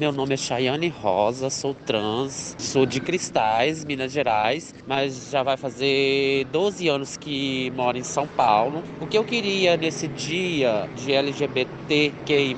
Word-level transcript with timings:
Meu 0.00 0.12
nome 0.12 0.32
é 0.32 0.36
Chayane 0.38 0.88
Rosa, 0.88 1.50
sou 1.50 1.74
trans, 1.74 2.56
sou 2.58 2.86
de 2.86 3.02
Cristais, 3.02 3.84
Minas 3.84 4.10
Gerais, 4.10 4.74
mas 4.86 5.28
já 5.30 5.42
vai 5.42 5.58
fazer 5.58 6.46
12 6.46 6.88
anos 6.88 7.18
que 7.18 7.70
moro 7.76 7.98
em 7.98 8.02
São 8.02 8.26
Paulo. 8.26 8.82
O 8.98 9.06
que 9.06 9.18
eu 9.18 9.22
queria 9.22 9.76
nesse 9.76 10.08
dia 10.08 10.88
de 10.96 11.12
LGBTQI+, 11.12 12.56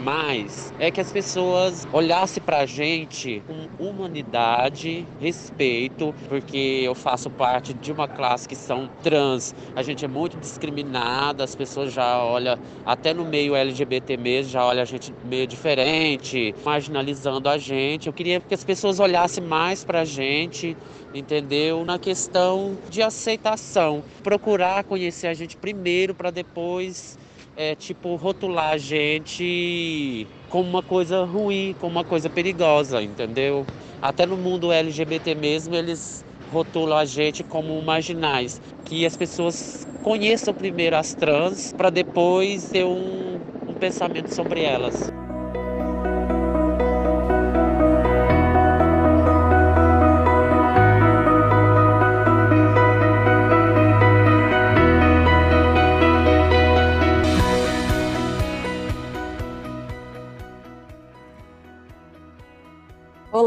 é 0.79 0.89
que 0.93 1.01
as 1.01 1.11
pessoas 1.11 1.85
olhassem 1.93 2.41
pra 2.41 2.65
gente 2.65 3.43
com 3.49 3.85
humanidade, 3.85 5.04
respeito, 5.19 6.15
porque 6.29 6.83
eu 6.85 6.95
faço 6.95 7.29
parte 7.29 7.74
de 7.74 7.90
uma 7.90 8.06
classe 8.06 8.49
que 8.49 8.54
são 8.54 8.88
trans. 9.03 9.53
A 9.74 9.83
gente 9.83 10.04
é 10.04 10.09
muito 10.09 10.38
discriminada, 10.38 11.43
as 11.43 11.56
pessoas 11.56 11.93
já 11.93 12.22
olham, 12.22 12.56
até 12.87 13.13
no 13.13 13.24
meio 13.24 13.56
LGBT 13.56 14.17
mesmo, 14.17 14.53
já 14.53 14.65
olham 14.65 14.83
a 14.83 14.87
gente 14.87 15.13
meio 15.24 15.45
diferente, 15.45 16.55
marginalizando 16.65 17.31
a 17.48 17.59
gente. 17.59 18.06
Eu 18.06 18.12
queria 18.12 18.41
que 18.41 18.55
as 18.55 18.65
pessoas 18.65 18.98
olhassem 19.01 19.43
mais 19.43 19.84
pra 19.84 20.05
gente, 20.05 20.77
entendeu? 21.15 21.84
Na 21.84 21.98
questão 21.98 22.79
de 22.88 23.02
aceitação. 23.02 24.05
Procurar 24.23 24.84
conhecer 24.84 25.27
a 25.29 25.34
gente 25.34 25.57
primeiro 25.57 26.15
para 26.15 26.30
depois 26.30 27.19
é, 27.57 27.74
tipo, 27.77 28.16
rotular 28.16 28.73
a 28.73 28.79
gente 28.79 30.29
como 30.48 30.69
uma 30.69 30.83
coisa 30.83 31.24
ruim, 31.24 31.74
como 31.79 31.93
uma 31.97 32.05
coisa 32.05 32.29
perigosa, 32.30 33.02
entendeu? 33.02 33.66
Até 34.01 34.27
no 34.27 34.37
mundo 34.37 34.73
LGBT 34.73 35.35
mesmo, 35.35 35.74
eles 35.74 36.24
rotulam 36.46 36.99
a 36.99 37.05
gente 37.05 37.43
como 37.45 37.80
marginais. 37.83 38.60
Que 38.85 39.07
as 39.07 39.16
pessoas 39.16 39.87
conheçam 40.02 40.55
primeiro 40.55 40.96
as 40.96 41.15
trans 41.15 41.73
para 41.73 41.91
depois 41.91 42.71
ter 42.71 42.85
um, 42.85 43.41
um 43.66 43.74
pensamento 43.77 44.30
sobre 44.30 44.62
elas. 44.62 45.22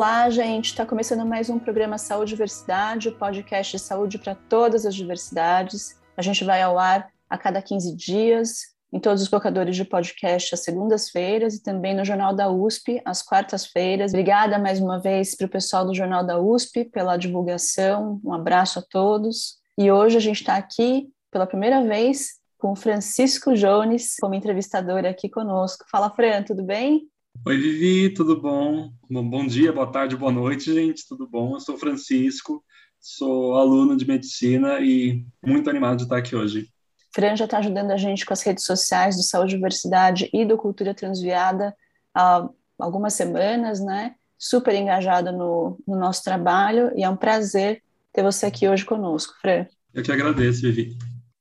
Olá, 0.07 0.29
gente. 0.29 0.65
Está 0.65 0.85
começando 0.85 1.25
mais 1.25 1.49
um 1.49 1.57
programa 1.57 1.97
Saúde 1.97 2.29
e 2.29 2.35
Diversidade, 2.35 3.09
o 3.09 3.17
podcast 3.17 3.75
de 3.75 3.81
saúde 3.81 4.19
para 4.19 4.35
todas 4.35 4.85
as 4.85 4.93
diversidades. 4.93 5.99
A 6.15 6.21
gente 6.21 6.43
vai 6.43 6.61
ao 6.61 6.77
ar 6.77 7.09
a 7.27 7.35
cada 7.39 7.59
15 7.59 7.95
dias, 7.95 8.75
em 8.93 8.99
todos 8.99 9.23
os 9.23 9.31
locadores 9.31 9.75
de 9.75 9.83
podcast 9.83 10.53
às 10.53 10.63
segundas-feiras 10.63 11.55
e 11.55 11.63
também 11.63 11.95
no 11.95 12.05
Jornal 12.05 12.35
da 12.35 12.47
USP 12.51 13.01
às 13.03 13.23
quartas-feiras. 13.23 14.11
Obrigada 14.11 14.59
mais 14.59 14.79
uma 14.79 14.99
vez 14.99 15.35
para 15.35 15.47
o 15.47 15.49
pessoal 15.49 15.83
do 15.83 15.95
Jornal 15.95 16.23
da 16.23 16.39
USP 16.39 16.85
pela 16.85 17.17
divulgação. 17.17 18.21
Um 18.23 18.31
abraço 18.31 18.77
a 18.77 18.83
todos. 18.83 19.57
E 19.75 19.91
hoje 19.91 20.17
a 20.17 20.21
gente 20.21 20.41
está 20.41 20.55
aqui 20.55 21.09
pela 21.31 21.47
primeira 21.47 21.81
vez 21.83 22.35
com 22.59 22.75
Francisco 22.75 23.55
Jones 23.55 24.17
como 24.21 24.35
entrevistador 24.35 25.03
aqui 25.03 25.27
conosco. 25.27 25.83
Fala, 25.89 26.11
Fran, 26.11 26.43
tudo 26.43 26.63
bem? 26.63 27.09
Oi, 27.43 27.57
Vivi, 27.57 28.13
tudo 28.13 28.39
bom? 28.39 28.91
Bom 29.09 29.45
dia, 29.47 29.73
boa 29.73 29.91
tarde, 29.91 30.15
boa 30.15 30.31
noite, 30.31 30.73
gente, 30.73 31.07
tudo 31.07 31.27
bom? 31.27 31.55
Eu 31.55 31.59
sou 31.59 31.77
Francisco, 31.77 32.63
sou 32.99 33.55
aluno 33.55 33.97
de 33.97 34.07
medicina 34.07 34.79
e 34.79 35.25
muito 35.43 35.69
animado 35.69 35.97
de 35.97 36.03
estar 36.03 36.17
aqui 36.17 36.35
hoje. 36.35 36.69
Fran 37.13 37.35
já 37.35 37.45
está 37.45 37.57
ajudando 37.57 37.91
a 37.91 37.97
gente 37.97 38.25
com 38.25 38.33
as 38.33 38.41
redes 38.41 38.63
sociais 38.63 39.15
do 39.15 39.23
Saúde 39.23 39.55
Diversidade 39.55 40.29
e 40.31 40.45
do 40.45 40.57
Cultura 40.57 40.93
Transviada 40.93 41.75
há 42.13 42.47
algumas 42.77 43.13
semanas, 43.13 43.79
né? 43.79 44.15
Super 44.37 44.75
engajada 44.75 45.31
no, 45.31 45.79
no 45.87 45.97
nosso 45.97 46.23
trabalho 46.23 46.91
e 46.95 47.03
é 47.03 47.09
um 47.09 47.15
prazer 47.15 47.81
ter 48.11 48.23
você 48.23 48.45
aqui 48.45 48.67
hoje 48.67 48.85
conosco, 48.85 49.33
Fran. 49.41 49.65
Eu 49.93 50.03
que 50.03 50.11
agradeço, 50.11 50.61
Vivi. 50.61 50.97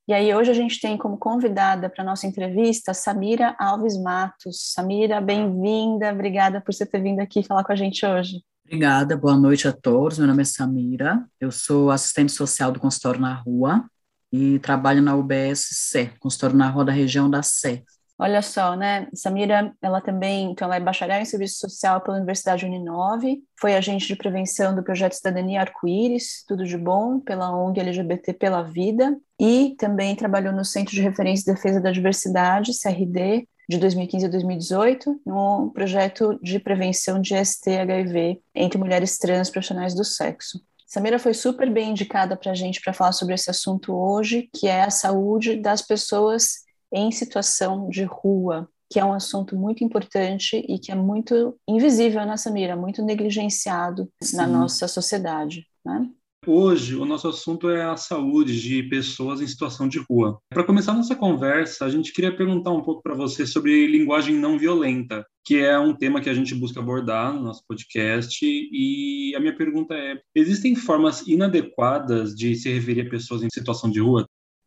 E 0.07 0.13
aí 0.13 0.35
hoje 0.35 0.51
a 0.51 0.55
gente 0.55 0.79
tem 0.83 0.99
como 0.99 1.17
convidada 1.17 1.89
para 1.89 2.05
nossa 2.05 2.27
entrevista 2.27 2.93
Samira 2.93 3.57
Alves 3.59 3.97
Matos. 3.97 4.73
Samira, 4.75 5.19
bem-vinda, 5.19 6.13
obrigada 6.13 6.61
por 6.61 6.75
você 6.75 6.85
ter 6.85 7.01
vindo 7.01 7.21
aqui 7.21 7.43
falar 7.43 7.65
com 7.65 7.73
a 7.73 7.77
gente 7.77 8.05
hoje. 8.05 8.43
Obrigada, 8.67 9.17
boa 9.17 9.35
noite 9.35 9.67
a 9.67 9.73
todos. 9.73 10.19
Meu 10.19 10.27
nome 10.27 10.43
é 10.43 10.45
Samira, 10.45 11.25
eu 11.41 11.51
sou 11.51 11.91
assistente 11.91 12.33
social 12.33 12.71
do 12.71 12.79
consultório 12.79 13.19
na 13.19 13.33
rua 13.33 13.83
e 14.31 14.59
trabalho 14.59 15.01
na 15.01 15.17
UBS 15.17 15.69
Sé, 15.73 16.13
consultório 16.21 16.55
na 16.55 16.69
rua 16.69 16.85
da 16.85 16.93
região 16.93 17.31
da 17.31 17.43
Sé. 17.43 17.83
Olha 18.17 18.41
só, 18.43 18.77
né? 18.77 19.09
Samira, 19.13 19.75
ela 19.83 20.01
também, 20.01 20.51
então, 20.51 20.67
ela 20.67 20.77
é 20.77 20.81
bacharel 20.81 21.21
em 21.21 21.25
serviço 21.25 21.59
social 21.59 22.01
pela 22.01 22.17
Universidade 22.17 22.65
Uninove, 22.65 23.43
foi 23.61 23.75
agente 23.75 24.07
de 24.07 24.15
prevenção 24.15 24.75
do 24.75 24.85
projeto 24.85 25.15
Cidadania 25.15 25.61
Arco-Íris, 25.61 26.45
tudo 26.47 26.65
de 26.65 26.79
bom, 26.79 27.19
pela 27.19 27.51
ONG 27.51 27.81
LGBT 27.81 28.33
pela 28.35 28.63
Vida, 28.63 29.19
e 29.41 29.75
também 29.79 30.15
trabalhou 30.15 30.53
no 30.53 30.65
Centro 30.65 30.95
de 30.95 31.03
Referência 31.03 31.51
e 31.51 31.55
Defesa 31.55 31.81
da 31.81 31.91
Diversidade, 31.91 32.71
CRD, 32.81 33.49
de 33.69 33.79
2015 33.79 34.27
a 34.27 34.29
2018, 34.29 35.21
no 35.27 35.73
projeto 35.73 36.39
de 36.41 36.61
prevenção 36.61 37.21
de 37.21 37.35
ST-HIV 37.35 38.41
entre 38.55 38.79
mulheres 38.79 39.19
trans 39.19 39.51
profissionais 39.51 39.95
do 39.95 40.05
sexo. 40.05 40.61
Samira 40.87 41.19
foi 41.19 41.35
super 41.35 41.69
bem 41.69 41.91
indicada 41.91 42.37
para 42.37 42.53
a 42.53 42.55
gente 42.55 42.81
para 42.81 42.93
falar 42.93 43.13
sobre 43.13 43.35
esse 43.35 43.51
assunto 43.51 43.93
hoje, 43.93 44.49
que 44.55 44.69
é 44.69 44.83
a 44.83 44.91
saúde 44.91 45.57
das 45.57 45.83
pessoas 45.83 46.64
em 46.95 47.11
situação 47.11 47.89
de 47.91 48.05
rua, 48.05 48.69
que 48.91 49.01
é 49.01 49.05
um 49.05 49.13
assunto 49.13 49.57
muito 49.57 49.83
importante 49.83 50.65
e 50.69 50.79
que 50.79 50.93
é 50.93 50.95
muito 50.95 51.57
invisível 51.69 52.25
nessa 52.25 52.51
mira, 52.51 52.77
muito 52.77 53.03
negligenciado 53.03 54.09
Sim. 54.23 54.37
na 54.37 54.47
nossa 54.47 54.87
sociedade, 54.87 55.67
né? 55.85 56.09
Hoje, 56.47 56.95
o 56.95 57.07
nosso 57.07 57.27
assunto 57.27 57.71
é 57.71 57.83
a 57.85 57.97
saúde 57.97 58.61
de 58.61 58.83
pessoas 58.83 59.41
em 59.41 59.47
situação 59.47 59.89
de 59.89 59.99
rua. 59.99 60.39
Para 60.51 60.63
começar 60.63 60.93
nossa 60.93 61.17
conversa, 61.17 61.87
a 61.87 61.91
gente 61.91 62.13
queria 62.13 62.37
perguntar 62.37 62.71
um 62.71 62.83
pouco 62.83 63.03
para 63.03 63.15
você 63.15 63.47
sobre 63.47 63.87
linguagem 63.87 64.37
não 64.37 64.59
violenta, 64.59 65.25
que 65.43 65.57
é 65.57 65.79
um 65.79 65.95
tema 65.95 66.21
que 66.21 66.29
a 66.29 66.35
gente 66.35 66.55
busca 66.55 66.81
abordar 66.81 67.33
no 67.33 67.43
nosso 67.43 67.63
podcast. 67.67 68.45
E 68.45 69.35
a 69.35 69.41
minha 69.41 69.57
pergunta 69.57 69.95
é: 69.95 70.21
existem 70.35 70.75
formas 70.77 71.27
inadequadas 71.27 72.35
de 72.35 72.55
se 72.57 72.71
referir 72.71 73.07
a 73.07 73.11
pessoas 73.11 73.43
em 73.43 73.49
situação 73.51 73.91
de 73.91 74.01
rua? 74.01 74.27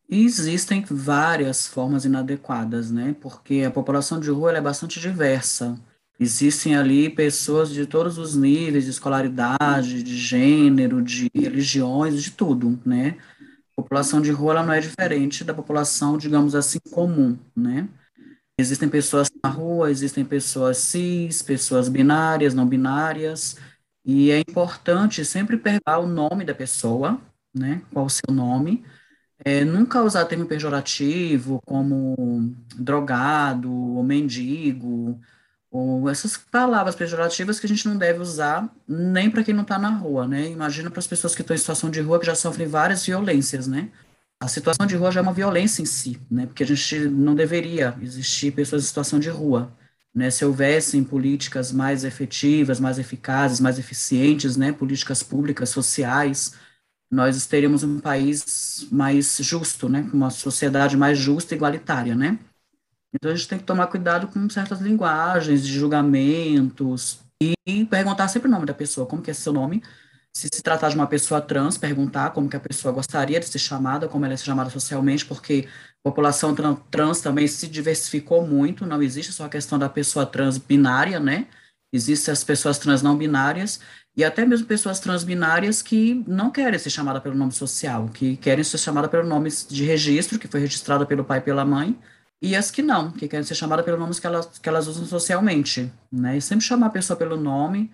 Existem 0.09 0.83
várias 0.89 1.67
formas 1.67 2.05
inadequadas, 2.05 2.89
né? 2.91 3.15
Porque 3.19 3.63
a 3.63 3.71
população 3.71 4.19
de 4.19 4.29
rua 4.29 4.57
é 4.57 4.61
bastante 4.61 4.99
diversa. 4.99 5.77
Existem 6.19 6.75
ali 6.75 7.09
pessoas 7.09 7.69
de 7.69 7.85
todos 7.85 8.17
os 8.17 8.35
níveis 8.35 8.85
de 8.85 8.89
escolaridade, 8.89 10.01
de 10.01 10.17
gênero, 10.17 11.01
de 11.01 11.29
religiões, 11.35 12.23
de 12.23 12.31
tudo, 12.31 12.79
né? 12.85 13.17
A 13.77 13.81
população 13.81 14.21
de 14.21 14.31
rua 14.31 14.63
não 14.63 14.73
é 14.73 14.79
diferente 14.79 15.43
da 15.43 15.53
população, 15.53 16.17
digamos 16.17 16.55
assim, 16.55 16.79
comum, 16.91 17.37
né? 17.55 17.87
Existem 18.59 18.89
pessoas 18.89 19.29
na 19.43 19.49
rua, 19.51 19.91
existem 19.91 20.25
pessoas 20.25 20.77
cis, 20.77 21.43
pessoas 21.43 21.87
binárias, 21.87 22.55
não 22.55 22.65
binárias, 22.65 23.57
e 24.03 24.31
é 24.31 24.39
importante 24.39 25.23
sempre 25.23 25.57
perguntar 25.57 25.99
o 25.99 26.07
nome 26.07 26.43
da 26.43 26.55
pessoa, 26.55 27.21
né? 27.53 27.83
Qual 27.93 28.05
o 28.05 28.09
seu 28.09 28.33
nome, 28.33 28.83
é, 29.45 29.63
nunca 29.63 30.01
usar 30.03 30.25
termo 30.25 30.45
pejorativo 30.45 31.61
como 31.65 32.55
drogado 32.75 33.71
ou 33.71 34.03
mendigo, 34.03 35.19
ou 35.69 36.09
essas 36.09 36.37
palavras 36.37 36.95
pejorativas 36.95 37.59
que 37.59 37.65
a 37.65 37.69
gente 37.69 37.87
não 37.87 37.97
deve 37.97 38.19
usar 38.19 38.69
nem 38.87 39.29
para 39.29 39.43
quem 39.43 39.53
não 39.53 39.63
está 39.63 39.77
na 39.77 39.89
rua, 39.89 40.27
né? 40.27 40.47
Imagina 40.49 40.89
para 40.89 40.99
as 40.99 41.07
pessoas 41.07 41.35
que 41.35 41.41
estão 41.41 41.55
em 41.55 41.59
situação 41.59 41.89
de 41.91 42.01
rua 42.01 42.19
que 42.19 42.25
já 42.25 42.35
sofrem 42.35 42.67
várias 42.67 43.05
violências, 43.05 43.67
né? 43.67 43.91
A 44.39 44.47
situação 44.47 44.85
de 44.87 44.95
rua 44.95 45.11
já 45.11 45.19
é 45.19 45.23
uma 45.23 45.33
violência 45.33 45.81
em 45.81 45.85
si, 45.85 46.19
né? 46.29 46.45
Porque 46.47 46.63
a 46.63 46.65
gente 46.67 46.99
não 47.09 47.35
deveria 47.35 47.95
existir 48.01 48.51
pessoas 48.53 48.83
em 48.83 48.87
situação 48.87 49.19
de 49.19 49.29
rua, 49.29 49.75
né? 50.13 50.29
Se 50.29 50.45
houvessem 50.45 51.03
políticas 51.03 51.71
mais 51.71 52.03
efetivas, 52.03 52.79
mais 52.79 52.99
eficazes, 52.99 53.59
mais 53.59 53.79
eficientes, 53.79 54.57
né? 54.57 54.71
Políticas 54.71 55.23
públicas, 55.23 55.69
sociais, 55.69 56.53
nós 57.09 57.45
teríamos 57.45 57.83
um 57.83 57.99
país 57.99 58.87
mais 58.91 59.37
justo, 59.41 59.87
né, 59.87 60.09
uma 60.13 60.29
sociedade 60.29 60.97
mais 60.97 61.17
justa 61.17 61.53
e 61.53 61.57
igualitária, 61.57 62.15
né? 62.15 62.37
Então 63.13 63.31
a 63.31 63.35
gente 63.35 63.47
tem 63.47 63.57
que 63.57 63.63
tomar 63.63 63.87
cuidado 63.87 64.27
com 64.27 64.49
certas 64.49 64.81
linguagens 64.81 65.65
de 65.65 65.71
julgamentos 65.71 67.19
e 67.41 67.85
perguntar 67.85 68.27
sempre 68.27 68.47
o 68.47 68.51
nome 68.51 68.65
da 68.65 68.73
pessoa, 68.73 69.07
como 69.07 69.21
que 69.21 69.31
é 69.31 69.33
seu 69.33 69.53
nome. 69.53 69.81
Se 70.35 70.49
se 70.53 70.61
tratar 70.61 70.89
de 70.89 70.95
uma 70.95 71.07
pessoa 71.07 71.41
trans, 71.41 71.77
perguntar 71.77 72.31
como 72.31 72.49
que 72.49 72.55
a 72.55 72.59
pessoa 72.59 72.93
gostaria 72.93 73.39
de 73.39 73.47
ser 73.47 73.57
chamada, 73.57 74.07
como 74.07 74.25
ela 74.25 74.35
é 74.35 74.37
chamada 74.37 74.69
socialmente, 74.69 75.25
porque 75.25 75.67
a 76.05 76.09
população 76.09 76.53
trans 76.91 77.21
também 77.21 77.47
se 77.47 77.67
diversificou 77.67 78.45
muito, 78.45 78.85
não 78.85 79.01
existe 79.01 79.33
só 79.33 79.45
a 79.45 79.49
questão 79.49 79.79
da 79.79 79.89
pessoa 79.89 80.25
trans 80.25 80.57
binária, 80.57 81.19
né? 81.19 81.47
Existem 81.91 82.31
as 82.31 82.43
pessoas 82.43 82.77
trans 82.77 83.01
não 83.01 83.17
binárias 83.17 83.79
e 84.17 84.23
até 84.23 84.43
mesmo 84.43 84.65
pessoas 84.65 84.99
transbinárias 84.99 85.83
que 85.83 86.23
não 86.27 86.49
querem 86.49 86.79
ser 86.79 86.89
chamadas 86.89 87.21
pelo 87.21 87.35
nome 87.35 87.51
social, 87.51 88.09
que 88.09 88.35
querem 88.37 88.63
ser 88.63 88.79
chamadas 88.79 89.11
pelo 89.11 89.27
nome 89.27 89.47
de 89.69 89.85
registro, 89.85 90.39
que 90.39 90.47
foi 90.47 90.59
registrado 90.59 91.05
pelo 91.05 91.23
pai 91.23 91.37
e 91.37 91.41
pela 91.41 91.63
mãe, 91.63 91.95
e 92.41 92.55
as 92.55 92.71
que 92.71 92.81
não, 92.81 93.11
que 93.11 93.27
querem 93.27 93.45
ser 93.45 93.53
chamadas 93.53 93.85
pelo 93.85 93.97
nome 93.97 94.19
que 94.19 94.25
elas, 94.25 94.57
que 94.57 94.67
elas 94.67 94.87
usam 94.87 95.05
socialmente, 95.05 95.93
né? 96.11 96.35
E 96.37 96.41
sempre 96.41 96.65
chamar 96.65 96.87
a 96.87 96.89
pessoa 96.89 97.15
pelo 97.15 97.37
nome 97.37 97.91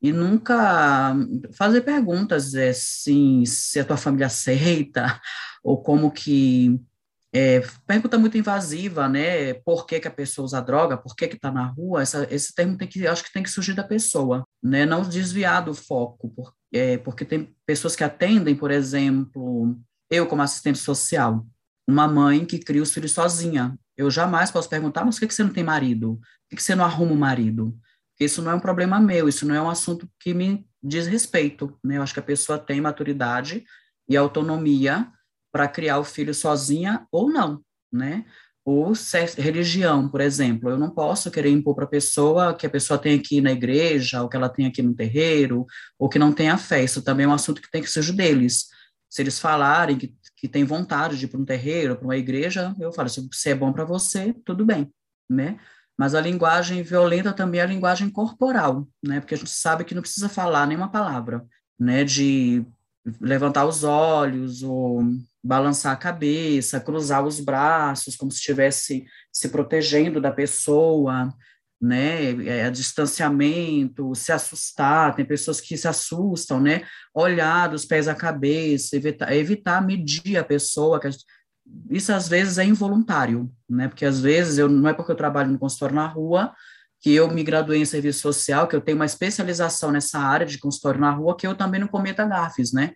e 0.00 0.12
nunca 0.12 1.16
fazer 1.52 1.80
perguntas 1.80 2.54
assim, 2.54 3.44
se 3.44 3.80
a 3.80 3.84
tua 3.84 3.96
família 3.96 4.26
aceita, 4.26 5.20
ou 5.64 5.82
como 5.82 6.12
que 6.12 6.80
é, 7.36 7.60
pergunta 7.86 8.18
muito 8.18 8.38
invasiva, 8.38 9.06
né? 9.10 9.52
Por 9.52 9.84
que, 9.86 10.00
que 10.00 10.08
a 10.08 10.10
pessoa 10.10 10.46
usa 10.46 10.58
droga? 10.58 10.96
Por 10.96 11.14
que 11.14 11.28
que 11.28 11.36
está 11.36 11.52
na 11.52 11.66
rua? 11.66 12.00
Essa, 12.00 12.26
esse 12.30 12.54
termo 12.54 12.78
tem 12.78 12.88
que, 12.88 13.06
acho 13.06 13.22
que 13.22 13.30
tem 13.30 13.42
que 13.42 13.50
surgir 13.50 13.74
da 13.74 13.84
pessoa, 13.84 14.42
né? 14.62 14.86
Não 14.86 15.02
desviar 15.02 15.62
do 15.62 15.74
foco, 15.74 16.30
por, 16.30 16.54
é, 16.72 16.96
porque 16.96 17.26
tem 17.26 17.54
pessoas 17.66 17.94
que 17.94 18.02
atendem, 18.02 18.56
por 18.56 18.70
exemplo, 18.70 19.76
eu 20.10 20.26
como 20.26 20.40
assistente 20.40 20.78
social, 20.78 21.46
uma 21.86 22.08
mãe 22.08 22.42
que 22.46 22.58
cria 22.58 22.82
os 22.82 22.92
filhos 22.92 23.12
sozinha. 23.12 23.78
Eu 23.98 24.10
jamais 24.10 24.50
posso 24.50 24.70
perguntar, 24.70 25.04
mas 25.04 25.16
por 25.16 25.20
que, 25.20 25.26
que 25.26 25.34
você 25.34 25.44
não 25.44 25.52
tem 25.52 25.64
marido? 25.64 26.16
Por 26.16 26.50
que, 26.50 26.56
que 26.56 26.62
você 26.62 26.74
não 26.74 26.86
arruma 26.86 27.12
um 27.12 27.16
marido? 27.16 27.76
Porque 28.12 28.24
isso 28.24 28.40
não 28.40 28.52
é 28.52 28.54
um 28.54 28.60
problema 28.60 28.98
meu, 28.98 29.28
isso 29.28 29.46
não 29.46 29.54
é 29.54 29.60
um 29.60 29.68
assunto 29.68 30.08
que 30.18 30.32
me 30.32 30.66
diz 30.82 31.06
respeito. 31.06 31.78
Né? 31.84 31.98
Eu 31.98 32.02
acho 32.02 32.14
que 32.14 32.20
a 32.20 32.22
pessoa 32.22 32.58
tem 32.58 32.80
maturidade 32.80 33.62
e 34.08 34.16
autonomia 34.16 35.12
para 35.52 35.68
criar 35.68 35.98
o 35.98 36.04
filho 36.04 36.34
sozinha 36.34 37.06
ou 37.10 37.30
não, 37.30 37.60
né? 37.92 38.24
Ou 38.64 38.92
religião, 39.38 40.08
por 40.08 40.20
exemplo. 40.20 40.68
Eu 40.68 40.78
não 40.78 40.90
posso 40.90 41.30
querer 41.30 41.50
impor 41.50 41.74
para 41.74 41.84
a 41.84 41.88
pessoa 41.88 42.54
que 42.54 42.66
a 42.66 42.70
pessoa 42.70 42.98
tem 42.98 43.18
aqui 43.18 43.40
na 43.40 43.52
igreja, 43.52 44.22
ou 44.22 44.28
que 44.28 44.36
ela 44.36 44.48
tem 44.48 44.66
aqui 44.66 44.82
no 44.82 44.94
terreiro, 44.94 45.64
ou 45.98 46.08
que 46.08 46.18
não 46.18 46.32
tenha 46.32 46.58
fé. 46.58 46.82
Isso 46.82 47.02
também 47.02 47.24
é 47.24 47.28
um 47.28 47.32
assunto 47.32 47.62
que 47.62 47.70
tem 47.70 47.82
que 47.82 47.90
ser 47.90 48.12
deles. 48.12 48.66
Se 49.08 49.22
eles 49.22 49.38
falarem 49.38 49.96
que 49.96 50.12
que 50.36 50.46
tem 50.46 50.64
vontade 50.64 51.18
de 51.18 51.24
ir 51.24 51.28
para 51.28 51.40
um 51.40 51.44
terreiro, 51.44 51.96
para 51.96 52.04
uma 52.04 52.16
igreja, 52.16 52.74
eu 52.78 52.92
falo, 52.92 53.08
se 53.08 53.50
é 53.50 53.54
bom 53.54 53.72
para 53.72 53.84
você, 53.84 54.34
tudo 54.44 54.64
bem, 54.64 54.92
né? 55.28 55.58
Mas 55.98 56.14
a 56.14 56.20
linguagem 56.20 56.82
violenta 56.82 57.32
também 57.32 57.58
é 57.60 57.64
a 57.64 57.66
linguagem 57.66 58.10
corporal, 58.10 58.86
né? 59.02 59.18
Porque 59.18 59.34
a 59.34 59.38
gente 59.38 59.50
sabe 59.50 59.82
que 59.82 59.94
não 59.94 60.02
precisa 60.02 60.28
falar 60.28 60.66
nenhuma 60.66 60.90
palavra, 60.90 61.44
né? 61.80 62.04
De 62.04 62.64
levantar 63.18 63.64
os 63.64 63.82
olhos 63.82 64.62
ou 64.62 65.02
balançar 65.46 65.92
a 65.92 65.96
cabeça, 65.96 66.80
cruzar 66.80 67.24
os 67.24 67.40
braços, 67.40 68.16
como 68.16 68.30
se 68.30 68.38
estivesse 68.38 69.06
se 69.32 69.48
protegendo 69.48 70.20
da 70.20 70.32
pessoa, 70.32 71.32
né, 71.80 72.30
é, 72.46 72.70
distanciamento, 72.70 74.14
se 74.14 74.32
assustar, 74.32 75.14
tem 75.14 75.24
pessoas 75.24 75.60
que 75.60 75.76
se 75.76 75.86
assustam, 75.86 76.60
né, 76.60 76.82
olhar 77.14 77.68
dos 77.68 77.84
pés 77.84 78.08
à 78.08 78.14
cabeça, 78.14 78.96
evitar, 78.96 79.32
evitar 79.34 79.86
medir 79.86 80.36
a 80.36 80.44
pessoa, 80.44 80.98
que 80.98 81.08
isso 81.90 82.12
às 82.12 82.28
vezes 82.28 82.58
é 82.58 82.64
involuntário, 82.64 83.50
né, 83.68 83.88
porque 83.88 84.04
às 84.04 84.20
vezes 84.20 84.58
eu 84.58 84.68
não 84.68 84.88
é 84.88 84.94
porque 84.94 85.12
eu 85.12 85.16
trabalho 85.16 85.50
no 85.50 85.58
consultório 85.58 85.94
na 85.94 86.06
rua 86.06 86.52
que 87.00 87.12
eu 87.12 87.30
me 87.30 87.44
graduei 87.44 87.80
em 87.80 87.84
serviço 87.84 88.20
social, 88.20 88.66
que 88.66 88.74
eu 88.74 88.80
tenho 88.80 88.96
uma 88.96 89.04
especialização 89.04 89.92
nessa 89.92 90.18
área 90.18 90.46
de 90.46 90.58
consultório 90.58 91.00
na 91.00 91.10
rua, 91.10 91.36
que 91.36 91.46
eu 91.46 91.54
também 91.54 91.78
não 91.78 91.86
cometa 91.86 92.24
gafes, 92.24 92.72
né, 92.72 92.92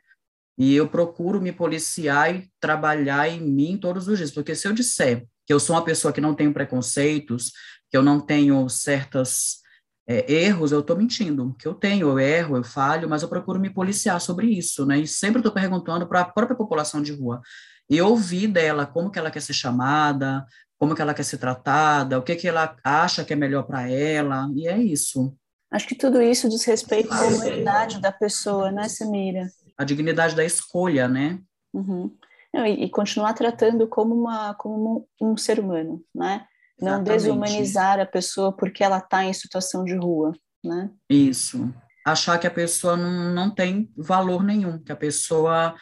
e 0.61 0.77
eu 0.77 0.87
procuro 0.87 1.41
me 1.41 1.53
policiar 1.53 2.35
e 2.35 2.47
trabalhar 2.61 3.27
em 3.27 3.41
mim 3.41 3.79
todos 3.79 4.07
os 4.07 4.19
dias, 4.19 4.31
porque 4.31 4.55
se 4.55 4.69
eu 4.69 4.75
disser 4.75 5.25
que 5.47 5.55
eu 5.55 5.59
sou 5.59 5.75
uma 5.75 5.83
pessoa 5.83 6.13
que 6.13 6.21
não 6.21 6.35
tem 6.35 6.53
preconceitos, 6.53 7.51
que 7.91 7.97
eu 7.97 8.03
não 8.03 8.21
tenho 8.21 8.69
certos 8.69 9.61
é, 10.07 10.31
erros, 10.31 10.71
eu 10.71 10.81
estou 10.81 10.99
mentindo. 10.99 11.57
Que 11.59 11.67
eu 11.67 11.73
tenho, 11.73 12.11
eu 12.11 12.19
erro, 12.19 12.59
eu 12.59 12.63
falho, 12.63 13.09
mas 13.09 13.23
eu 13.23 13.29
procuro 13.31 13.59
me 13.59 13.71
policiar 13.71 14.21
sobre 14.21 14.49
isso, 14.49 14.85
né? 14.85 14.99
E 14.99 15.07
sempre 15.07 15.39
estou 15.39 15.51
perguntando 15.51 16.07
para 16.07 16.21
a 16.21 16.25
própria 16.27 16.55
população 16.55 17.01
de 17.01 17.15
rua 17.15 17.41
e 17.89 17.99
ouvir 18.03 18.47
dela 18.47 18.85
como 18.85 19.11
que 19.11 19.19
ela 19.19 19.31
quer 19.31 19.41
ser 19.41 19.55
chamada, 19.55 20.45
como 20.79 20.95
que 20.95 21.01
ela 21.01 21.15
quer 21.15 21.23
ser 21.23 21.39
tratada, 21.39 22.19
o 22.19 22.23
que 22.23 22.37
que 22.37 22.47
ela 22.47 22.77
acha 22.85 23.25
que 23.25 23.33
é 23.33 23.37
melhor 23.37 23.63
para 23.63 23.89
ela, 23.89 24.47
e 24.55 24.69
é 24.69 24.77
isso. 24.77 25.35
Acho 25.73 25.89
que 25.89 25.95
tudo 25.95 26.21
isso 26.21 26.51
diz 26.51 26.65
respeito 26.65 27.11
à 27.15 27.23
humanidade 27.23 27.99
da 27.99 28.13
pessoa, 28.13 28.71
né, 28.71 28.89
Samira? 28.89 29.49
A 29.81 29.85
dignidade 29.85 30.37
da 30.37 30.45
escolha, 30.45 31.09
né? 31.09 31.39
Uhum. 31.73 32.15
Não, 32.53 32.67
e, 32.67 32.85
e, 32.85 32.91
continuar 32.91 33.33
tratando 33.33 33.89
como, 33.89 34.15
uma, 34.15 34.55
como 34.55 35.09
um, 35.21 35.33
um 35.33 35.37
ser 35.37 35.59
humano, 35.59 36.05
né? 36.15 36.45
Não 36.79 37.03
desumanizar 37.03 37.99
a 37.99 38.05
pessoa 38.05 38.55
porque 38.55 38.85
ela 38.85 38.99
está 38.99 39.25
em 39.25 39.33
situação 39.33 39.85
de 39.85 39.95
rua, 39.95 40.33
né? 40.63 40.91
Isso. 41.09 41.73
Achar 42.07 42.39
que 42.39 42.47
a 42.47 42.51
pessoa 42.51 42.95
não, 42.97 43.33
não 43.33 43.55
tem 43.55 43.91
valor 43.97 44.43
nenhum, 44.43 44.79
que 44.79 44.93
a 44.93 44.97
pessoa 44.97 45.75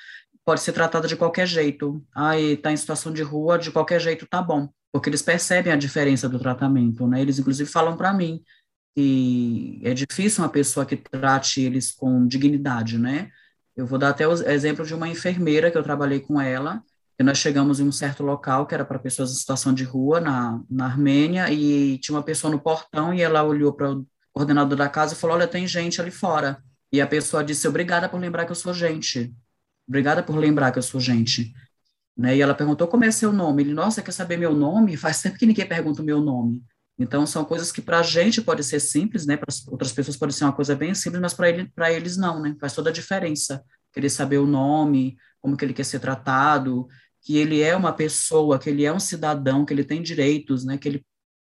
pode 0.45 0.61
ser 0.61 0.73
tratada 0.73 1.09
de 1.09 1.17
qualquer 1.17 1.47
jeito. 1.47 2.01
Aí 2.15 2.53
está 2.53 2.71
em 2.71 2.77
situação 2.77 3.13
de 3.13 3.23
rua, 3.23 3.59
de 3.59 3.73
qualquer 3.73 4.01
jeito 4.01 4.29
tá 4.29 4.41
bom, 4.41 4.69
porque 4.93 5.09
eles 5.09 5.23
percebem 5.23 5.73
a 5.73 5.77
diferença 5.77 6.29
do 6.29 6.39
tratamento, 6.39 7.05
né? 7.07 7.21
Eles 7.21 7.41
inclusive 7.41 7.69
falam 7.69 7.97
para 7.97 8.13
mim 8.13 8.43
que 8.95 9.81
é 9.85 9.95
difícil 9.95 10.43
uma 10.43 10.51
pessoa 10.51 10.85
que 10.85 10.97
trate 10.97 11.61
eles 11.61 11.93
com 11.93 12.27
dignidade, 12.27 12.99
né? 12.99 13.31
Eu 13.79 13.87
vou 13.87 13.97
dar 13.97 14.09
até 14.09 14.27
o 14.27 14.33
exemplo 14.33 14.85
de 14.85 14.93
uma 14.93 15.09
enfermeira 15.09 15.71
que 15.71 15.79
eu 15.79 15.85
trabalhei 15.85 16.19
com 16.19 16.41
ela, 16.41 16.83
e 17.17 17.23
nós 17.23 17.39
chegamos 17.39 17.79
em 17.79 17.87
um 17.87 17.93
certo 17.93 18.25
local 18.25 18.67
que 18.67 18.75
era 18.75 18.85
para 18.85 18.99
pessoas 18.99 19.31
em 19.31 19.37
situação 19.37 19.73
de 19.73 19.85
rua, 19.85 20.21
na, 20.21 20.61
na 20.69 20.87
Armênia, 20.87 21.49
e 21.53 21.97
tinha 21.99 22.17
uma 22.17 22.23
pessoa 22.25 22.51
no 22.51 22.59
portão 22.59 23.15
e 23.15 23.23
ela 23.23 23.45
olhou 23.45 23.73
para 23.73 23.93
o 23.93 24.05
coordenador 24.33 24.77
da 24.77 24.89
casa 24.89 25.15
e 25.15 25.17
falou: 25.17 25.37
Olha, 25.37 25.47
tem 25.47 25.65
gente 25.65 26.01
ali 26.01 26.11
fora. 26.11 26.61
E 26.93 27.01
a 27.01 27.07
pessoa 27.07 27.45
disse: 27.45 27.69
Obrigada 27.69 28.09
por 28.09 28.19
lembrar 28.19 28.47
que 28.47 28.51
eu 28.51 28.57
sou 28.57 28.75
gente. 28.75 29.33
Obrigada 29.87 30.25
por 30.25 30.35
lembrar 30.37 30.73
que 30.73 30.79
eu 30.81 30.83
sou 30.83 31.01
gente. 31.01 31.53
Né? 32.17 32.37
E 32.37 32.43
ela 32.43 32.55
perguntou: 32.55 32.89
Como 32.89 33.05
é 33.05 33.13
seu 33.13 33.33
nome? 33.33 33.63
Ele: 33.63 33.75
Nossa, 33.75 34.03
quer 34.03 34.11
saber 34.11 34.37
meu 34.37 34.55
nome? 34.57 34.97
Faz 34.97 35.23
tempo 35.23 35.39
que 35.39 35.47
ninguém 35.47 35.69
pergunta 35.69 36.03
o 36.03 36.05
meu 36.05 36.21
nome. 36.21 36.61
Então, 36.99 37.25
são 37.27 37.45
coisas 37.45 37.71
que 37.71 37.81
para 37.81 38.01
a 38.01 38.03
gente 38.03 38.43
pode 38.43 38.65
ser 38.65 38.81
simples, 38.81 39.25
né? 39.25 39.37
Para 39.37 39.55
outras 39.69 39.93
pessoas 39.93 40.17
pode 40.17 40.33
ser 40.33 40.45
uma 40.45 40.53
coisa 40.53 40.75
bem 40.75 40.95
simples, 40.95 41.21
mas 41.21 41.35
para 41.35 41.49
ele, 41.49 41.71
eles 41.95 42.17
não, 42.17 42.43
né? 42.43 42.57
Faz 42.61 42.73
toda 42.73 42.91
a 42.91 42.93
diferença. 42.93 43.65
Querer 43.93 44.11
saber 44.11 44.39
o 44.39 44.47
nome, 44.47 45.17
como 45.41 45.57
que 45.57 45.65
ele 45.65 45.73
quer 45.73 45.85
ser 45.85 46.01
tratado, 46.01 46.89
que 47.23 47.37
ele 47.37 47.61
é 47.61 47.77
uma 47.77 47.93
pessoa, 47.93 48.59
que 48.59 48.71
ele 48.71 48.85
é 48.85 48.93
um 48.93 49.01
cidadão, 49.01 49.65
que 49.65 49.73
ele 49.73 49.85
tem 49.85 50.03
direitos, 50.03 50.65
né, 50.65 50.79
que 50.79 50.89
ele 50.89 51.07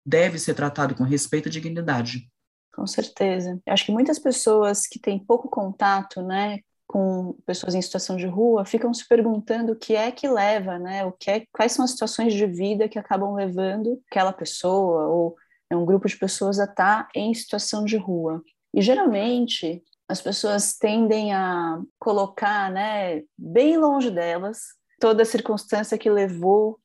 deve 0.06 0.38
ser 0.38 0.54
tratado 0.54 0.95
com 0.95 1.04
respeito 1.04 1.48
e 1.48 1.51
dignidade. 1.51 2.30
Com 2.74 2.86
certeza. 2.88 3.60
Eu 3.66 3.74
acho 3.74 3.86
que 3.86 3.92
muitas 3.92 4.19
pessoas 4.19 4.88
que 4.88 5.00
têm 5.00 5.24
pouco 5.24 5.50
contato, 5.50 6.22
né, 6.22 6.60
com 6.88 7.36
pessoas 7.46 7.74
em 7.76 7.82
situação 7.82 8.16
de 8.16 8.28
rua, 8.28 8.66
ficam 8.66 8.94
se 8.94 9.08
perguntando 9.08 9.72
o 9.72 9.76
que 9.76 9.96
é 9.96 10.12
que 10.12 10.28
leva, 10.28 10.78
né, 10.78 11.06
o 11.06 11.12
que 11.12 11.32
é, 11.32 11.46
quais 11.52 11.72
são 11.72 11.84
as 11.84 11.92
situações 11.92 12.34
de 12.34 12.46
vida 12.46 12.88
que 12.88 13.00
acabam 13.00 13.34
levando 13.34 14.02
aquela 14.10 14.34
pessoa 14.34 15.08
ou 15.08 15.36
é 15.70 15.76
um 15.76 15.86
grupo 15.86 16.08
de 16.08 16.18
pessoas 16.18 16.60
a 16.60 16.66
estar 16.66 17.08
em 17.16 17.34
situação 17.34 17.84
de 17.84 17.98
rua. 17.98 18.44
E 18.74 18.82
geralmente 18.82 19.84
as 20.08 20.22
pessoas 20.22 20.78
tendem 20.78 21.34
a 21.34 21.82
colocar, 22.00 22.70
né, 22.72 23.24
bem 23.38 23.78
longe 23.78 24.12
delas, 24.12 24.60
toda 25.00 25.24
a 25.24 25.25
circunstância 25.25 25.98
que 25.98 26.10
levou 26.10 26.80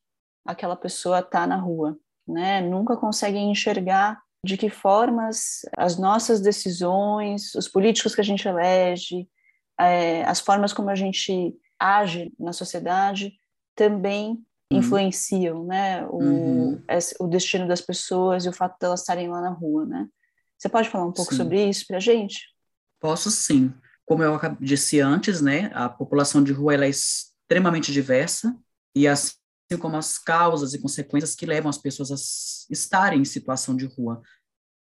aquela 0.45 0.75
pessoa 0.75 1.17
a 1.17 1.19
estar 1.19 1.47
na 1.47 1.57
rua, 1.57 1.97
né? 2.27 2.61
Nunca 2.61 2.97
conseguem 2.97 3.51
enxergar 3.51 4.19
de 4.43 4.57
que 4.57 4.69
formas 4.69 5.61
as 5.77 5.97
nossas 5.97 6.41
decisões, 6.41 7.53
os 7.55 7.67
políticos 7.67 8.15
que 8.15 8.21
a 8.21 8.23
gente 8.23 8.47
elege, 8.47 9.27
é, 9.79 10.23
as 10.25 10.39
formas 10.39 10.73
como 10.73 10.89
a 10.89 10.95
gente 10.95 11.55
age 11.79 12.33
na 12.37 12.51
sociedade 12.51 13.33
também 13.75 14.31
uhum. 14.71 14.79
influenciam, 14.79 15.63
né? 15.65 16.05
O, 16.07 16.17
uhum. 16.17 16.83
o 17.19 17.27
destino 17.27 17.67
das 17.67 17.81
pessoas 17.81 18.45
e 18.45 18.49
o 18.49 18.53
fato 18.53 18.77
de 18.79 18.85
elas 18.85 18.99
estarem 18.99 19.29
lá 19.29 19.41
na 19.41 19.49
rua, 19.49 19.85
né? 19.85 20.07
Você 20.57 20.67
pode 20.67 20.89
falar 20.89 21.05
um 21.05 21.13
pouco 21.13 21.31
sim. 21.31 21.37
sobre 21.37 21.63
isso 21.63 21.87
para 21.87 21.97
a 21.97 22.01
gente? 22.01 22.47
Posso 22.99 23.31
sim. 23.31 23.73
Como 24.05 24.23
eu 24.23 24.37
disse 24.59 24.99
antes, 24.99 25.39
né, 25.39 25.71
a 25.73 25.87
população 25.87 26.43
de 26.43 26.51
rua 26.51 26.73
ela 26.73 26.85
é 26.85 26.89
extremamente 26.89 27.93
diversa 27.93 28.57
e 28.93 29.07
assim 29.07 29.37
como 29.79 29.95
as 29.95 30.17
causas 30.17 30.73
e 30.73 30.81
consequências 30.81 31.35
que 31.35 31.45
levam 31.45 31.69
as 31.69 31.77
pessoas 31.77 32.11
a 32.11 32.15
estarem 32.73 33.21
em 33.21 33.25
situação 33.25 33.75
de 33.75 33.85
rua. 33.85 34.21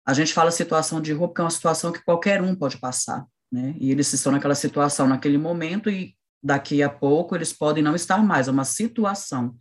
A 0.05 0.13
gente 0.13 0.35
fala 0.35 0.51
situação 0.51 1.01
de 1.01 1.13
rua 1.13 1.29
porque 1.29 1.41
é 1.41 1.45
uma 1.45 1.51
situação 1.51 1.93
que 1.93 2.03
qualquer 2.03 2.43
um 2.43 2.55
pode 2.55 2.79
passar, 2.79 3.25
né? 3.53 3.75
E 3.79 3.91
eles 3.91 4.11
estão 4.11 4.33
naquela 4.33 4.55
situação 4.55 5.07
naquele 5.07 5.37
momento 5.37 5.91
e 5.91 6.17
daqui 6.43 6.83
a 6.83 6.89
pouco 6.89 7.37
eles 7.37 7.53
podem 7.53 7.85
não 7.85 7.95
estar 7.95 8.25
mais. 8.25 8.49
É 8.49 8.51
uma 8.51 8.65
situação, 8.65 9.55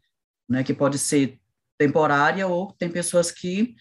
né? 0.49 0.63
Que 0.63 0.73
pode 0.73 0.97
ser 0.97 1.39
temporária 1.77 2.47
ou 2.47 2.71
tem 2.71 2.89
pessoas 2.89 3.31
que 3.31 3.75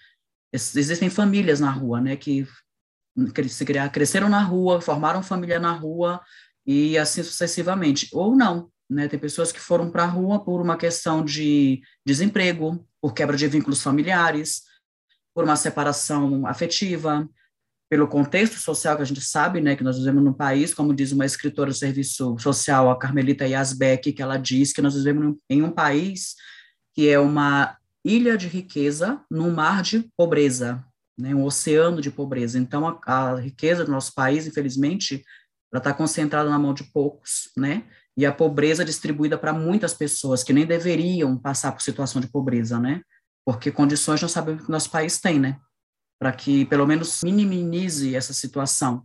existem 0.52 1.08
famílias 1.08 1.60
na 1.60 1.70
rua, 1.70 2.00
né? 2.00 2.16
Que 2.16 2.44
se 3.48 3.64
criar, 3.64 3.88
cresceram 3.90 4.28
na 4.28 4.42
rua, 4.42 4.80
formaram 4.80 5.22
família 5.22 5.60
na 5.60 5.72
rua 5.72 6.20
e 6.66 6.98
assim 6.98 7.22
sucessivamente. 7.22 8.08
Ou 8.12 8.34
não, 8.34 8.68
né? 8.88 9.06
Tem 9.06 9.18
pessoas 9.18 9.52
que 9.52 9.60
foram 9.60 9.92
para 9.92 10.02
a 10.02 10.08
rua 10.08 10.44
por 10.44 10.60
uma 10.60 10.76
questão 10.76 11.24
de 11.24 11.82
desemprego, 12.04 12.84
por 13.00 13.14
quebra 13.14 13.36
de 13.36 13.46
vínculos 13.46 13.80
familiares, 13.80 14.62
por 15.32 15.44
uma 15.44 15.54
separação 15.54 16.44
afetiva, 16.46 17.28
pelo 17.90 18.06
contexto 18.06 18.56
social 18.56 18.96
que 18.96 19.02
a 19.02 19.06
gente 19.06 19.20
sabe, 19.20 19.60
né, 19.60 19.74
que 19.74 19.82
nós 19.82 19.98
vivemos 19.98 20.22
num 20.22 20.32
país, 20.32 20.72
como 20.72 20.94
diz 20.94 21.10
uma 21.10 21.26
escritora 21.26 21.70
do 21.70 21.76
serviço 21.76 22.38
social, 22.38 22.88
a 22.88 22.96
Carmelita 22.96 23.44
Yasbeck, 23.44 24.12
que 24.12 24.22
ela 24.22 24.36
diz 24.36 24.72
que 24.72 24.80
nós 24.80 24.94
vivemos 24.94 25.36
em 25.50 25.60
um 25.60 25.72
país 25.72 26.36
que 26.94 27.08
é 27.08 27.18
uma 27.18 27.76
ilha 28.04 28.38
de 28.38 28.46
riqueza 28.46 29.20
num 29.28 29.50
mar 29.50 29.82
de 29.82 30.08
pobreza, 30.16 30.84
né, 31.18 31.34
um 31.34 31.44
oceano 31.44 32.00
de 32.00 32.12
pobreza. 32.12 32.60
Então, 32.60 32.86
a, 32.86 33.00
a 33.04 33.40
riqueza 33.40 33.84
do 33.84 33.90
nosso 33.90 34.14
país, 34.14 34.46
infelizmente, 34.46 35.24
ela 35.72 35.80
está 35.80 35.92
concentrada 35.92 36.48
na 36.48 36.58
mão 36.58 36.72
de 36.72 36.84
poucos, 36.84 37.50
né? 37.56 37.84
E 38.16 38.26
a 38.26 38.32
pobreza 38.32 38.84
distribuída 38.84 39.38
para 39.38 39.52
muitas 39.52 39.94
pessoas 39.94 40.42
que 40.42 40.52
nem 40.52 40.66
deveriam 40.66 41.36
passar 41.36 41.72
por 41.72 41.80
situação 41.80 42.20
de 42.20 42.28
pobreza, 42.28 42.78
né? 42.78 43.02
Porque 43.44 43.70
condições 43.70 44.20
nós 44.20 44.32
sabemos 44.32 44.64
que 44.64 44.70
nosso 44.70 44.90
país 44.90 45.20
tem, 45.20 45.38
né? 45.38 45.58
Para 46.20 46.32
que 46.32 46.64
pelo 46.66 46.86
menos 46.86 47.22
minimize 47.22 48.14
essa 48.14 48.32
situação. 48.32 49.04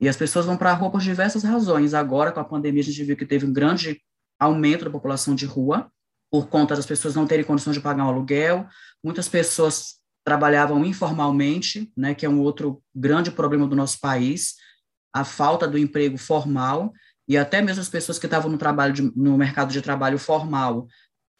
E 0.00 0.08
as 0.08 0.16
pessoas 0.16 0.46
vão 0.46 0.56
para 0.56 0.70
a 0.70 0.74
rua 0.74 0.90
por 0.90 1.00
diversas 1.00 1.42
razões. 1.42 1.92
Agora, 1.92 2.32
com 2.32 2.40
a 2.40 2.44
pandemia, 2.44 2.80
a 2.80 2.84
gente 2.84 3.04
viu 3.04 3.16
que 3.16 3.26
teve 3.26 3.44
um 3.44 3.52
grande 3.52 4.00
aumento 4.38 4.84
da 4.84 4.90
população 4.90 5.34
de 5.34 5.44
rua, 5.44 5.90
por 6.30 6.48
conta 6.48 6.76
das 6.76 6.86
pessoas 6.86 7.14
não 7.14 7.26
terem 7.26 7.44
condições 7.44 7.74
de 7.74 7.80
pagar 7.80 8.04
um 8.04 8.08
aluguel. 8.08 8.66
Muitas 9.02 9.28
pessoas 9.28 9.98
trabalhavam 10.24 10.84
informalmente, 10.84 11.90
né, 11.96 12.14
que 12.14 12.26
é 12.26 12.28
um 12.28 12.40
outro 12.40 12.82
grande 12.94 13.30
problema 13.30 13.66
do 13.66 13.74
nosso 13.74 13.98
país, 13.98 14.54
a 15.12 15.24
falta 15.24 15.66
do 15.66 15.78
emprego 15.78 16.18
formal 16.18 16.92
e 17.26 17.36
até 17.36 17.60
mesmo 17.60 17.80
as 17.80 17.88
pessoas 17.88 18.18
que 18.18 18.26
estavam 18.26 18.50
no 18.50 18.58
trabalho 18.58 18.92
de, 18.92 19.02
no 19.16 19.36
mercado 19.36 19.72
de 19.72 19.82
trabalho 19.82 20.18
formal 20.18 20.86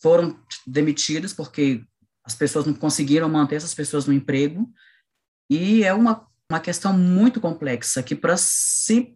foram 0.00 0.38
demitidas 0.67 1.33
porque 1.33 1.83
as 2.25 2.35
pessoas 2.35 2.67
não 2.67 2.75
conseguiram 2.75 3.29
manter 3.29 3.57
essas 3.57 3.75
pessoas 3.75 4.07
no 4.07 4.12
emprego 4.12 4.69
e 5.49 5.85
é 5.85 5.93
uma, 5.95 6.26
uma 6.50 6.61
questão 6.61 6.93
muito 6.93 7.40
complexa 7.40 8.02
que 8.02 8.14
para 8.14 8.37
se 8.37 9.14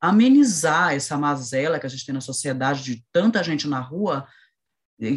amenizar 0.00 0.94
essa 0.94 1.16
mazela 1.16 1.78
que 1.78 1.86
a 1.86 1.88
gente 1.88 2.06
tem 2.06 2.14
na 2.14 2.20
sociedade 2.20 2.82
de 2.82 3.04
tanta 3.12 3.42
gente 3.42 3.66
na 3.66 3.80
rua, 3.80 4.26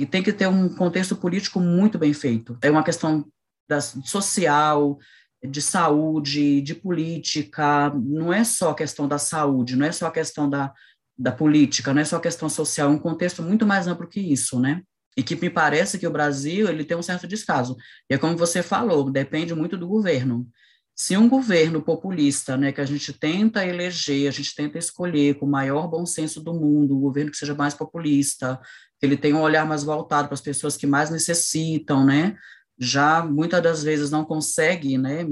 tem 0.09 0.23
que 0.23 0.33
ter 0.33 0.47
um 0.47 0.69
contexto 0.69 1.15
político 1.15 1.59
muito 1.59 1.97
bem 1.97 2.13
feito. 2.13 2.57
É 2.61 2.69
uma 2.69 2.83
questão 2.83 3.27
da, 3.67 3.79
social, 3.81 4.99
de 5.43 5.61
saúde, 5.61 6.61
de 6.61 6.75
política, 6.75 7.89
não 7.95 8.31
é 8.31 8.43
só 8.43 8.71
a 8.71 8.75
questão 8.75 9.07
da 9.07 9.17
saúde, 9.17 9.75
não 9.75 9.85
é 9.85 9.91
só 9.91 10.07
a 10.07 10.11
questão 10.11 10.49
da, 10.49 10.73
da 11.17 11.31
política, 11.31 11.93
não 11.93 12.01
é 12.01 12.05
só 12.05 12.17
a 12.17 12.21
questão 12.21 12.47
social, 12.49 12.89
é 12.89 12.93
um 12.93 12.99
contexto 12.99 13.41
muito 13.41 13.65
mais 13.65 13.87
amplo 13.87 14.07
que 14.07 14.19
isso, 14.19 14.59
né? 14.59 14.83
E 15.17 15.23
que 15.23 15.35
me 15.35 15.49
parece 15.49 15.99
que 15.99 16.07
o 16.07 16.11
Brasil, 16.11 16.69
ele 16.69 16.85
tem 16.85 16.95
um 16.95 17.01
certo 17.01 17.27
descaso. 17.27 17.75
E 18.09 18.13
é 18.13 18.17
como 18.17 18.37
você 18.37 18.63
falou, 18.63 19.11
depende 19.11 19.53
muito 19.53 19.77
do 19.77 19.87
governo. 19.87 20.47
Se 20.95 21.17
um 21.17 21.27
governo 21.27 21.81
populista, 21.81 22.55
né, 22.55 22.71
que 22.71 22.79
a 22.79 22.85
gente 22.85 23.11
tenta 23.11 23.65
eleger, 23.65 24.27
a 24.27 24.31
gente 24.31 24.53
tenta 24.55 24.77
escolher 24.77 25.35
com 25.35 25.45
o 25.45 25.49
maior 25.49 25.87
bom 25.87 26.05
senso 26.05 26.41
do 26.41 26.53
mundo, 26.53 26.95
um 26.95 26.99
governo 26.99 27.31
que 27.31 27.37
seja 27.37 27.55
mais 27.55 27.73
populista, 27.73 28.59
que 28.99 29.05
ele 29.05 29.17
tenha 29.17 29.35
um 29.35 29.41
olhar 29.41 29.65
mais 29.65 29.83
voltado 29.83 30.27
para 30.27 30.35
as 30.35 30.41
pessoas 30.41 30.77
que 30.77 30.85
mais 30.85 31.09
necessitam, 31.09 32.05
né, 32.05 32.37
já 32.77 33.25
muitas 33.25 33.61
das 33.61 33.83
vezes 33.83 34.11
não 34.11 34.23
consegue 34.23 34.97
né, 34.97 35.25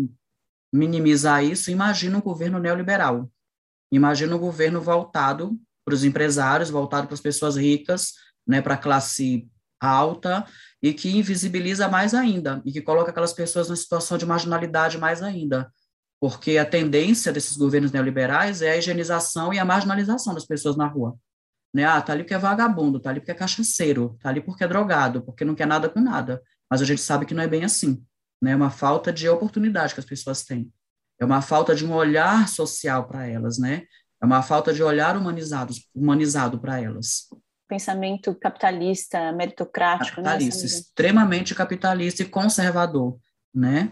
minimizar 0.73 1.43
isso, 1.43 1.71
imagina 1.71 2.17
um 2.17 2.21
governo 2.21 2.59
neoliberal. 2.59 3.29
Imagina 3.91 4.35
um 4.35 4.39
governo 4.39 4.81
voltado 4.81 5.59
para 5.83 5.93
os 5.93 6.03
empresários, 6.03 6.69
voltado 6.69 7.07
para 7.07 7.15
as 7.15 7.21
pessoas 7.21 7.55
ricas, 7.55 8.13
né, 8.47 8.61
para 8.61 8.75
a 8.75 8.77
classe 8.77 9.47
alta, 9.79 10.45
e 10.81 10.93
que 10.93 11.09
invisibiliza 11.15 11.87
mais 11.87 12.13
ainda, 12.13 12.61
e 12.65 12.71
que 12.71 12.81
coloca 12.81 13.11
aquelas 13.11 13.33
pessoas 13.33 13.67
numa 13.67 13.75
situação 13.75 14.17
de 14.17 14.25
marginalidade 14.25 14.97
mais 14.97 15.21
ainda. 15.21 15.71
Porque 16.19 16.57
a 16.57 16.65
tendência 16.65 17.31
desses 17.31 17.55
governos 17.55 17.91
neoliberais 17.91 18.61
é 18.61 18.71
a 18.71 18.77
higienização 18.77 19.53
e 19.53 19.59
a 19.59 19.65
marginalização 19.65 20.33
das 20.33 20.45
pessoas 20.45 20.75
na 20.75 20.85
rua. 20.85 21.15
Né? 21.73 21.85
Ah, 21.85 22.01
tá 22.01 22.13
ali 22.13 22.23
porque 22.23 22.33
é 22.33 22.37
vagabundo, 22.37 22.99
tá 22.99 23.09
ali 23.09 23.19
porque 23.19 23.31
é 23.31 23.35
cachaceiro, 23.35 24.17
tá 24.21 24.29
ali 24.29 24.41
porque 24.41 24.63
é 24.63 24.67
drogado, 24.67 25.21
porque 25.21 25.45
não 25.45 25.55
quer 25.55 25.67
nada 25.67 25.87
com 25.87 26.01
nada 26.01 26.41
mas 26.69 26.81
a 26.81 26.85
gente 26.85 27.01
sabe 27.01 27.25
que 27.25 27.33
não 27.33 27.43
é 27.43 27.47
bem 27.47 27.63
assim. 27.63 28.03
Né? 28.41 28.51
É 28.51 28.55
uma 28.55 28.69
falta 28.69 29.11
de 29.11 29.27
oportunidade 29.27 29.93
que 29.93 29.99
as 29.99 30.05
pessoas 30.05 30.43
têm. 30.43 30.71
É 31.19 31.25
uma 31.25 31.41
falta 31.41 31.75
de 31.75 31.85
um 31.85 31.93
olhar 31.93 32.47
social 32.47 33.07
para 33.07 33.27
elas, 33.27 33.57
né? 33.57 33.83
É 34.21 34.25
uma 34.25 34.41
falta 34.41 34.73
de 34.73 34.81
olhar 34.83 35.17
humanizado, 35.17 35.73
humanizado 35.93 36.59
para 36.59 36.79
elas. 36.79 37.27
Pensamento 37.69 38.35
capitalista, 38.35 39.31
meritocrático, 39.31 40.21
né, 40.21 40.23
capitalista, 40.23 40.61
né? 40.61 40.65
extremamente 40.65 41.55
capitalista 41.55 42.23
e 42.23 42.25
conservador, 42.25 43.17
né? 43.53 43.91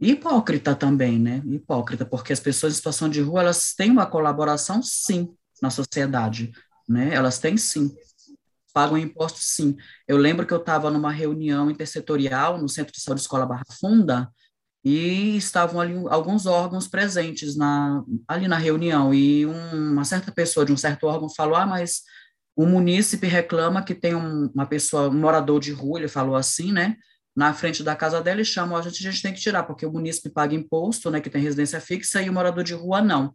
Hipócrita 0.00 0.74
também, 0.74 1.18
né? 1.18 1.42
Hipócrita, 1.46 2.04
porque 2.04 2.32
as 2.32 2.40
pessoas 2.40 2.72
em 2.72 2.76
situação 2.76 3.08
de 3.08 3.20
rua, 3.20 3.42
elas 3.42 3.74
têm 3.74 3.90
uma 3.90 4.06
colaboração, 4.06 4.82
sim, 4.82 5.32
na 5.60 5.70
sociedade, 5.70 6.50
né? 6.88 7.14
Elas 7.14 7.38
têm, 7.38 7.56
sim 7.56 7.94
pagam 8.72 8.98
impostos 8.98 9.44
sim. 9.44 9.76
Eu 10.08 10.16
lembro 10.16 10.46
que 10.46 10.52
eu 10.52 10.58
estava 10.58 10.90
numa 10.90 11.12
reunião 11.12 11.70
intersetorial 11.70 12.58
no 12.58 12.68
Centro 12.68 12.92
de 12.92 13.00
Saúde 13.00 13.20
Escola 13.20 13.46
Barra 13.46 13.64
Funda 13.78 14.30
e 14.84 15.36
estavam 15.36 15.80
ali 15.80 15.94
alguns 16.08 16.46
órgãos 16.46 16.88
presentes 16.88 17.54
na, 17.54 18.02
ali 18.26 18.48
na 18.48 18.56
reunião 18.56 19.14
e 19.14 19.46
um, 19.46 19.92
uma 19.92 20.04
certa 20.04 20.32
pessoa 20.32 20.66
de 20.66 20.72
um 20.72 20.76
certo 20.76 21.06
órgão 21.06 21.28
falou, 21.28 21.54
ah, 21.54 21.66
mas 21.66 22.02
o 22.56 22.66
munícipe 22.66 23.26
reclama 23.26 23.82
que 23.82 23.94
tem 23.94 24.14
um, 24.14 24.50
uma 24.54 24.66
pessoa, 24.66 25.08
um 25.08 25.18
morador 25.18 25.60
de 25.60 25.72
rua, 25.72 25.98
ele 25.98 26.08
falou 26.08 26.36
assim, 26.36 26.72
né, 26.72 26.96
na 27.34 27.54
frente 27.54 27.82
da 27.82 27.96
casa 27.96 28.20
dela 28.20 28.40
e 28.40 28.44
chama, 28.44 28.78
a 28.78 28.82
gente, 28.82 29.06
a 29.06 29.10
gente 29.10 29.22
tem 29.22 29.32
que 29.32 29.40
tirar, 29.40 29.62
porque 29.62 29.86
o 29.86 29.92
munícipe 29.92 30.28
paga 30.28 30.54
imposto, 30.54 31.10
né, 31.10 31.20
que 31.20 31.30
tem 31.30 31.42
residência 31.42 31.80
fixa, 31.80 32.22
e 32.22 32.28
o 32.28 32.32
morador 32.32 32.62
de 32.62 32.74
rua 32.74 33.00
não. 33.00 33.34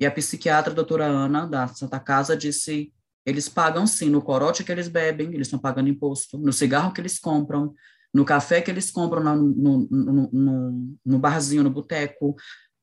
E 0.00 0.06
a 0.06 0.10
psiquiatra, 0.10 0.72
a 0.72 0.74
doutora 0.74 1.06
Ana, 1.06 1.46
da 1.46 1.66
Santa 1.68 2.00
Casa, 2.00 2.36
disse 2.36 2.92
eles 3.28 3.46
pagam 3.46 3.86
sim 3.86 4.08
no 4.08 4.22
corote 4.22 4.64
que 4.64 4.72
eles 4.72 4.88
bebem, 4.88 5.34
eles 5.34 5.48
estão 5.48 5.58
pagando 5.58 5.90
imposto, 5.90 6.38
no 6.38 6.52
cigarro 6.52 6.94
que 6.94 7.00
eles 7.00 7.18
compram, 7.18 7.74
no 8.12 8.24
café 8.24 8.62
que 8.62 8.70
eles 8.70 8.90
compram 8.90 9.22
no, 9.22 9.88
no, 9.90 10.28
no, 10.32 10.96
no 11.04 11.18
barzinho, 11.18 11.62
no 11.62 11.68
boteco, 11.68 12.34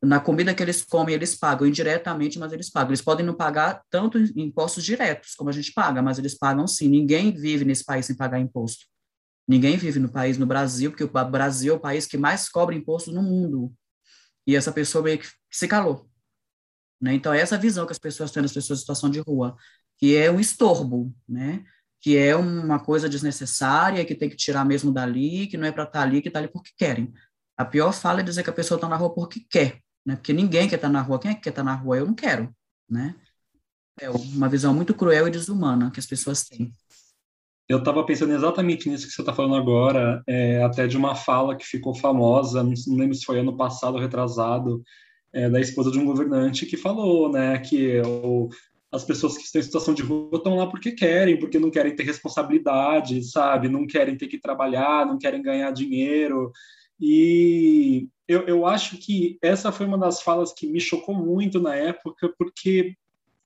na 0.02 0.20
comida 0.20 0.54
que 0.54 0.62
eles 0.62 0.84
comem, 0.84 1.16
eles 1.16 1.36
pagam 1.36 1.68
indiretamente, 1.68 2.38
mas 2.38 2.52
eles 2.54 2.70
pagam. 2.70 2.92
Eles 2.92 3.02
podem 3.02 3.26
não 3.26 3.34
pagar 3.34 3.84
tanto 3.90 4.18
impostos 4.36 4.84
diretos 4.84 5.34
como 5.36 5.50
a 5.50 5.54
gente 5.54 5.74
paga, 5.74 6.02
mas 6.02 6.18
eles 6.20 6.38
pagam 6.38 6.68
sim. 6.68 6.88
Ninguém 6.88 7.32
vive 7.32 7.66
nesse 7.66 7.84
país 7.84 8.06
sem 8.06 8.16
pagar 8.16 8.40
imposto. 8.40 8.86
Ninguém 9.48 9.78
vive 9.78 10.00
no 10.00 10.10
país, 10.10 10.38
no 10.38 10.46
Brasil, 10.46 10.92
porque 10.92 11.04
o 11.04 11.30
Brasil 11.30 11.74
é 11.74 11.78
o 11.78 11.80
país 11.80 12.06
que 12.06 12.18
mais 12.18 12.50
cobra 12.50 12.76
imposto 12.76 13.12
no 13.12 13.22
mundo. 13.22 13.74
E 14.46 14.56
essa 14.56 14.72
pessoa 14.72 15.04
meio 15.04 15.20
que 15.20 15.28
se 15.52 15.68
calou. 15.68 16.10
Né? 17.02 17.14
Então, 17.14 17.34
é 17.34 17.40
essa 17.40 17.58
visão 17.58 17.86
que 17.86 17.92
as 17.92 18.00
pessoas 18.00 18.32
têm 18.32 18.42
das 18.42 18.54
pessoas 18.54 18.80
em 18.80 18.82
situação 18.82 19.10
de 19.10 19.20
rua 19.20 19.56
que 19.98 20.16
é 20.16 20.30
um 20.30 20.40
estorbo, 20.40 21.14
né? 21.28 21.64
Que 22.02 22.18
é 22.18 22.36
uma 22.36 22.80
coisa 22.80 23.10
desnecessária, 23.10 24.06
que 24.06 24.16
tem 24.16 24.30
que 24.30 24.36
tirar 24.36 24.66
mesmo 24.66 24.92
dali, 24.92 25.48
que 25.48 25.58
não 25.58 25.68
é 25.68 25.72
para 25.72 25.84
estar 25.84 26.00
tá 26.00 26.06
ali, 26.06 26.22
que 26.22 26.28
está 26.28 26.40
ali 26.40 26.48
porque 26.48 26.72
querem. 26.78 27.14
A 27.58 27.66
pior 27.66 27.94
fala 27.94 28.20
é 28.20 28.24
dizer 28.24 28.44
que 28.44 28.50
a 28.50 28.54
pessoa 28.54 28.78
está 28.78 28.88
na 28.88 28.98
rua 28.98 29.14
porque 29.14 29.40
quer, 29.50 29.82
né? 30.06 30.16
Porque 30.16 30.34
ninguém 30.34 30.68
quer 30.68 30.76
estar 30.76 30.88
tá 30.88 30.94
na 30.94 31.02
rua. 31.02 31.20
Quem 31.20 31.32
é 31.32 31.34
que 31.36 31.42
quer 31.42 31.50
estar 31.50 31.64
tá 31.64 31.70
na 31.70 31.76
rua? 31.76 31.98
Eu 31.98 32.06
não 32.06 32.14
quero, 32.14 32.54
né? 32.90 33.16
É 34.00 34.10
uma 34.10 34.50
visão 34.50 34.74
muito 34.74 34.94
cruel 34.94 35.28
e 35.28 35.32
desumana 35.32 35.90
que 35.90 36.00
as 36.00 36.06
pessoas 36.06 36.44
têm. 36.44 36.74
Eu 37.68 37.80
estava 37.80 38.06
pensando 38.06 38.34
exatamente 38.34 38.88
nisso 38.88 39.08
que 39.08 39.14
você 39.14 39.22
está 39.22 39.34
falando 39.34 39.56
agora, 39.56 40.22
é, 40.28 40.64
até 40.64 40.86
de 40.86 40.96
uma 40.96 41.16
fala 41.16 41.56
que 41.56 41.66
ficou 41.66 41.96
famosa, 41.96 42.62
não, 42.62 42.74
lembro 42.90 43.16
se 43.16 43.26
foi 43.26 43.40
ano 43.40 43.58
passado 43.58 43.98
retrasado, 43.98 44.84
é, 45.34 45.50
da 45.50 45.60
esposa 45.60 45.90
de 45.90 45.98
um 45.98 46.06
governante 46.06 46.68
que 46.68 46.78
falou, 46.78 47.32
né, 47.32 47.58
que 47.58 48.02
as 48.92 49.04
pessoas 49.04 49.36
que 49.36 49.44
estão 49.44 49.60
em 49.60 49.64
situação 49.64 49.94
de 49.94 50.04
rua 50.04 50.38
estão 50.38 50.56
lá 50.56 50.68
porque 50.68 50.92
querem, 50.92 51.40
porque 51.40 51.60
não 51.60 51.72
querem 51.72 51.96
ter 51.96 52.04
responsabilidade, 52.04 53.24
sabe? 53.24 53.68
Não 53.68 53.86
querem 53.86 54.16
ter 54.16 54.28
que 54.28 54.40
trabalhar, 54.40 55.06
não 55.06 55.18
querem 55.18 55.42
ganhar 55.42 55.72
dinheiro. 55.72 56.52
E 57.00 58.08
eu, 58.28 58.42
eu 58.48 58.66
acho 58.66 58.98
que 58.98 59.38
essa 59.42 59.72
foi 59.72 59.86
uma 59.86 59.98
das 59.98 60.22
falas 60.22 60.54
que 60.54 60.68
me 60.68 60.80
chocou 60.80 61.16
muito 61.16 61.60
na 61.60 61.76
época, 61.76 62.34
porque 62.38 62.96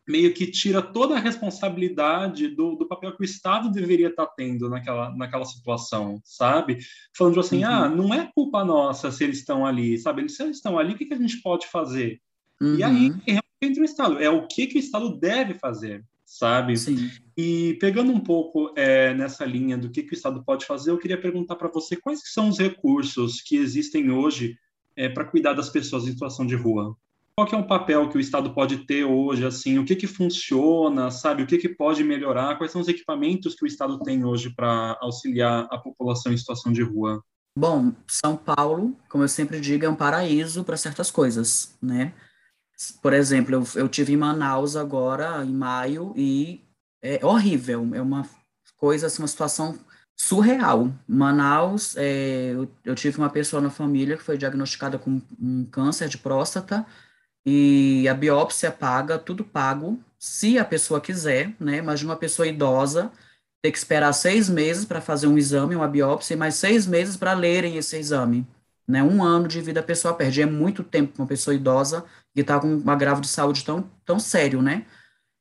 meio 0.08 0.34
que 0.34 0.48
tira 0.48 0.82
toda 0.82 1.16
a 1.16 1.20
responsabilidade 1.20 2.48
do, 2.48 2.76
do 2.76 2.88
papel 2.88 3.16
que 3.16 3.22
o 3.22 3.26
Estado 3.26 3.72
deveria 3.72 4.08
estar 4.08 4.26
tendo 4.28 4.68
naquela, 4.68 5.16
naquela 5.16 5.46
situação, 5.46 6.20
sabe? 6.24 6.80
Falando 7.16 7.40
assim, 7.40 7.64
uhum. 7.64 7.72
ah, 7.72 7.90
não 7.90 8.14
é 8.14 8.30
culpa 8.34 8.66
nossa 8.66 9.12
se 9.12 9.24
eles 9.24 9.38
estão 9.38 9.66
ali, 9.66 10.00
sabe? 10.00 10.28
se 10.28 10.42
eles 10.42 10.58
estão 10.58 10.80
ali, 10.80 10.94
o 10.94 10.98
que, 10.98 11.06
que 11.06 11.14
a 11.14 11.18
gente 11.18 11.42
pode 11.42 11.68
fazer? 11.68 12.20
Uhum. 12.60 12.76
E 12.76 12.84
aí, 12.84 13.12
uhum 13.12 13.40
entre 13.62 13.82
o 13.82 13.86
Estado, 13.86 14.20
é 14.20 14.30
o 14.30 14.48
que, 14.48 14.68
que 14.68 14.78
o 14.78 14.80
Estado 14.80 15.18
deve 15.18 15.54
fazer, 15.56 16.04
sabe? 16.30 16.78
Sim. 16.78 17.10
E 17.36 17.76
pegando 17.82 18.12
um 18.12 18.20
pouco 18.20 18.72
é, 18.76 19.14
nessa 19.16 19.44
linha 19.44 19.78
do 19.78 19.90
que, 19.90 20.04
que 20.04 20.14
o 20.14 20.16
Estado 20.16 20.44
pode 20.44 20.66
fazer, 20.66 20.92
eu 20.92 20.98
queria 21.00 21.20
perguntar 21.20 21.56
para 21.56 21.70
você 21.70 21.96
quais 21.96 22.22
são 22.32 22.50
os 22.50 22.60
recursos 22.60 23.42
que 23.42 23.58
existem 23.58 24.12
hoje 24.12 24.56
é, 24.96 25.10
para 25.10 25.26
cuidar 25.26 25.54
das 25.54 25.70
pessoas 25.70 26.04
em 26.04 26.12
situação 26.12 26.46
de 26.46 26.56
rua. 26.56 26.96
Qual 27.36 27.48
é 27.52 27.56
o 27.56 27.66
papel 27.66 28.10
que 28.10 28.18
o 28.18 28.20
Estado 28.20 28.54
pode 28.54 28.86
ter 28.86 29.06
hoje, 29.06 29.46
assim, 29.46 29.80
o 29.80 29.86
que 29.86 29.96
que 29.96 30.06
funciona, 30.06 31.10
sabe, 31.10 31.42
o 31.42 31.48
que 31.48 31.58
que 31.58 31.70
pode 31.70 32.04
melhorar, 32.04 32.58
quais 32.58 32.72
são 32.72 32.82
os 32.82 32.88
equipamentos 32.88 33.56
que 33.56 33.64
o 33.64 33.68
Estado 33.68 33.98
tem 34.00 34.24
hoje 34.24 34.50
para 34.54 34.98
auxiliar 35.02 35.68
a 35.72 35.78
população 35.78 36.32
em 36.32 36.38
situação 36.38 36.72
de 36.72 36.84
rua? 36.84 37.24
Bom, 37.58 37.94
São 38.08 38.38
Paulo, 38.38 38.96
como 39.10 39.24
eu 39.24 39.28
sempre 39.28 39.60
digo, 39.60 39.86
é 39.86 39.90
um 39.90 39.96
paraíso 39.96 40.64
para 40.64 40.78
certas 40.78 41.10
coisas, 41.10 41.76
né? 41.82 42.14
Por 43.02 43.14
exemplo, 43.14 43.56
eu, 43.56 43.64
eu 43.76 43.90
tive 43.90 44.14
em 44.14 44.18
Manaus 44.18 44.76
agora, 44.76 45.44
em 45.44 45.54
maio, 45.54 46.14
e 46.16 46.62
é 47.02 47.26
horrível, 47.26 47.90
é 47.94 48.02
uma 48.02 48.28
coisa, 48.78 49.08
assim, 49.08 49.22
uma 49.22 49.28
situação 49.28 49.78
surreal. 50.16 50.94
Manaus, 51.08 51.96
é, 51.98 52.52
eu, 52.54 52.70
eu, 52.86 52.96
tive 52.96 53.18
uma 53.18 53.30
pessoa 53.30 53.62
na 53.62 53.70
família 53.70 54.18
que 54.18 54.24
foi 54.24 54.38
diagnosticada 54.38 54.98
com 54.98 55.22
um 55.42 55.66
câncer 55.66 56.10
de 56.10 56.18
próstata 56.18 56.86
e 57.46 58.08
a 58.08 58.14
biópsia 58.14 58.72
paga, 58.72 59.18
tudo 59.18 59.44
pago, 59.44 60.00
se 60.18 60.60
a 60.60 60.66
pessoa 60.66 61.02
quiser, 61.02 61.54
né? 61.60 61.78
Imagina 61.78 62.12
uma 62.12 62.18
pessoa 62.18 62.48
idosa 62.48 63.12
ter 63.62 63.72
que 63.72 63.78
esperar 63.78 64.14
seis 64.14 64.50
meses 64.50 64.86
para 64.86 65.02
fazer 65.02 65.28
um 65.28 65.38
exame, 65.38 65.76
uma 65.76 65.88
biópsia, 65.88 66.34
e 66.34 66.38
mais 66.38 66.56
seis 66.56 66.86
meses 66.88 67.18
para 67.18 67.34
lerem 67.34 67.78
esse 67.78 67.98
exame. 67.98 68.48
Né? 68.88 69.04
Um 69.04 69.24
ano 69.24 69.48
de 69.48 69.62
vida 69.62 69.80
a 69.82 69.84
pessoa 69.84 70.14
perde. 70.14 70.42
É 70.42 70.46
muito 70.46 70.84
tempo 70.84 71.14
para 71.14 71.24
uma 71.24 71.28
pessoa 71.28 71.56
idosa 71.56 72.06
que 72.40 72.44
está 72.44 72.60
com 72.60 72.78
um 72.78 72.90
agravo 72.90 73.20
de 73.20 73.28
saúde 73.28 73.66
tão, 73.66 73.90
tão 74.06 74.20
sério, 74.20 74.62
né? 74.62 74.86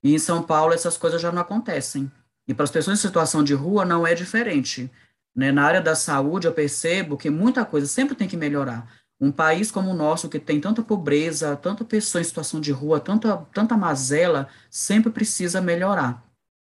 E 0.02 0.14
em 0.14 0.19
São 0.19 0.43
Paulo 0.43 0.75
essas 0.75 0.97
coisas 0.97 1.23
já 1.23 1.31
não 1.31 1.43
acontecem. 1.43 2.11
E 2.47 2.55
para 2.55 2.64
as 2.64 2.71
pessoas 2.71 2.99
em 2.99 3.02
situação 3.02 3.45
de 3.45 3.55
rua 3.55 3.85
não 3.85 4.07
é 4.07 4.14
diferente. 4.14 4.90
Né? 5.35 5.52
Na 5.52 5.64
área 5.64 5.81
da 5.81 5.95
saúde, 5.95 6.47
eu 6.47 6.52
percebo 6.52 7.17
que 7.17 7.31
muita 7.31 7.64
coisa 7.64 7.87
sempre 7.87 8.14
tem 8.14 8.26
que 8.26 8.37
melhorar. 8.37 8.90
Um 9.21 9.31
país 9.31 9.71
como 9.71 9.90
o 9.90 9.95
nosso, 9.95 10.28
que 10.28 10.38
tem 10.38 10.61
tanta 10.61 10.83
pobreza, 10.83 11.57
tanta 11.57 11.85
pessoa 11.85 12.21
em 12.21 12.25
situação 12.25 12.61
de 12.61 12.73
rua, 12.73 13.00
tanta, 13.00 13.37
tanta 13.52 13.76
mazela, 13.76 14.49
sempre 14.71 15.11
precisa 15.11 15.61
melhorar. 15.61 16.25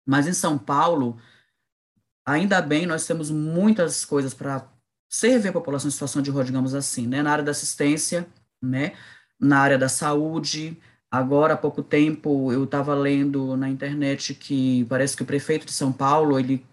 Mas 0.05 0.27
em 0.27 0.33
São 0.33 0.57
Paulo, 0.57 1.17
ainda 2.25 2.61
bem, 2.61 2.85
nós 2.85 3.05
temos 3.05 3.29
muitas 3.29 4.03
coisas 4.03 4.33
para 4.33 4.67
servir 5.09 5.49
a 5.49 5.53
população 5.53 5.87
em 5.87 5.91
situação 5.91 6.21
de 6.21 6.31
rua, 6.31 6.43
digamos 6.43 6.73
assim, 6.73 7.07
né? 7.07 7.21
Na 7.21 7.31
área 7.31 7.43
da 7.43 7.51
assistência, 7.51 8.27
né? 8.61 8.93
Na 9.41 9.59
área 9.59 9.77
da 9.77 9.89
saúde, 9.89 10.77
Agora, 11.11 11.55
há 11.55 11.57
pouco 11.57 11.83
tempo, 11.83 12.53
eu 12.53 12.63
estava 12.63 12.95
lendo 12.95 13.57
na 13.57 13.69
internet 13.69 14.33
que 14.33 14.85
parece 14.85 15.17
que 15.17 15.23
o 15.23 15.25
prefeito 15.25 15.65
de 15.65 15.73
São 15.73 15.91
Paulo, 15.91 16.39
ele 16.39 16.65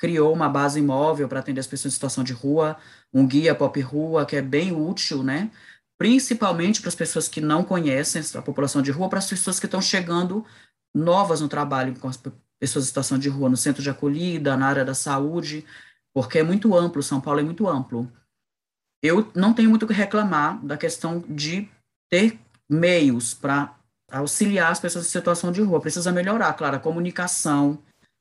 criou 0.00 0.32
uma 0.32 0.48
base 0.48 0.80
imóvel 0.80 1.28
para 1.28 1.40
atender 1.40 1.60
as 1.60 1.66
pessoas 1.66 1.92
em 1.92 1.94
situação 1.94 2.24
de 2.24 2.32
rua, 2.32 2.78
um 3.12 3.26
guia 3.26 3.54
pop 3.54 3.78
rua, 3.82 4.24
que 4.24 4.34
é 4.34 4.40
bem 4.40 4.72
útil, 4.72 5.22
né? 5.22 5.50
Principalmente 5.98 6.80
para 6.80 6.88
as 6.88 6.94
pessoas 6.94 7.28
que 7.28 7.40
não 7.40 7.62
conhecem 7.62 8.22
a 8.34 8.40
população 8.40 8.80
de 8.80 8.90
rua, 8.90 9.10
para 9.10 9.18
as 9.18 9.28
pessoas 9.28 9.60
que 9.60 9.66
estão 9.66 9.82
chegando 9.82 10.44
novas 10.94 11.42
no 11.42 11.48
trabalho 11.48 11.94
com 12.00 12.08
as 12.08 12.16
pessoas 12.16 12.86
em 12.86 12.88
situação 12.88 13.18
de 13.18 13.28
rua, 13.28 13.50
no 13.50 13.58
centro 13.58 13.82
de 13.82 13.90
acolhida, 13.90 14.56
na 14.56 14.68
área 14.68 14.84
da 14.86 14.94
saúde, 14.94 15.66
porque 16.14 16.38
é 16.38 16.42
muito 16.42 16.74
amplo, 16.74 17.02
São 17.02 17.20
Paulo 17.20 17.40
é 17.40 17.42
muito 17.42 17.68
amplo. 17.68 18.10
Eu 19.02 19.30
não 19.34 19.52
tenho 19.52 19.68
muito 19.68 19.84
o 19.84 19.88
que 19.88 19.92
reclamar 19.92 20.64
da 20.64 20.78
questão 20.78 21.22
de 21.28 21.68
ter 22.12 22.38
meios 22.68 23.32
para 23.32 23.74
auxiliar 24.10 24.70
as 24.70 24.78
pessoas 24.78 25.06
em 25.06 25.08
situação 25.08 25.50
de 25.50 25.62
rua. 25.62 25.80
Precisa 25.80 26.12
melhorar, 26.12 26.52
claro, 26.52 26.76
a 26.76 26.78
comunicação, 26.78 27.78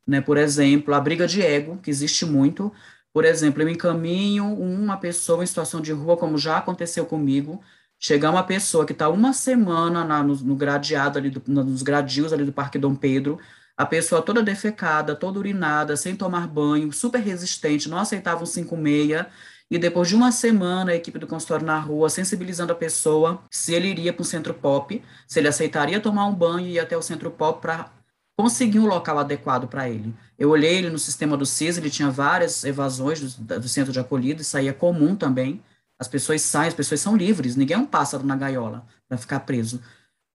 né? 0.08 0.22
Por 0.22 0.38
exemplo, 0.38 0.94
a 0.94 1.02
briga 1.02 1.28
de 1.28 1.42
ego, 1.42 1.78
que 1.78 1.90
existe 1.90 2.26
muito. 2.26 2.72
Por 3.12 3.26
exemplo, 3.26 3.62
eu 3.62 3.68
encaminho 3.68 4.46
uma 4.46 4.96
pessoa 4.96 5.44
em 5.44 5.46
situação 5.46 5.82
de 5.82 5.92
rua, 5.92 6.16
como 6.16 6.38
já 6.38 6.58
aconteceu 6.58 7.06
comigo, 7.06 7.62
chegar 8.00 8.32
uma 8.32 8.44
pessoa 8.44 8.86
que 8.86 8.94
está 8.94 9.10
uma 9.10 9.34
semana 9.34 10.06
na, 10.06 10.24
no, 10.24 10.36
no, 10.38 10.56
gradeado 10.56 11.20
ali, 11.20 11.30
do, 11.30 11.44
nos 11.46 11.84
gradios 11.84 12.32
ali 12.32 12.46
do 12.46 12.54
Parque 12.54 12.80
Dom 12.80 12.96
Pedro, 12.96 13.40
a 13.76 13.86
pessoa 13.86 14.22
toda 14.22 14.42
defecada, 14.42 15.16
toda 15.16 15.38
urinada, 15.38 15.98
sem 15.98 16.16
tomar 16.16 16.48
banho, 16.48 16.94
super 16.94 17.20
resistente, 17.20 17.90
não 17.90 17.98
aceitava 17.98 18.42
um 18.42 18.46
5-6, 18.46 19.28
e 19.72 19.80
depois 19.80 20.10
de 20.10 20.16
uma 20.16 20.34
semana, 20.34 20.92
a 20.92 20.96
equipe 20.96 21.18
do 21.18 21.26
consultório 21.26 21.66
na 21.66 21.80
rua, 21.80 22.10
sensibilizando 22.10 22.74
a 22.74 22.76
pessoa 22.76 23.42
se 23.50 23.74
ele 23.74 23.88
iria 23.88 24.12
para 24.12 24.22
o 24.22 24.26
centro 24.26 24.54
pop, 24.54 25.02
se 25.26 25.40
ele 25.40 25.48
aceitaria 25.48 25.98
tomar 26.02 26.28
um 26.28 26.36
banho 26.36 26.68
e 26.68 26.74
ir 26.74 26.80
até 26.80 26.98
o 26.98 27.02
centro 27.02 27.32
pop 27.32 27.62
para 27.62 27.90
conseguir 28.38 28.80
um 28.80 28.86
local 28.86 29.18
adequado 29.18 29.70
para 29.70 29.90
ele. 29.90 30.14
Eu 30.38 30.50
olhei 30.50 30.76
ele 30.76 30.90
no 30.90 31.00
sistema 31.00 31.38
do 31.38 31.46
CIS, 31.46 31.78
ele 31.78 31.90
tinha 31.90 32.12
várias 32.12 32.66
evasões 32.66 33.22
do, 33.22 33.60
do 33.62 33.70
centro 33.70 33.94
de 33.94 34.00
acolhida, 34.00 34.42
isso 34.42 34.58
aí 34.58 34.68
é 34.68 34.74
comum 34.74 35.16
também. 35.16 35.64
As 35.98 36.08
pessoas 36.10 36.42
saem, 36.42 36.68
as 36.68 36.74
pessoas 36.74 37.00
são 37.00 37.16
livres, 37.16 37.56
ninguém 37.56 37.78
é 37.78 37.80
um 37.80 37.86
pássaro 37.86 38.26
na 38.26 38.36
gaiola 38.36 38.86
para 39.08 39.18
ficar 39.18 39.40
preso. 39.40 39.82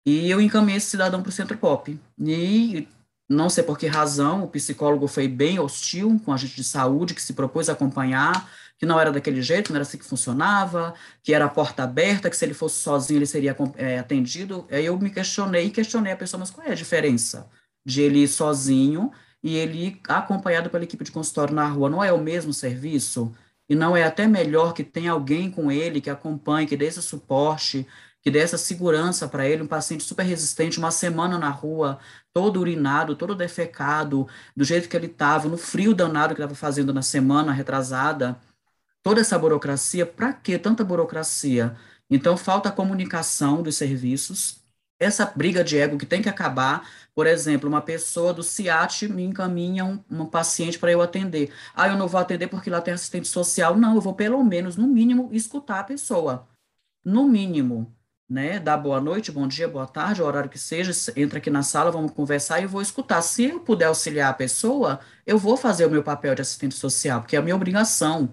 E 0.04 0.28
eu 0.28 0.42
encaminhei 0.42 0.76
esse 0.76 0.90
cidadão 0.90 1.22
para 1.22 1.30
o 1.30 1.32
centro 1.32 1.56
pop. 1.56 1.98
E 2.18 2.86
não 3.30 3.48
sei 3.48 3.64
por 3.64 3.78
que 3.78 3.86
razão, 3.86 4.44
o 4.44 4.48
psicólogo 4.48 5.08
foi 5.08 5.26
bem 5.26 5.58
hostil 5.58 6.20
com 6.22 6.34
a 6.34 6.36
gente 6.36 6.54
de 6.54 6.64
saúde, 6.64 7.14
que 7.14 7.22
se 7.22 7.32
propôs 7.32 7.70
a 7.70 7.72
acompanhar, 7.72 8.46
que 8.78 8.86
não 8.86 8.98
era 8.98 9.12
daquele 9.12 9.42
jeito, 9.42 9.70
não 9.70 9.76
era 9.76 9.82
assim 9.82 9.98
que 9.98 10.04
funcionava, 10.04 10.94
que 11.22 11.32
era 11.32 11.44
a 11.44 11.48
porta 11.48 11.84
aberta, 11.84 12.28
que 12.28 12.36
se 12.36 12.44
ele 12.44 12.54
fosse 12.54 12.80
sozinho 12.80 13.18
ele 13.18 13.26
seria 13.26 13.56
é, 13.76 13.98
atendido. 13.98 14.66
Aí 14.70 14.84
eu 14.84 14.98
me 14.98 15.10
questionei 15.10 15.66
e 15.66 15.70
questionei 15.70 16.12
a 16.12 16.16
pessoa, 16.16 16.40
mas 16.40 16.50
qual 16.50 16.66
é 16.66 16.72
a 16.72 16.74
diferença 16.74 17.48
de 17.84 18.02
ele 18.02 18.20
ir 18.20 18.28
sozinho 18.28 19.12
e 19.42 19.56
ele 19.56 20.00
acompanhado 20.08 20.70
pela 20.70 20.84
equipe 20.84 21.04
de 21.04 21.12
consultório 21.12 21.54
na 21.54 21.66
rua? 21.66 21.90
Não 21.90 22.02
é 22.02 22.12
o 22.12 22.18
mesmo 22.18 22.52
serviço? 22.52 23.32
E 23.68 23.74
não 23.74 23.96
é 23.96 24.04
até 24.04 24.26
melhor 24.26 24.74
que 24.74 24.84
tenha 24.84 25.12
alguém 25.12 25.50
com 25.50 25.70
ele 25.70 26.00
que 26.00 26.10
acompanhe, 26.10 26.66
que 26.66 26.76
dê 26.76 26.86
esse 26.86 27.00
suporte, 27.00 27.86
que 28.22 28.30
dê 28.30 28.38
essa 28.38 28.56
segurança 28.56 29.28
para 29.28 29.46
ele, 29.48 29.62
um 29.62 29.66
paciente 29.66 30.04
super 30.04 30.24
resistente, 30.24 30.78
uma 30.78 30.90
semana 30.92 31.38
na 31.38 31.48
rua, 31.50 31.98
todo 32.32 32.60
urinado, 32.60 33.16
todo 33.16 33.34
defecado, 33.34 34.28
do 34.56 34.64
jeito 34.64 34.88
que 34.88 34.96
ele 34.96 35.06
estava, 35.06 35.48
no 35.48 35.58
frio 35.58 35.94
danado 35.94 36.34
que 36.34 36.40
estava 36.40 36.54
fazendo 36.54 36.94
na 36.94 37.02
semana 37.02 37.52
retrasada, 37.52 38.38
toda 39.02 39.20
essa 39.20 39.38
burocracia, 39.38 40.06
para 40.06 40.32
que 40.32 40.58
tanta 40.58 40.84
burocracia? 40.84 41.76
Então, 42.10 42.36
falta 42.36 42.70
comunicação 42.70 43.62
dos 43.62 43.76
serviços, 43.76 44.60
essa 44.98 45.26
briga 45.26 45.64
de 45.64 45.78
ego 45.78 45.98
que 45.98 46.06
tem 46.06 46.22
que 46.22 46.28
acabar. 46.28 46.88
Por 47.14 47.26
exemplo, 47.26 47.68
uma 47.68 47.82
pessoa 47.82 48.32
do 48.32 48.42
CIAT 48.42 49.08
me 49.08 49.24
encaminha 49.24 49.84
um, 49.84 50.02
um 50.10 50.26
paciente 50.26 50.78
para 50.78 50.92
eu 50.92 51.02
atender. 51.02 51.52
Ah, 51.74 51.88
eu 51.88 51.96
não 51.96 52.08
vou 52.08 52.20
atender 52.20 52.48
porque 52.48 52.70
lá 52.70 52.80
tem 52.80 52.94
assistente 52.94 53.28
social. 53.28 53.76
Não, 53.76 53.94
eu 53.94 54.00
vou 54.00 54.14
pelo 54.14 54.42
menos, 54.44 54.76
no 54.76 54.86
mínimo, 54.86 55.28
escutar 55.32 55.80
a 55.80 55.84
pessoa. 55.84 56.48
No 57.04 57.28
mínimo, 57.28 57.94
né? 58.28 58.58
Dar 58.58 58.76
boa 58.76 59.00
noite, 59.00 59.32
bom 59.32 59.46
dia, 59.46 59.68
boa 59.68 59.86
tarde, 59.86 60.22
o 60.22 60.26
horário 60.26 60.48
que 60.50 60.58
seja, 60.58 60.92
entra 61.16 61.38
aqui 61.38 61.50
na 61.50 61.62
sala, 61.62 61.90
vamos 61.90 62.12
conversar 62.12 62.60
e 62.60 62.64
eu 62.64 62.68
vou 62.68 62.80
escutar. 62.82 63.20
Se 63.22 63.44
eu 63.44 63.60
puder 63.60 63.86
auxiliar 63.86 64.30
a 64.30 64.34
pessoa, 64.34 65.00
eu 65.26 65.38
vou 65.38 65.56
fazer 65.56 65.86
o 65.86 65.90
meu 65.90 66.02
papel 66.02 66.34
de 66.34 66.42
assistente 66.42 66.74
social, 66.74 67.20
porque 67.20 67.36
é 67.36 67.38
a 67.38 67.42
minha 67.42 67.56
obrigação. 67.56 68.32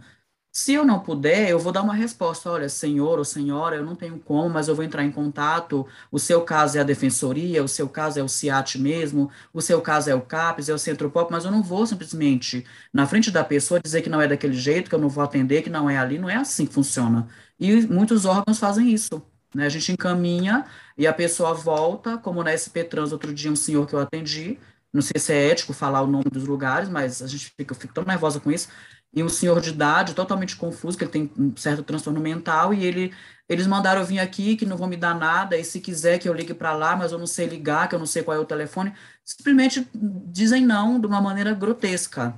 Se 0.52 0.74
eu 0.74 0.84
não 0.84 1.00
puder, 1.00 1.50
eu 1.50 1.60
vou 1.60 1.72
dar 1.72 1.84
uma 1.84 1.94
resposta. 1.94 2.50
Olha, 2.50 2.68
senhor 2.68 3.20
ou 3.20 3.26
senhora, 3.26 3.76
eu 3.76 3.86
não 3.86 3.96
tenho 3.96 4.20
como, 4.20 4.50
mas 4.50 4.68
eu 4.68 4.76
vou 4.76 4.84
entrar 4.84 5.04
em 5.06 5.12
contato. 5.12 5.86
O 6.12 6.18
seu 6.20 6.42
caso 6.42 6.78
é 6.78 6.82
a 6.82 6.84
defensoria, 6.84 7.64
o 7.64 7.68
seu 7.68 7.88
caso 7.88 8.20
é 8.20 8.24
o 8.24 8.28
CIAT 8.28 8.80
mesmo, 8.80 9.30
o 9.54 9.62
seu 9.62 9.80
caso 9.82 10.10
é 10.10 10.16
o 10.16 10.22
CAPES, 10.22 10.70
é 10.70 10.74
o 10.74 10.78
Centro 10.80 11.10
Pop, 11.12 11.32
mas 11.32 11.46
eu 11.46 11.52
não 11.52 11.62
vou 11.62 11.86
simplesmente, 11.86 12.66
na 12.92 13.06
frente 13.06 13.30
da 13.32 13.44
pessoa, 13.44 13.80
dizer 13.80 14.02
que 14.02 14.10
não 14.10 14.22
é 14.22 14.28
daquele 14.28 14.54
jeito, 14.56 14.90
que 14.90 14.96
eu 14.96 15.00
não 15.00 15.10
vou 15.10 15.24
atender, 15.24 15.62
que 15.62 15.70
não 15.70 15.90
é 15.90 15.98
ali. 15.98 16.18
Não 16.18 16.30
é 16.30 16.36
assim 16.36 16.66
que 16.66 16.74
funciona. 16.74 17.28
E 17.60 17.86
muitos 17.88 18.26
órgãos 18.26 18.60
fazem 18.60 18.92
isso. 18.92 19.22
Né? 19.54 19.66
A 19.66 19.70
gente 19.70 19.92
encaminha 19.92 20.66
e 20.98 21.08
a 21.08 21.14
pessoa 21.14 21.54
volta, 21.54 22.18
como 22.18 22.44
na 22.44 22.52
SP 22.58 22.84
Trans, 22.84 23.12
outro 23.12 23.34
dia, 23.34 23.52
um 23.52 23.56
senhor 23.56 23.88
que 23.88 23.94
eu 23.94 24.00
atendi, 24.00 24.60
não 24.94 25.02
sei 25.02 25.20
se 25.20 25.34
é 25.34 25.52
ético 25.52 25.74
falar 25.74 26.02
o 26.02 26.08
nome 26.08 26.26
dos 26.32 26.46
lugares, 26.46 26.90
mas 26.90 27.22
a 27.22 27.28
gente 27.28 27.54
fica, 27.56 27.74
eu 27.74 27.78
fico 27.80 27.94
tão 27.94 28.04
nervosa 28.04 28.40
com 28.40 28.52
isso 28.52 28.70
e 29.14 29.24
um 29.24 29.30
senhor 29.30 29.60
de 29.60 29.70
idade 29.72 30.14
totalmente 30.14 30.56
confuso, 30.56 30.98
que 30.98 31.04
ele 31.04 31.12
tem 31.12 31.32
um 31.38 31.56
certo 31.56 31.84
transtorno 31.84 32.20
mental, 32.20 32.74
e 32.74 32.86
ele, 32.86 33.14
eles 33.48 33.66
mandaram 33.66 34.02
eu 34.02 34.08
vir 34.08 34.20
aqui, 34.20 34.56
que 34.56 34.66
não 34.66 34.78
vão 34.78 34.88
me 34.88 34.98
dar 34.98 35.16
nada, 35.16 35.58
e 35.58 35.64
se 35.64 35.80
quiser 35.80 36.20
que 36.20 36.30
eu 36.30 36.34
ligue 36.34 36.54
para 36.54 36.76
lá, 36.76 36.96
mas 36.96 37.12
eu 37.12 37.18
não 37.18 37.26
sei 37.28 37.48
ligar, 37.48 37.90
que 37.90 37.96
eu 37.96 38.00
não 38.00 38.06
sei 38.06 38.24
qual 38.24 38.38
é 38.38 38.40
o 38.40 38.46
telefone, 38.46 38.94
simplesmente 39.26 39.88
dizem 39.94 40.66
não 40.66 41.00
de 41.00 41.08
uma 41.08 41.22
maneira 41.22 41.54
grotesca. 41.54 42.36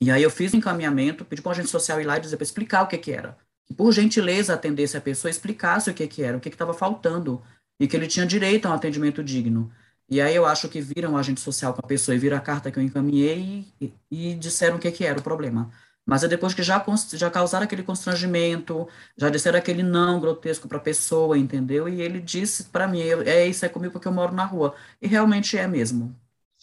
E 0.00 0.10
aí 0.10 0.22
eu 0.22 0.30
fiz 0.30 0.52
o 0.52 0.56
um 0.56 0.58
encaminhamento, 0.58 1.24
pedi 1.24 1.42
para 1.42 1.52
a 1.52 1.54
agente 1.54 1.70
social 1.70 2.00
ir 2.00 2.04
lá 2.04 2.18
e 2.18 2.20
dizer 2.20 2.36
para 2.36 2.44
explicar 2.44 2.82
o 2.82 2.86
que 2.86 2.98
que 2.98 3.12
era. 3.12 3.36
Por 3.76 3.92
gentileza, 3.92 4.54
atendesse 4.54 4.96
a 4.96 5.00
pessoa, 5.00 5.30
explicasse 5.30 5.90
o 5.90 5.94
que 5.94 6.06
que 6.06 6.22
era, 6.22 6.36
o 6.36 6.40
que 6.40 6.48
estava 6.48 6.72
faltando, 6.74 7.42
e 7.80 7.88
que 7.88 7.96
ele 7.96 8.06
tinha 8.06 8.26
direito 8.26 8.66
a 8.66 8.70
um 8.70 8.74
atendimento 8.74 9.24
digno. 9.24 9.72
E 10.08 10.20
aí 10.20 10.34
eu 10.34 10.46
acho 10.46 10.68
que 10.68 10.80
viram 10.80 11.12
o 11.12 11.16
agente 11.16 11.40
social 11.40 11.74
com 11.74 11.80
a 11.84 11.86
pessoa 11.86 12.14
e 12.14 12.18
viram 12.18 12.36
a 12.36 12.40
carta 12.40 12.70
que 12.70 12.78
eu 12.78 12.82
encaminhei 12.82 13.66
e, 13.80 13.92
e 14.10 14.34
disseram 14.34 14.76
o 14.76 14.78
que, 14.78 14.90
que 14.90 15.04
era 15.04 15.18
o 15.18 15.22
problema. 15.22 15.70
Mas 16.06 16.24
é 16.24 16.28
depois 16.28 16.54
que 16.54 16.62
já, 16.62 16.82
já 17.12 17.30
causaram 17.30 17.64
aquele 17.64 17.82
constrangimento, 17.82 18.88
já 19.14 19.28
disseram 19.28 19.58
aquele 19.58 19.82
não 19.82 20.18
grotesco 20.18 20.66
para 20.66 20.78
a 20.78 20.80
pessoa, 20.80 21.36
entendeu? 21.36 21.86
E 21.86 22.00
ele 22.00 22.18
disse 22.18 22.64
para 22.64 22.88
mim, 22.88 23.00
é 23.02 23.46
isso 23.46 23.66
é 23.66 23.68
comigo 23.68 23.92
porque 23.92 24.08
eu 24.08 24.12
moro 24.12 24.34
na 24.34 24.46
rua. 24.46 24.74
E 25.02 25.06
realmente 25.06 25.58
é 25.58 25.68
mesmo. 25.68 26.16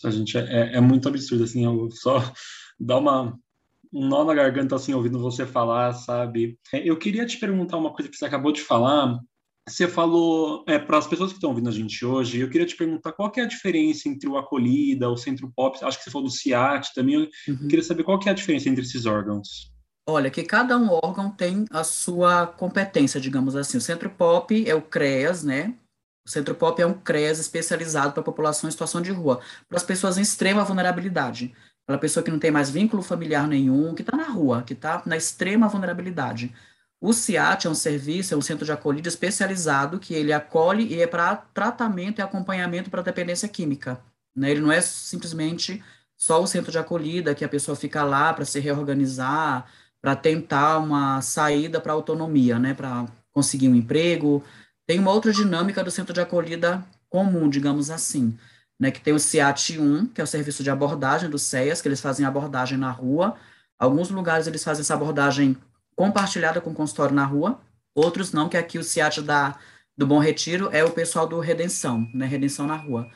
A 0.04 0.10
gente 0.10 0.36
é, 0.36 0.76
é 0.76 0.82
muito 0.82 1.08
absurdo, 1.08 1.44
assim, 1.44 1.64
eu 1.64 1.92
só 1.92 2.18
dá 2.80 2.98
uma, 2.98 3.38
um 3.94 4.08
nó 4.08 4.26
na 4.26 4.34
garganta, 4.34 4.76
assim, 4.76 4.96
ouvindo 4.96 5.20
você 5.20 5.46
falar, 5.46 5.94
sabe? 5.94 6.58
Eu 6.74 6.98
queria 6.98 7.26
te 7.28 7.38
perguntar 7.38 7.78
uma 7.78 7.94
coisa 7.94 8.10
que 8.10 8.18
você 8.18 8.26
acabou 8.26 8.52
de 8.52 8.62
falar, 8.62 9.20
você 9.68 9.88
falou, 9.88 10.64
é, 10.68 10.78
para 10.78 10.98
as 10.98 11.08
pessoas 11.08 11.32
que 11.32 11.38
estão 11.38 11.50
ouvindo 11.50 11.70
a 11.70 11.72
gente 11.72 12.06
hoje, 12.06 12.40
eu 12.40 12.50
queria 12.50 12.68
te 12.68 12.76
perguntar 12.76 13.12
qual 13.12 13.32
é 13.36 13.42
a 13.42 13.48
diferença 13.48 14.08
entre 14.08 14.30
o 14.30 14.38
Acolhida, 14.38 15.10
o 15.10 15.18
Centro 15.18 15.52
Pop, 15.56 15.78
acho 15.84 15.98
que 15.98 16.04
você 16.04 16.12
falou 16.12 16.28
do 16.28 16.34
CIAT 16.34 16.94
também, 16.94 17.16
eu 17.16 17.54
uhum. 17.54 17.68
queria 17.68 17.84
saber 17.84 18.04
qual 18.04 18.20
é 18.26 18.30
a 18.30 18.34
diferença 18.34 18.70
entre 18.70 18.84
esses 18.84 19.08
órgãos. 19.08 19.74
Olha, 20.08 20.30
que 20.30 20.44
cada 20.44 20.78
um 20.78 20.92
órgão 20.92 21.32
tem 21.32 21.66
a 21.72 21.84
sua 21.84 22.46
competência, 22.46 23.20
digamos 23.20 23.56
assim. 23.56 23.78
O 23.78 23.82
Centro 23.82 24.08
Pop 24.08 24.70
é 24.70 24.76
o 24.76 24.82
CREAS, 24.82 25.44
né? 25.44 25.74
O 26.24 26.30
Centro 26.30 26.54
Pop 26.54 26.80
é 26.80 26.86
um 26.86 26.94
CREAS 26.94 27.40
especializado 27.40 28.12
para 28.12 28.22
a 28.22 28.26
população 28.26 28.68
em 28.68 28.72
situação 28.72 29.02
de 29.02 29.12
rua, 29.12 29.42
para 29.68 29.78
as 29.78 29.84
pessoas 29.84 30.20
em 30.20 30.22
extrema 30.22 30.64
vulnerabilidade. 30.64 31.56
aquela 31.84 32.00
pessoa 32.00 32.24
que 32.24 32.30
não 32.30 32.38
tem 32.38 32.52
mais 32.52 32.70
vínculo 32.70 33.02
familiar 33.02 33.48
nenhum, 33.48 33.96
que 33.96 34.04
está 34.04 34.16
na 34.16 34.30
rua, 34.30 34.62
que 34.62 34.74
está 34.74 35.02
na 35.08 35.18
extrema 35.18 35.68
vulnerabilidade. 35.68 36.54
O 37.06 37.14
CIAT 37.14 37.68
é 37.68 37.70
um 37.70 37.76
serviço, 37.76 38.34
é 38.34 38.38
um 38.38 38.42
centro 38.42 38.66
de 38.66 38.72
acolhida 38.72 39.08
especializado 39.08 40.00
que 40.00 40.12
ele 40.16 40.34
acolhe 40.34 40.88
e 40.88 41.00
é 41.00 41.06
para 41.06 41.36
tratamento 41.36 42.18
e 42.18 42.24
acompanhamento 42.24 42.90
para 42.90 43.04
dependência 43.04 43.48
química. 43.48 44.02
Né? 44.36 44.50
Ele 44.50 44.62
não 44.62 44.72
é 44.72 44.82
simplesmente 44.82 45.84
só 46.18 46.42
o 46.42 46.48
centro 46.48 46.72
de 46.72 46.80
acolhida 46.80 47.36
que 47.36 47.46
a 47.46 47.48
pessoa 47.48 47.76
fica 47.76 48.04
lá 48.04 48.34
para 48.34 48.44
se 48.44 48.60
reorganizar, 48.60 49.68
para 50.02 50.16
tentar 50.16 50.80
uma 50.80 51.22
saída 51.22 51.80
para 51.80 51.94
autonomia, 51.94 52.58
né? 52.58 52.74
para 52.74 53.06
conseguir 53.32 53.70
um 53.70 53.76
emprego. 53.76 54.44
Tem 54.88 54.98
uma 54.98 55.12
outra 55.12 55.32
dinâmica 55.32 55.84
do 55.84 55.92
centro 55.92 56.12
de 56.12 56.22
acolhida 56.22 56.84
comum, 57.08 57.48
digamos 57.48 57.92
assim 57.92 58.36
né, 58.80 58.90
que 58.90 59.00
tem 59.00 59.14
o 59.14 59.20
CIAT 59.20 59.80
1, 59.80 60.08
que 60.08 60.22
é 60.22 60.24
o 60.24 60.28
serviço 60.28 60.64
de 60.64 60.72
abordagem 60.72 61.30
do 61.30 61.40
CEAS, 61.40 61.82
que 61.82 61.88
eles 61.88 62.02
fazem 62.02 62.26
abordagem 62.26 62.78
na 62.78 62.92
rua. 62.92 63.36
Alguns 63.78 64.10
lugares 64.10 64.48
eles 64.48 64.64
fazem 64.64 64.82
essa 64.82 64.94
abordagem 64.94 65.56
compartilhada 65.96 66.60
com 66.60 66.72
o 66.72 66.76
consultório 66.76 67.16
na 67.16 67.26
rua, 67.26 67.62
outros 67.94 68.32
não, 68.32 68.50
que 68.50 68.58
aqui 68.58 68.78
o 68.78 68.84
CIAT 68.84 69.22
da, 69.22 69.58
do 69.98 70.06
Bom 70.06 70.20
Retiro 70.20 70.70
é 70.72 70.84
o 70.84 70.92
pessoal 70.92 71.28
do 71.28 71.40
Redenção, 71.40 72.10
né, 72.14 72.26
Redenção 72.26 72.68
na 72.68 72.76
rua. 72.76 73.10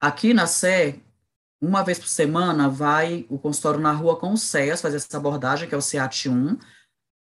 Aqui 0.00 0.34
na 0.34 0.46
Sé, 0.46 1.00
uma 1.60 1.82
vez 1.82 1.98
por 1.98 2.08
semana, 2.08 2.68
vai 2.68 3.26
o 3.28 3.38
consultório 3.38 3.80
na 3.80 3.92
rua 3.92 4.18
com 4.18 4.32
o 4.32 4.36
CEAS 4.36 4.80
fazer 4.80 4.96
essa 4.96 5.16
abordagem, 5.16 5.68
que 5.68 5.74
é 5.74 5.78
o 5.78 5.82
CIAT 5.82 6.28
1, 6.28 6.58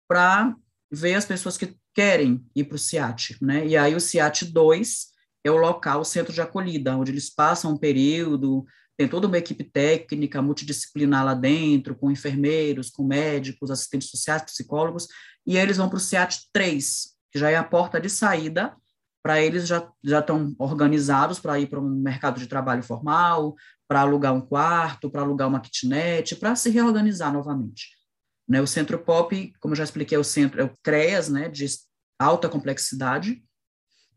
para 0.08 0.54
ver 0.90 1.14
as 1.14 1.24
pessoas 1.24 1.56
que 1.56 1.76
querem 1.94 2.44
ir 2.54 2.64
para 2.64 2.76
o 2.76 2.78
CIAT, 2.78 3.38
né? 3.40 3.66
E 3.66 3.76
aí 3.76 3.94
o 3.94 4.00
CIAT 4.00 4.44
2 4.44 5.06
é 5.42 5.50
o 5.50 5.56
local, 5.56 6.00
o 6.00 6.04
centro 6.04 6.32
de 6.32 6.40
acolhida, 6.40 6.96
onde 6.96 7.12
eles 7.12 7.30
passam 7.30 7.72
um 7.72 7.78
período, 7.78 8.66
tem 8.96 9.06
toda 9.06 9.26
uma 9.26 9.38
equipe 9.38 9.62
técnica 9.64 10.40
multidisciplinar 10.40 11.24
lá 11.24 11.34
dentro, 11.34 11.94
com 11.94 12.10
enfermeiros, 12.10 12.90
com 12.90 13.04
médicos, 13.04 13.70
assistentes 13.70 14.08
sociais, 14.08 14.42
psicólogos, 14.42 15.06
e 15.46 15.56
eles 15.56 15.76
vão 15.76 15.88
para 15.88 15.98
o 15.98 16.00
SEAT 16.00 16.48
3, 16.52 17.14
que 17.30 17.38
já 17.38 17.50
é 17.50 17.56
a 17.56 17.64
porta 17.64 18.00
de 18.00 18.08
saída, 18.08 18.74
para 19.22 19.40
eles 19.40 19.66
já, 19.66 19.90
já 20.04 20.20
estão 20.20 20.54
organizados 20.58 21.40
para 21.40 21.58
ir 21.58 21.66
para 21.66 21.80
um 21.80 21.88
mercado 21.88 22.38
de 22.38 22.46
trabalho 22.46 22.82
formal, 22.82 23.56
para 23.88 24.00
alugar 24.00 24.32
um 24.32 24.40
quarto, 24.40 25.10
para 25.10 25.22
alugar 25.22 25.48
uma 25.48 25.60
kitnet, 25.60 26.36
para 26.36 26.54
se 26.56 26.70
reorganizar 26.70 27.32
novamente. 27.32 27.90
Né, 28.48 28.60
o 28.62 28.66
Centro 28.66 28.98
Pop, 28.98 29.52
como 29.58 29.74
já 29.74 29.82
expliquei, 29.82 30.16
é 30.16 30.20
o 30.20 30.24
centro, 30.24 30.60
é 30.60 30.64
o 30.64 30.72
CREAS, 30.82 31.28
né, 31.28 31.48
de 31.48 31.66
alta 32.18 32.48
complexidade, 32.48 33.42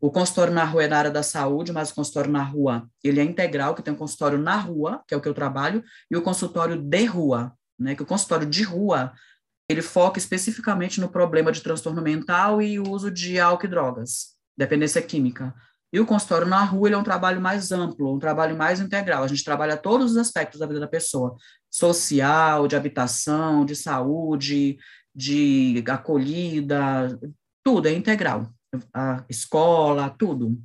o 0.00 0.10
consultório 0.10 0.52
na 0.54 0.64
rua 0.64 0.84
é 0.84 0.88
na 0.88 0.96
área 0.96 1.10
da 1.10 1.22
saúde, 1.22 1.72
mas 1.72 1.90
o 1.90 1.94
consultório 1.94 2.30
na 2.30 2.42
rua, 2.42 2.88
ele 3.04 3.20
é 3.20 3.22
integral, 3.22 3.74
que 3.74 3.82
tem 3.82 3.92
um 3.92 3.96
consultório 3.96 4.38
na 4.38 4.56
rua, 4.56 5.02
que 5.06 5.12
é 5.12 5.16
o 5.16 5.20
que 5.20 5.28
eu 5.28 5.34
trabalho, 5.34 5.84
e 6.10 6.16
o 6.16 6.22
consultório 6.22 6.80
de 6.82 7.04
rua, 7.04 7.52
né, 7.78 7.94
que 7.94 8.02
o 8.02 8.06
consultório 8.06 8.46
de 8.46 8.62
rua, 8.62 9.12
ele 9.68 9.82
foca 9.82 10.18
especificamente 10.18 11.00
no 11.00 11.10
problema 11.10 11.52
de 11.52 11.60
transtorno 11.60 12.00
mental 12.00 12.62
e 12.62 12.80
o 12.80 12.88
uso 12.88 13.10
de 13.10 13.38
álcool 13.38 13.66
e 13.66 13.68
drogas, 13.68 14.36
dependência 14.56 15.02
química. 15.02 15.54
E 15.92 16.00
o 16.00 16.06
consultório 16.06 16.46
na 16.46 16.64
rua, 16.64 16.88
ele 16.88 16.94
é 16.94 16.98
um 16.98 17.04
trabalho 17.04 17.40
mais 17.40 17.70
amplo, 17.70 18.14
um 18.14 18.18
trabalho 18.18 18.56
mais 18.56 18.80
integral. 18.80 19.22
A 19.22 19.28
gente 19.28 19.44
trabalha 19.44 19.76
todos 19.76 20.12
os 20.12 20.16
aspectos 20.16 20.60
da 20.60 20.66
vida 20.66 20.80
da 20.80 20.88
pessoa, 20.88 21.36
social, 21.68 22.66
de 22.66 22.76
habitação, 22.76 23.66
de 23.66 23.76
saúde, 23.76 24.78
de 25.14 25.84
acolhida, 25.88 27.18
tudo 27.62 27.86
é 27.86 27.92
integral 27.92 28.50
a 28.92 29.24
escola, 29.28 30.10
tudo. 30.10 30.58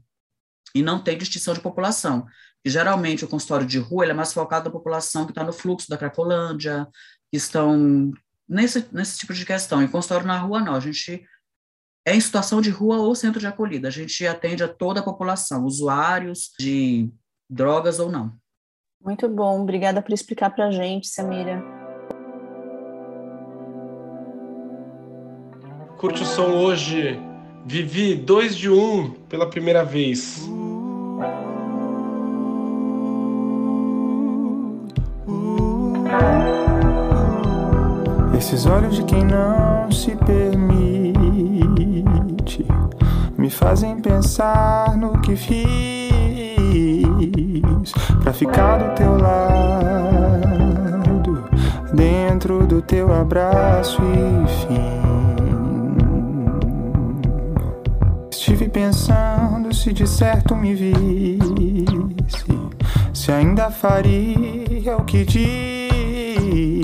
E 0.73 0.83
não 0.83 1.01
tem 1.01 1.17
distinção 1.17 1.53
de 1.53 1.61
população. 1.61 2.25
E, 2.63 2.69
geralmente, 2.69 3.23
o 3.23 3.27
consultório 3.27 3.65
de 3.65 3.79
rua 3.79 4.05
é 4.05 4.13
mais 4.13 4.33
focado 4.33 4.65
na 4.65 4.71
população 4.71 5.25
que 5.25 5.31
está 5.31 5.43
no 5.43 5.53
fluxo 5.53 5.89
da 5.89 5.97
Cracolândia, 5.97 6.87
que 7.31 7.37
estão 7.37 8.11
nesse, 8.47 8.87
nesse 8.91 9.17
tipo 9.19 9.33
de 9.33 9.45
questão. 9.45 9.83
E 9.83 9.87
consultório 9.87 10.27
na 10.27 10.37
rua, 10.37 10.61
não. 10.61 10.75
A 10.75 10.79
gente 10.79 11.25
é 12.05 12.15
em 12.15 12.19
situação 12.19 12.61
de 12.61 12.69
rua 12.69 12.97
ou 12.97 13.15
centro 13.15 13.39
de 13.39 13.47
acolhida. 13.47 13.87
A 13.87 13.91
gente 13.91 14.25
atende 14.27 14.63
a 14.63 14.67
toda 14.67 14.99
a 14.99 15.03
população, 15.03 15.65
usuários 15.65 16.51
de 16.59 17.09
drogas 17.49 17.99
ou 17.99 18.11
não. 18.11 18.37
Muito 19.01 19.29
bom. 19.29 19.61
Obrigada 19.61 20.01
por 20.01 20.13
explicar 20.13 20.49
para 20.49 20.67
a 20.67 20.71
gente, 20.71 21.07
Samira. 21.07 21.63
Curte 25.97 26.23
o 26.23 26.25
som 26.25 26.51
hoje 26.51 27.19
Vivi 27.67 28.13
dois 28.13 28.55
de 28.55 28.69
um 28.69 29.09
pela 29.27 29.47
primeira 29.47 29.83
vez. 29.83 30.47
Esses 38.37 38.67
olhos 38.67 38.95
de 38.95 39.03
quem 39.05 39.25
não 39.25 39.91
se 39.91 40.15
permite 40.15 41.15
me 43.35 43.49
fazem 43.49 43.99
pensar 43.99 44.95
no 44.95 45.19
que 45.21 45.35
fiz 45.35 45.65
pra 48.21 48.31
ficar 48.31 48.77
do 48.77 48.93
teu 48.95 49.17
lado, 49.17 50.45
dentro 51.95 52.67
do 52.67 52.79
teu 52.83 53.11
abraço 53.11 54.03
e 54.03 54.47
fim. 54.67 55.14
Pensando 58.75 59.73
se 59.73 59.91
de 59.93 60.05
certo 60.05 60.53
me 60.53 60.75
visse, 60.75 62.45
se 63.13 63.31
ainda 63.31 63.71
faria 63.71 64.97
o 64.97 65.05
que 65.05 65.23
diz 65.23 66.83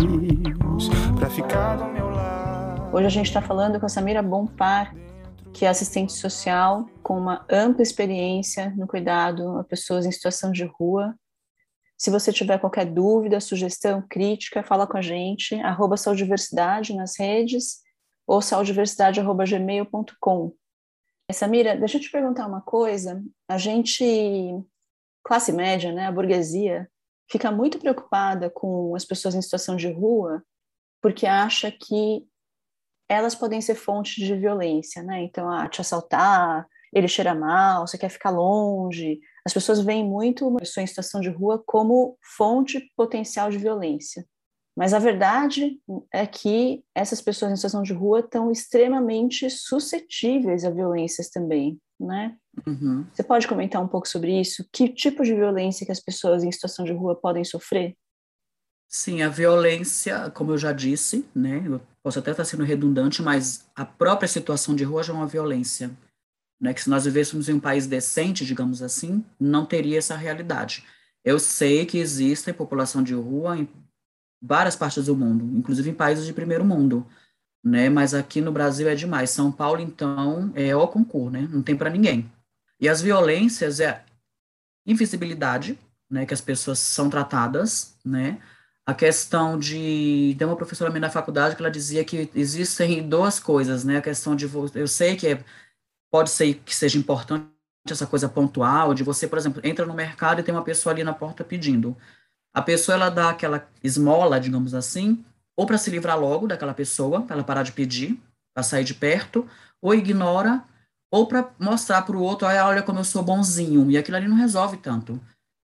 para 1.17 1.30
ficar 1.30 1.75
do 1.75 1.84
meu 1.88 2.10
lado. 2.10 2.95
Hoje 2.95 3.08
a 3.08 3.10
gente 3.10 3.25
está 3.25 3.41
falando 3.41 3.77
com 3.77 3.86
a 3.86 3.89
Samira 3.89 4.23
Bompar, 4.23 4.95
que 5.51 5.65
é 5.65 5.67
assistente 5.67 6.13
social 6.13 6.88
com 7.04 7.17
uma 7.17 7.45
ampla 7.51 7.84
experiência 7.84 8.73
no 8.77 8.88
cuidado 8.88 9.60
a 9.60 9.65
pessoas 9.65 10.06
em 10.06 10.12
situação 10.13 10.54
de 10.54 10.63
rua. 10.63 11.13
Se 11.97 12.10
você 12.10 12.32
tiver 12.32 12.58
qualquer 12.58 12.86
dúvida, 12.86 13.41
sugestão, 13.41 14.01
crítica, 14.10 14.63
fala 14.63 14.88
com 14.88 14.95
a 14.95 15.01
gente, 15.01 15.56
arroba 15.56 15.97
saudiversidade 15.97 16.95
nas 16.95 17.19
redes 17.19 17.82
ou 18.25 18.41
saudiversidade.gmail.com. 18.41 20.54
Samira, 21.34 21.76
deixa 21.76 21.98
eu 21.98 22.02
te 22.02 22.12
perguntar 22.12 22.48
uma 22.48 22.62
coisa. 22.62 23.24
A 23.48 23.58
gente, 23.58 24.04
classe 25.24 25.52
média, 25.52 25.91
né, 25.91 26.08
a 26.08 26.12
burguesia, 26.12 26.89
fica 27.30 27.52
muito 27.52 27.80
preocupada 27.80 28.50
com 28.50 28.96
as 28.96 29.06
pessoas 29.06 29.36
em 29.36 29.41
situação 29.41 29.76
de 29.76 29.91
rua 29.91 30.44
porque 31.02 31.26
acha 31.26 31.72
que 31.72 32.24
elas 33.10 33.36
podem 33.36 33.60
ser 33.60 33.76
fonte 33.76 34.24
de 34.24 34.36
violência, 34.36 35.04
né? 35.04 35.24
Então, 35.24 35.50
ah, 35.50 35.67
te 35.67 35.82
assaltar, 35.82 36.65
ele 36.94 37.08
cheira 37.08 37.34
mal, 37.34 37.86
você 37.86 37.98
quer 37.98 38.10
ficar 38.10 38.30
longe. 38.30 39.20
As 39.46 39.54
pessoas 39.54 39.82
veem 39.82 40.08
muito 40.08 40.48
uma 40.48 40.60
pessoa 40.60 40.84
em 40.84 40.88
situação 40.88 41.20
de 41.20 41.30
rua 41.30 41.62
como 41.65 42.17
fonte 42.38 42.80
potencial 42.96 43.50
de 43.50 43.58
violência. 43.58 44.26
Mas 44.76 44.94
a 44.94 45.00
verdade 45.00 45.80
é 46.14 46.26
que 46.26 46.84
essas 46.96 47.22
pessoas 47.22 47.52
em 47.52 47.56
situação 47.56 47.84
de 47.84 47.94
rua 47.94 48.22
estão 48.22 48.52
extremamente 48.52 49.50
suscetíveis 49.50 50.64
a 50.64 50.70
violências 50.70 51.30
também, 51.30 51.80
né? 52.00 52.38
Uhum. 52.66 53.06
Você 53.14 53.24
pode 53.24 53.48
comentar 53.48 53.82
um 53.82 53.88
pouco 53.88 54.08
sobre 54.08 54.40
isso? 54.40 54.66
Que 54.72 54.88
tipo 54.88 55.24
de 55.24 55.34
violência 55.34 55.86
que 55.86 55.92
as 55.92 56.00
pessoas 56.00 56.44
em 56.44 56.52
situação 56.52 56.86
de 56.86 56.94
rua 56.94 57.16
podem 57.16 57.44
sofrer? 57.44 57.96
Sim, 58.88 59.22
a 59.22 59.30
violência, 59.30 60.30
como 60.32 60.52
eu 60.52 60.58
já 60.58 60.74
disse, 60.74 61.26
né? 61.34 61.64
Eu 61.66 61.82
posso 62.04 62.20
até 62.20 62.32
estar 62.32 62.44
sendo 62.44 62.64
redundante, 62.64 63.22
mas 63.22 63.70
a 63.76 63.86
própria 63.86 64.28
situação 64.28 64.76
de 64.76 64.84
rua 64.84 65.04
já 65.04 65.14
é 65.14 65.16
uma 65.16 65.28
violência. 65.28 65.92
Né, 66.60 66.76
que 66.76 66.82
se 66.84 66.92
nós 66.92 67.06
vivêssemos 67.06 67.50
em 67.50 67.54
um 67.54 67.60
país 67.60 67.88
decente, 67.88 68.46
digamos 68.46 68.84
assim, 68.84 69.26
não 69.40 69.66
teria 69.66 69.98
essa 69.98 70.16
realidade. 70.16 70.86
Eu 71.26 71.40
sei 71.40 71.88
que 71.88 71.98
existe 71.98 72.54
população 72.54 73.02
de 73.02 73.16
rua 73.16 73.58
em 73.58 73.68
várias 74.41 74.75
partes 74.75 75.06
do 75.06 75.15
mundo, 75.15 75.45
inclusive 75.58 75.89
em 75.89 75.93
países 75.93 76.25
de 76.25 76.34
primeiro 76.34 76.65
mundo, 76.65 77.06
né? 77.63 77.89
Mas 77.89 78.13
aqui 78.13 78.41
no 78.41 78.51
Brasil 78.51 78.89
é 78.89 78.95
demais. 78.95 79.30
São 79.30 79.51
Paulo, 79.51 79.80
então, 79.82 80.51
é 80.56 80.75
o 80.75 80.88
concurso, 80.88 81.30
né? 81.30 81.47
Não 81.51 81.62
tem 81.62 81.75
para 81.75 81.89
ninguém. 81.89 82.32
E 82.80 82.89
as 82.89 83.01
violências 83.01 83.80
é 83.80 84.04
invisibilidade, 84.86 85.77
né? 86.10 86.25
Que 86.25 86.34
as 86.34 86.41
pessoas 86.41 86.80
são 86.80 87.10
tratadas, 87.10 87.95
né? 88.04 88.39
A 88.86 88.95
questão 88.95 89.60
de 89.60 90.36
tem 90.38 90.47
uma 90.47 90.56
professora 90.58 90.89
minha 90.89 91.01
na 91.01 91.10
faculdade 91.10 91.56
que 91.56 91.62
ela 91.62 91.69
dizia 91.69 92.04
que 92.04 92.30
existem 92.34 93.08
duas 93.08 93.39
coisas, 93.39 93.84
né? 93.84 93.97
A 93.97 94.01
questão 94.01 94.36
de 94.36 94.49
eu 94.75 94.88
sei 94.88 95.15
que 95.15 95.27
é, 95.27 95.43
pode 96.12 96.32
ser 96.32 96.56
que 96.56 96.75
seja 96.75 96.97
importante 96.97 97.45
essa 97.89 98.08
coisa 98.08 98.27
pontual 98.30 98.93
de 98.93 99.04
você, 99.04 99.27
por 99.27 99.38
exemplo, 99.38 99.62
entra 99.63 99.86
no 99.86 99.93
mercado 99.93 100.39
e 100.39 100.43
tem 100.43 100.54
uma 100.54 100.63
pessoa 100.63 100.93
ali 100.93 101.04
na 101.04 101.13
porta 101.13 101.43
pedindo 101.43 101.95
a 102.54 102.62
pessoa 102.62 102.96
ela 102.96 103.10
dá 103.10 103.30
aquela 103.30 103.68
esmola, 103.84 104.40
digamos 104.40 104.74
assim, 104.74 105.24
ou 105.56 105.66
para 105.66 105.78
se 105.78 105.90
livrar 105.90 106.20
logo 106.20 106.48
daquela 106.48 106.74
pessoa, 106.74 107.22
para 107.22 107.36
ela 107.36 107.44
parar 107.44 107.64
de 107.64 107.72
pedir, 107.72 108.20
para 108.54 108.64
sair 108.64 108.84
de 108.84 108.94
perto, 108.94 109.48
ou 109.82 109.94
ignora, 109.94 110.64
ou 111.12 111.28
para 111.28 111.52
mostrar 111.60 112.02
para 112.04 112.16
o 112.16 112.22
outro, 112.22 112.48
olha 112.48 112.84
como 112.84 113.00
eu 113.00 113.04
sou 113.04 113.24
bonzinho, 113.24 113.90
e 113.92 113.98
aquilo 113.98 114.18
ali 114.18 114.28
não 114.28 114.36
resolve 114.36 114.78
tanto. 114.78 115.20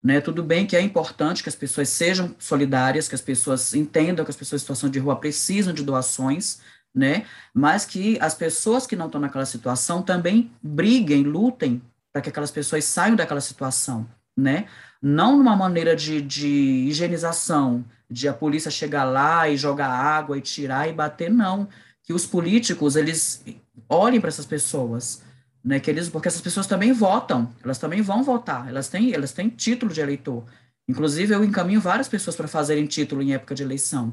Né? 0.03 0.21
Tudo 0.21 0.43
bem 0.43 0.66
que 0.66 0.77
é 0.77 0.81
importante 0.81 1.43
que 1.43 1.49
as 1.49 1.55
pessoas 1.55 1.88
sejam 1.90 2.35
solidárias, 2.38 3.09
que 3.09 3.14
as 3.14 3.21
pessoas 3.21 3.75
entendam 3.75 4.25
que 4.25 4.31
as 4.31 4.37
pessoas 4.37 4.61
em 4.61 4.64
situação 4.64 4.88
de 4.88 4.99
rua 4.99 5.16
precisam 5.16 5.75
de 5.75 5.85
doações, 5.85 6.61
né? 6.95 7.27
Mas 7.55 7.85
que 7.85 8.19
as 8.21 8.35
pessoas 8.35 8.87
que 8.87 8.97
não 8.97 9.07
estão 9.07 9.21
naquela 9.21 9.45
situação 9.45 10.03
também 10.03 10.51
briguem, 10.62 11.23
lutem 11.23 11.83
para 12.12 12.23
que 12.23 12.31
aquelas 12.31 12.51
pessoas 12.51 12.85
saiam 12.85 13.14
daquela 13.14 13.40
situação, 13.40 14.09
né? 14.37 14.66
Não 15.03 15.37
numa 15.37 15.57
maneira 15.57 15.97
de, 15.97 16.21
de 16.21 16.49
higienização, 16.49 17.85
de 18.11 18.29
a 18.29 18.35
polícia 18.35 18.71
chegar 18.71 19.05
lá 19.05 19.49
e 19.49 19.57
jogar 19.57 19.89
água 19.89 20.37
e 20.37 20.41
tirar 20.41 20.89
e 20.89 20.93
bater, 20.93 21.31
não. 21.31 21.69
Que 22.03 22.13
os 22.13 22.27
políticos, 22.27 22.97
eles 22.97 23.45
olhem 23.89 24.21
para 24.21 24.29
essas 24.29 24.45
pessoas, 24.45 25.23
né? 25.65 25.81
Que 25.81 25.91
eles, 25.91 26.09
porque 26.09 26.29
essas 26.29 26.41
pessoas 26.41 26.67
também 26.67 26.93
votam, 26.93 27.53
elas 27.63 27.79
também 27.79 28.03
vão 28.03 28.23
votar, 28.23 28.69
elas 28.69 28.89
têm, 28.89 29.15
elas 29.15 29.33
têm 29.33 29.49
título 29.49 29.93
de 29.93 30.01
eleitor. 30.01 30.45
Inclusive, 30.89 31.33
eu 31.35 31.45
encaminho 31.45 31.81
várias 31.81 32.09
pessoas 32.09 32.35
para 32.35 32.49
fazerem 32.49 32.87
título 32.87 33.23
em 33.23 33.33
época 33.33 33.55
de 33.55 33.63
eleição. 33.63 34.13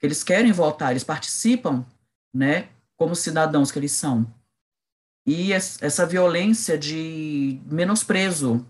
Eles 0.00 0.22
querem 0.22 0.52
votar, 0.52 0.90
eles 0.90 1.02
participam 1.02 1.84
né, 2.32 2.68
como 2.96 3.16
cidadãos 3.16 3.72
que 3.72 3.78
eles 3.78 3.92
são. 3.92 4.26
E 5.26 5.52
essa 5.52 6.06
violência 6.06 6.78
de 6.78 7.60
menosprezo, 7.66 8.66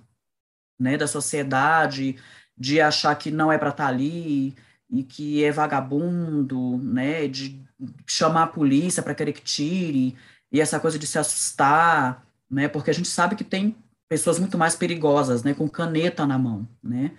né, 0.79 0.97
da 0.97 1.07
sociedade, 1.07 2.17
de 2.57 2.81
achar 2.81 3.15
que 3.15 3.31
não 3.31 3.53
é 3.53 3.59
para 3.59 3.71
estar 3.71 3.85
tá 3.85 3.89
ali 3.89 4.55
e 4.91 5.03
que 5.03 5.45
é 5.45 5.53
vagabundo, 5.53 6.79
né, 6.79 7.29
de 7.29 7.63
chamar 8.07 8.45
a 8.45 8.47
polícia 8.49 9.03
para 9.03 9.15
querer 9.15 9.33
que 9.33 9.43
tire, 9.43 10.17
e 10.51 10.61
essa 10.61 10.81
coisa 10.81 10.99
de 10.99 11.07
se 11.07 11.19
assustar, 11.19 12.27
né, 12.51 12.69
porque 12.69 12.91
a 12.91 12.95
gente 12.95 13.09
sabe 13.09 13.37
que 13.37 13.45
tem 13.45 13.77
pessoas 14.09 14.39
muito 14.39 14.57
mais 14.57 14.75
perigosas, 14.75 15.43
né, 15.43 15.55
com 15.55 15.69
caneta 15.69 16.27
na 16.27 16.39
mão, 16.39 16.67
né, 16.83 17.13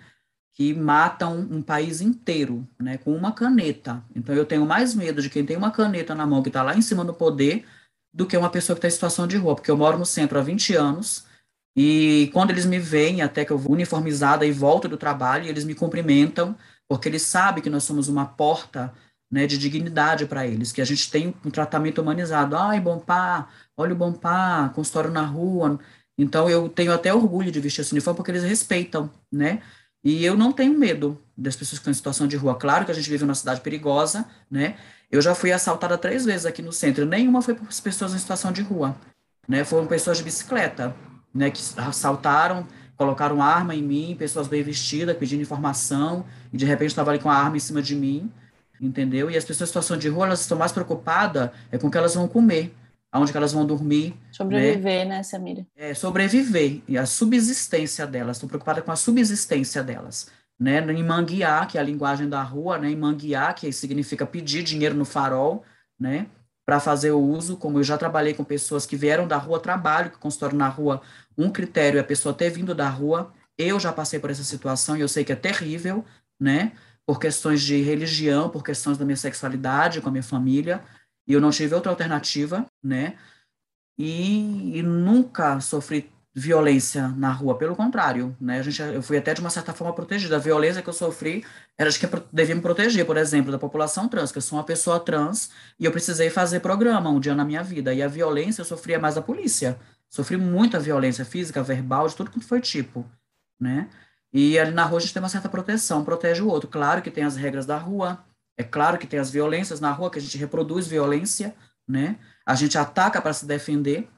que 0.54 0.74
matam 0.74 1.38
um 1.38 1.62
país 1.62 2.00
inteiro, 2.00 2.66
né, 2.78 2.98
com 2.98 3.14
uma 3.14 3.32
caneta. 3.32 4.04
Então 4.14 4.34
eu 4.34 4.44
tenho 4.44 4.66
mais 4.66 4.94
medo 4.94 5.22
de 5.22 5.30
quem 5.30 5.46
tem 5.46 5.56
uma 5.56 5.70
caneta 5.70 6.14
na 6.14 6.26
mão 6.26 6.42
que 6.42 6.48
está 6.48 6.62
lá 6.62 6.76
em 6.76 6.82
cima 6.82 7.04
do 7.04 7.14
poder 7.14 7.64
do 8.12 8.26
que 8.26 8.36
uma 8.36 8.50
pessoa 8.50 8.74
que 8.74 8.80
está 8.80 8.88
em 8.88 8.90
situação 8.90 9.26
de 9.26 9.36
rua, 9.36 9.54
porque 9.54 9.70
eu 9.70 9.76
moro 9.76 9.96
no 9.96 10.04
centro 10.04 10.38
há 10.38 10.42
20 10.42 10.74
anos 10.74 11.29
e 11.76 12.30
quando 12.32 12.50
eles 12.50 12.66
me 12.66 12.78
veem, 12.78 13.22
até 13.22 13.44
que 13.44 13.52
eu 13.52 13.58
vou 13.58 13.72
uniformizada 13.72 14.44
e 14.44 14.52
volto 14.52 14.88
do 14.88 14.96
trabalho, 14.96 15.46
eles 15.46 15.64
me 15.64 15.74
cumprimentam, 15.74 16.56
porque 16.88 17.08
eles 17.08 17.22
sabem 17.22 17.62
que 17.62 17.70
nós 17.70 17.84
somos 17.84 18.08
uma 18.08 18.26
porta 18.26 18.92
né, 19.30 19.46
de 19.46 19.56
dignidade 19.56 20.26
para 20.26 20.46
eles, 20.46 20.72
que 20.72 20.82
a 20.82 20.84
gente 20.84 21.10
tem 21.10 21.34
um 21.44 21.50
tratamento 21.50 22.02
humanizado. 22.02 22.56
Ai, 22.56 22.80
bom 22.80 22.98
pá, 22.98 23.48
olha 23.76 23.92
o 23.92 23.96
bom 23.96 24.12
pá, 24.12 24.70
consultório 24.74 25.10
na 25.10 25.22
rua. 25.22 25.78
Então 26.18 26.50
eu 26.50 26.68
tenho 26.68 26.92
até 26.92 27.14
orgulho 27.14 27.52
de 27.52 27.60
vestir 27.60 27.82
esse 27.82 27.92
uniforme 27.92 28.16
porque 28.16 28.32
eles 28.32 28.42
respeitam, 28.42 29.10
né? 29.32 29.62
E 30.02 30.24
eu 30.24 30.36
não 30.36 30.52
tenho 30.52 30.76
medo 30.78 31.22
das 31.36 31.54
pessoas 31.54 31.78
que 31.78 31.82
estão 31.82 31.90
em 31.90 31.94
situação 31.94 32.26
de 32.26 32.36
rua. 32.36 32.54
Claro 32.56 32.84
que 32.84 32.90
a 32.90 32.94
gente 32.94 33.08
vive 33.08 33.24
numa 33.24 33.34
cidade 33.34 33.60
perigosa, 33.60 34.26
né? 34.50 34.76
Eu 35.10 35.22
já 35.22 35.34
fui 35.34 35.52
assaltada 35.52 35.96
três 35.98 36.24
vezes 36.24 36.46
aqui 36.46 36.62
no 36.62 36.72
centro. 36.72 37.06
Nenhuma 37.06 37.42
foi 37.42 37.54
por 37.54 37.68
pessoas 37.68 38.14
em 38.14 38.18
situação 38.18 38.50
de 38.50 38.62
rua, 38.62 38.96
né? 39.46 39.64
Foram 39.64 39.86
pessoas 39.86 40.18
de 40.18 40.24
bicicleta, 40.24 40.94
né? 41.34 41.50
Que 41.50 41.60
assaltaram, 41.76 42.66
colocaram 42.96 43.42
arma 43.42 43.74
em 43.74 43.82
mim, 43.82 44.16
pessoas 44.18 44.46
bem 44.46 44.62
vestidas, 44.62 45.16
pedindo 45.16 45.40
informação, 45.40 46.24
e 46.52 46.56
de 46.56 46.66
repente 46.66 46.90
estava 46.90 47.10
ali 47.10 47.18
com 47.18 47.30
a 47.30 47.34
arma 47.34 47.56
em 47.56 47.60
cima 47.60 47.80
de 47.80 47.96
mim, 47.96 48.30
entendeu? 48.80 49.30
E 49.30 49.36
as 49.36 49.44
pessoas 49.44 49.68
em 49.68 49.70
situação 49.70 49.96
de 49.96 50.08
rua, 50.08 50.26
elas 50.26 50.40
estão 50.40 50.58
mais 50.58 50.72
preocupadas 50.72 51.50
é 51.72 51.78
com 51.78 51.86
o 51.86 51.90
que 51.90 51.96
elas 51.96 52.14
vão 52.14 52.28
comer, 52.28 52.74
aonde 53.10 53.32
que 53.32 53.38
elas 53.38 53.52
vão 53.52 53.64
dormir. 53.64 54.14
Sobreviver, 54.30 55.06
né, 55.06 55.16
né 55.16 55.22
Samira? 55.22 55.66
É, 55.76 55.94
sobreviver, 55.94 56.82
e 56.86 56.98
a 56.98 57.06
subsistência 57.06 58.06
delas, 58.06 58.36
estão 58.36 58.48
preocupadas 58.48 58.84
com 58.84 58.92
a 58.92 58.96
subsistência 58.96 59.82
delas. 59.82 60.30
Né, 60.58 60.78
em 60.92 61.02
manguear, 61.02 61.66
que 61.66 61.78
é 61.78 61.80
a 61.80 61.84
linguagem 61.84 62.28
da 62.28 62.42
rua, 62.42 62.76
né, 62.76 62.90
em 62.90 62.96
manguear, 62.96 63.54
que 63.54 63.72
significa 63.72 64.26
pedir 64.26 64.62
dinheiro 64.62 64.94
no 64.94 65.06
farol, 65.06 65.64
né, 65.98 66.26
para 66.66 66.78
fazer 66.80 67.10
o 67.10 67.20
uso, 67.20 67.56
como 67.56 67.78
eu 67.78 67.84
já 67.84 67.98
trabalhei 67.98 68.34
com 68.34 68.44
pessoas 68.44 68.86
que 68.86 68.96
vieram 68.96 69.26
da 69.26 69.36
rua, 69.36 69.60
trabalho 69.60 70.10
que 70.10 70.18
consultório 70.18 70.56
na 70.56 70.68
rua, 70.68 71.02
um 71.36 71.50
critério 71.50 71.98
é 71.98 72.00
a 72.00 72.04
pessoa 72.04 72.34
ter 72.34 72.50
vindo 72.50 72.74
da 72.74 72.88
rua, 72.88 73.32
eu 73.58 73.78
já 73.80 73.92
passei 73.92 74.18
por 74.18 74.30
essa 74.30 74.44
situação 74.44 74.96
e 74.96 75.00
eu 75.00 75.08
sei 75.08 75.24
que 75.24 75.32
é 75.32 75.36
terrível, 75.36 76.04
né, 76.40 76.72
por 77.04 77.18
questões 77.18 77.62
de 77.62 77.82
religião, 77.82 78.48
por 78.48 78.62
questões 78.62 78.96
da 78.96 79.04
minha 79.04 79.16
sexualidade 79.16 80.00
com 80.00 80.08
a 80.08 80.12
minha 80.12 80.22
família, 80.22 80.82
e 81.26 81.32
eu 81.32 81.40
não 81.40 81.50
tive 81.50 81.74
outra 81.74 81.90
alternativa, 81.90 82.66
né? 82.82 83.16
E, 83.98 84.78
e, 84.78 84.82
nunca 84.82 85.60
sofri 85.60 86.10
violência 86.34 87.08
na 87.08 87.32
rua, 87.32 87.58
pelo 87.58 87.74
contrário, 87.74 88.36
né? 88.40 88.60
A 88.60 88.62
gente, 88.62 88.80
eu 88.80 89.02
fui 89.02 89.18
até 89.18 89.34
de 89.34 89.40
uma 89.40 89.50
certa 89.50 89.72
forma 89.72 89.92
protegida. 89.92 90.36
A 90.36 90.38
violência 90.38 90.80
que 90.80 90.88
eu 90.88 90.92
sofri 90.92 91.44
era 91.76 91.90
de 91.90 91.98
que 91.98 92.06
devia 92.32 92.54
me 92.54 92.60
proteger, 92.60 93.04
por 93.04 93.16
exemplo, 93.16 93.50
da 93.50 93.58
população 93.58 94.08
trans, 94.08 94.30
que 94.30 94.38
eu 94.38 94.42
sou 94.42 94.58
uma 94.58 94.64
pessoa 94.64 95.00
trans 95.00 95.50
e 95.78 95.84
eu 95.84 95.90
precisei 95.90 96.30
fazer 96.30 96.60
programa 96.60 97.10
um 97.10 97.18
dia 97.18 97.34
na 97.34 97.44
minha 97.44 97.62
vida. 97.62 97.92
E 97.92 98.02
a 98.02 98.08
violência 98.08 98.60
eu 98.62 98.64
sofria 98.64 98.98
mais 98.98 99.16
da 99.16 99.22
polícia. 99.22 99.78
Sofri 100.08 100.36
muita 100.36 100.78
violência 100.78 101.24
física, 101.24 101.62
verbal, 101.62 102.06
de 102.08 102.14
tudo 102.14 102.30
que 102.30 102.40
foi 102.40 102.60
tipo, 102.60 103.04
né? 103.58 103.88
E 104.32 104.58
ali 104.58 104.72
na 104.72 104.84
rua 104.84 104.98
a 104.98 105.00
gente 105.00 105.12
tem 105.12 105.22
uma 105.22 105.28
certa 105.28 105.48
proteção, 105.48 106.04
protege 106.04 106.42
o 106.42 106.48
outro. 106.48 106.68
Claro 106.68 107.02
que 107.02 107.10
tem 107.10 107.24
as 107.24 107.36
regras 107.36 107.66
da 107.66 107.76
rua, 107.76 108.24
é 108.56 108.62
claro 108.62 108.98
que 108.98 109.06
tem 109.06 109.18
as 109.18 109.30
violências 109.30 109.80
na 109.80 109.90
rua, 109.90 110.10
que 110.10 110.18
a 110.18 110.22
gente 110.22 110.38
reproduz 110.38 110.86
violência, 110.86 111.54
né? 111.88 112.16
A 112.46 112.54
gente 112.54 112.78
ataca 112.78 113.20
para 113.20 113.32
se 113.32 113.46
defender, 113.46 114.08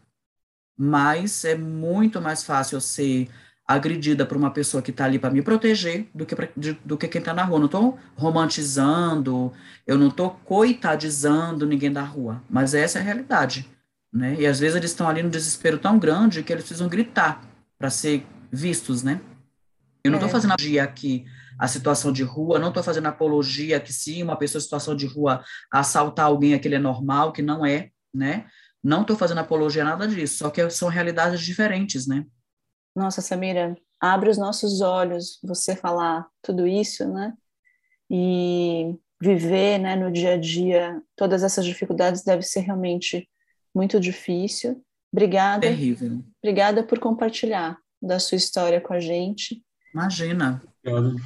mas 0.76 1.44
é 1.44 1.54
muito 1.54 2.20
mais 2.20 2.42
fácil 2.42 2.80
ser 2.80 3.28
agredida 3.66 4.26
por 4.26 4.37
uma 4.37 4.50
pessoa 4.50 4.82
que 4.82 4.90
está 4.90 5.04
ali 5.04 5.18
para 5.18 5.30
me 5.30 5.42
proteger 5.42 6.08
do 6.14 6.26
que, 6.26 6.35
pra, 6.35 6.48
de, 6.56 6.72
do 6.85 6.98
que 6.98 7.08
quem 7.08 7.20
está 7.20 7.32
na 7.32 7.44
rua. 7.44 7.56
Eu 7.56 7.61
não 7.61 7.66
estou 7.66 7.98
romantizando, 8.16 9.52
eu 9.87 9.96
não 9.96 10.08
estou 10.08 10.30
coitadizando 10.44 11.66
ninguém 11.66 11.92
da 11.92 12.02
rua, 12.02 12.42
mas 12.50 12.74
essa 12.74 12.98
é 12.98 13.02
a 13.02 13.04
realidade. 13.04 13.68
Né? 14.12 14.37
E 14.38 14.46
às 14.46 14.61
vezes 14.61 14.76
eles 14.76 14.90
estão 14.90 15.08
ali 15.08 15.22
no 15.22 15.30
desespero 15.30 15.78
tão 15.78 15.98
grande 15.98 16.42
que 16.42 16.52
eles 16.52 16.64
precisam 16.64 16.88
gritar 16.88 17.42
para 17.78 17.88
ser 17.88 18.26
vistos, 18.50 19.02
né? 19.02 19.20
Eu 20.04 20.11
não 20.11 20.18
estou 20.18 20.28
é. 20.28 20.32
fazendo 20.32 20.56
dia 20.56 20.82
aqui 20.82 21.24
a 21.58 21.68
situação 21.68 22.12
de 22.12 22.22
rua, 22.22 22.58
não 22.58 22.68
estou 22.68 22.82
fazendo 22.82 23.06
apologia 23.06 23.80
que 23.80 23.92
se 23.92 24.22
uma 24.22 24.37
pessoa 24.37 24.61
em 24.61 24.62
situação 24.62 24.96
de 24.96 25.06
rua 25.06 25.42
assaltar 25.72 26.26
alguém, 26.26 26.54
aquele 26.54 26.74
é 26.74 26.78
normal, 26.78 27.32
que 27.32 27.40
não 27.40 27.64
é, 27.64 27.90
né? 28.12 28.46
Não 28.83 29.03
estou 29.03 29.16
fazendo 29.16 29.38
apologia 29.38 29.83
a 29.83 29.87
nada 29.87 30.09
disso, 30.09 30.38
só 30.38 30.51
que 30.51 30.68
são 30.71 30.88
realidades 30.88 31.40
diferentes, 31.40 32.07
né? 32.07 32.25
Nossa, 32.95 33.21
Samira, 33.21 33.77
abre 34.01 34.29
os 34.29 34.37
nossos 34.37 34.81
olhos 34.81 35.38
você 35.42 35.77
falar 35.77 36.27
tudo 36.42 36.66
isso, 36.66 37.09
né? 37.09 37.33
E 38.11 38.95
viver, 39.21 39.79
né, 39.79 39.95
no 39.95 40.11
dia 40.11 40.35
a 40.35 40.37
dia, 40.37 41.01
todas 41.16 41.45
essas 41.45 41.64
dificuldades 41.64 42.25
deve 42.25 42.42
ser 42.42 42.61
realmente 42.61 43.29
muito 43.75 44.01
difícil. 44.01 44.85
Obrigada. 45.12 45.61
Terrível. 45.61 46.23
Obrigada 46.42 46.83
por 46.83 46.99
compartilhar 46.99 47.79
da 48.01 48.18
sua 48.18 48.37
história 48.37 48.81
com 48.81 48.92
a 48.92 49.01
gente. 49.01 49.62
Imagina. 49.95 50.61
Obrigado. 50.83 51.16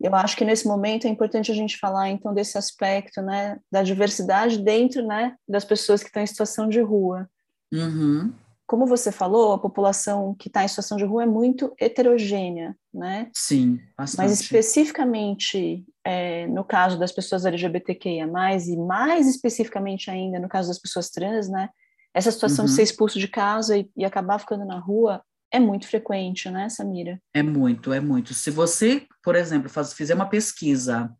Eu 0.00 0.14
acho 0.14 0.36
que 0.36 0.44
nesse 0.44 0.66
momento 0.66 1.06
é 1.06 1.10
importante 1.10 1.50
a 1.50 1.54
gente 1.54 1.78
falar 1.78 2.08
então 2.08 2.32
desse 2.32 2.56
aspecto, 2.56 3.20
né, 3.20 3.58
da 3.70 3.82
diversidade 3.82 4.58
dentro, 4.58 5.04
né, 5.04 5.34
das 5.48 5.64
pessoas 5.64 6.02
que 6.02 6.08
estão 6.08 6.22
em 6.22 6.26
situação 6.26 6.68
de 6.68 6.80
rua. 6.80 7.28
Uhum. 7.72 8.32
Como 8.66 8.86
você 8.86 9.10
falou, 9.10 9.54
a 9.54 9.58
população 9.58 10.34
que 10.38 10.48
está 10.48 10.62
em 10.62 10.68
situação 10.68 10.98
de 10.98 11.04
rua 11.04 11.22
é 11.22 11.26
muito 11.26 11.72
heterogênea, 11.80 12.76
né? 12.92 13.30
Sim, 13.32 13.80
bastante. 13.96 14.28
Mas 14.28 14.40
especificamente 14.40 15.84
é, 16.04 16.46
no 16.46 16.62
caso 16.62 16.98
das 16.98 17.10
pessoas 17.10 17.46
LGBTQIA+, 17.46 18.26
e 18.26 18.76
mais 18.76 19.26
especificamente 19.26 20.10
ainda 20.10 20.38
no 20.38 20.48
caso 20.48 20.68
das 20.68 20.78
pessoas 20.78 21.08
trans, 21.08 21.48
né? 21.48 21.70
Essa 22.12 22.30
situação 22.30 22.64
uhum. 22.64 22.68
de 22.70 22.76
ser 22.76 22.82
expulso 22.82 23.18
de 23.18 23.28
casa 23.28 23.76
e, 23.76 23.88
e 23.96 24.04
acabar 24.04 24.38
ficando 24.38 24.64
na 24.64 24.78
rua 24.78 25.22
é 25.50 25.58
muito 25.58 25.86
frequente, 25.88 26.50
né, 26.50 26.68
Samira? 26.68 27.20
É 27.32 27.42
muito, 27.42 27.92
é 27.92 28.00
muito. 28.00 28.34
Se 28.34 28.50
você, 28.50 29.06
por 29.22 29.34
exemplo, 29.34 29.68
faz, 29.68 29.92
fizer 29.92 30.14
uma 30.14 30.28
pesquisa, 30.28 31.10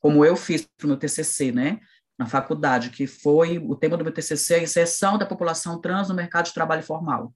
como 0.00 0.24
eu 0.24 0.36
fiz 0.36 0.66
para 0.76 0.86
o 0.86 0.88
meu 0.88 0.96
TCC, 0.96 1.52
né, 1.52 1.80
na 2.18 2.26
faculdade, 2.26 2.90
que 2.90 3.06
foi 3.06 3.58
o 3.58 3.76
tema 3.76 3.96
do 3.96 4.04
meu 4.04 4.12
TCC, 4.12 4.54
a 4.54 4.62
inserção 4.62 5.18
da 5.18 5.26
população 5.26 5.80
trans 5.80 6.08
no 6.08 6.14
mercado 6.14 6.46
de 6.46 6.54
trabalho 6.54 6.82
formal. 6.82 7.32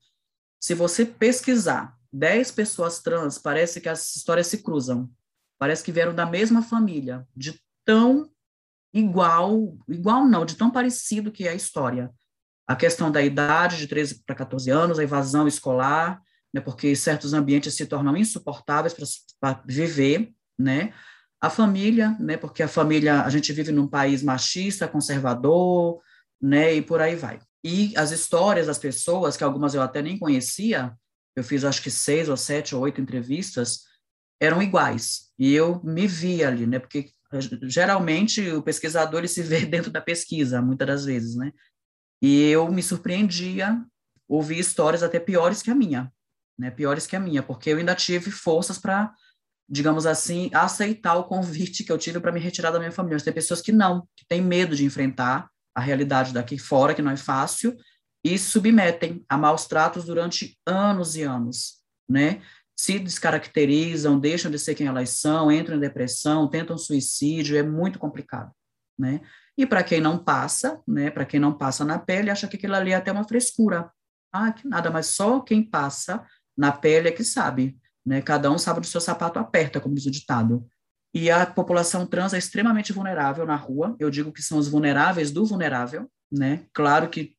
Se 0.60 0.74
você 0.74 1.04
pesquisar 1.04 1.96
10 2.12 2.50
pessoas 2.52 3.00
trans, 3.00 3.38
parece 3.38 3.80
que 3.80 3.88
as 3.88 4.16
histórias 4.16 4.46
se 4.46 4.62
cruzam. 4.62 5.08
Parece 5.58 5.84
que 5.84 5.92
vieram 5.92 6.14
da 6.14 6.26
mesma 6.26 6.62
família, 6.62 7.26
de 7.36 7.60
tão 7.84 8.30
igual, 8.92 9.76
igual 9.88 10.24
não, 10.26 10.44
de 10.44 10.56
tão 10.56 10.70
parecido 10.70 11.30
que 11.30 11.46
é 11.46 11.50
a 11.50 11.54
história. 11.54 12.10
A 12.66 12.74
questão 12.74 13.10
da 13.10 13.22
idade, 13.22 13.76
de 13.76 13.86
13 13.86 14.22
para 14.24 14.34
14 14.34 14.70
anos, 14.70 14.98
a 14.98 15.02
evasão 15.02 15.46
escolar, 15.46 16.20
né, 16.52 16.60
porque 16.60 16.94
certos 16.96 17.32
ambientes 17.32 17.74
se 17.74 17.86
tornam 17.86 18.16
insuportáveis 18.16 18.94
para 19.40 19.62
viver, 19.66 20.32
né? 20.58 20.92
A 21.40 21.48
família, 21.48 22.16
né, 22.20 22.36
porque 22.36 22.62
a 22.62 22.68
família, 22.68 23.22
a 23.22 23.30
gente 23.30 23.52
vive 23.52 23.72
num 23.72 23.88
país 23.88 24.22
machista, 24.22 24.88
conservador, 24.88 26.00
né, 26.40 26.74
e 26.74 26.82
por 26.82 27.00
aí 27.00 27.16
vai. 27.16 27.40
E 27.64 27.96
as 27.96 28.10
histórias 28.10 28.66
das 28.66 28.78
pessoas, 28.78 29.36
que 29.36 29.44
algumas 29.44 29.74
eu 29.74 29.82
até 29.82 30.02
nem 30.02 30.18
conhecia, 30.18 30.94
eu 31.36 31.44
fiz 31.44 31.64
acho 31.64 31.82
que 31.82 31.90
seis 31.90 32.28
ou 32.28 32.36
sete 32.36 32.74
ou 32.74 32.82
oito 32.82 33.00
entrevistas, 33.00 33.84
eram 34.40 34.62
iguais. 34.62 35.30
E 35.38 35.52
eu 35.54 35.82
me 35.84 36.06
via 36.06 36.48
ali, 36.48 36.66
né? 36.66 36.78
Porque 36.78 37.10
geralmente 37.62 38.50
o 38.50 38.62
pesquisador 38.62 39.20
ele 39.20 39.28
se 39.28 39.42
vê 39.42 39.64
dentro 39.66 39.90
da 39.90 40.00
pesquisa, 40.00 40.60
muitas 40.60 40.86
das 40.86 41.04
vezes, 41.04 41.36
né? 41.36 41.52
E 42.22 42.42
eu 42.50 42.70
me 42.70 42.82
surpreendia 42.82 43.82
ouvir 44.28 44.58
histórias 44.58 45.02
até 45.02 45.18
piores 45.18 45.62
que 45.62 45.70
a 45.70 45.74
minha, 45.74 46.12
né? 46.60 46.70
Piores 46.70 47.06
que 47.06 47.16
a 47.16 47.20
minha, 47.20 47.42
porque 47.42 47.70
eu 47.70 47.78
ainda 47.78 47.94
tive 47.94 48.30
forças 48.30 48.76
para, 48.76 49.10
digamos 49.66 50.04
assim, 50.04 50.50
aceitar 50.52 51.16
o 51.16 51.24
convite 51.24 51.82
que 51.82 51.90
eu 51.90 51.96
tive 51.96 52.20
para 52.20 52.30
me 52.30 52.38
retirar 52.38 52.70
da 52.70 52.78
minha 52.78 52.92
família. 52.92 53.16
Mas 53.16 53.22
tem 53.22 53.32
pessoas 53.32 53.62
que 53.62 53.72
não, 53.72 54.06
que 54.14 54.26
têm 54.28 54.42
medo 54.42 54.76
de 54.76 54.84
enfrentar 54.84 55.48
a 55.74 55.80
realidade 55.80 56.34
daqui 56.34 56.58
fora, 56.58 56.94
que 56.94 57.00
não 57.00 57.10
é 57.10 57.16
fácil, 57.16 57.74
e 58.22 58.38
submetem 58.38 59.24
a 59.26 59.38
maus 59.38 59.66
tratos 59.66 60.04
durante 60.04 60.58
anos 60.66 61.16
e 61.16 61.22
anos, 61.22 61.78
né? 62.06 62.42
Se 62.78 62.98
descaracterizam, 62.98 64.20
deixam 64.20 64.50
de 64.50 64.58
ser 64.58 64.74
quem 64.74 64.86
elas 64.86 65.10
são, 65.18 65.50
entram 65.50 65.76
em 65.76 65.80
depressão, 65.80 66.46
tentam 66.48 66.76
suicídio, 66.76 67.56
é 67.56 67.62
muito 67.62 67.98
complicado, 67.98 68.52
né? 68.98 69.22
E 69.56 69.64
para 69.64 69.82
quem 69.82 70.00
não 70.00 70.22
passa, 70.22 70.82
né, 70.86 71.10
para 71.10 71.24
quem 71.24 71.40
não 71.40 71.56
passa 71.56 71.84
na 71.84 71.98
pele, 71.98 72.30
acha 72.30 72.48
que 72.48 72.56
aquilo 72.56 72.74
ali 72.74 72.92
é 72.92 72.96
até 72.96 73.12
uma 73.12 73.26
frescura. 73.26 73.90
Ah, 74.32 74.52
que 74.52 74.66
nada, 74.66 74.90
mas 74.90 75.06
só 75.06 75.40
quem 75.40 75.62
passa 75.62 76.26
na 76.60 76.70
pele 76.70 77.08
é 77.08 77.10
que 77.10 77.24
sabe, 77.24 77.78
né? 78.04 78.20
Cada 78.20 78.50
um 78.50 78.58
sabe 78.58 78.80
onde 78.80 78.88
o 78.88 78.90
seu 78.90 79.00
sapato 79.00 79.38
aperta, 79.38 79.80
como 79.80 79.94
diz 79.94 80.04
o 80.04 80.10
ditado. 80.10 80.68
E 81.14 81.30
a 81.30 81.46
população 81.46 82.06
trans 82.06 82.34
é 82.34 82.38
extremamente 82.38 82.92
vulnerável 82.92 83.46
na 83.46 83.56
rua. 83.56 83.96
Eu 83.98 84.10
digo 84.10 84.30
que 84.30 84.42
são 84.42 84.58
os 84.58 84.68
vulneráveis 84.68 85.30
do 85.30 85.46
vulnerável, 85.46 86.06
né? 86.30 86.66
Claro 86.74 87.08
que 87.08 87.34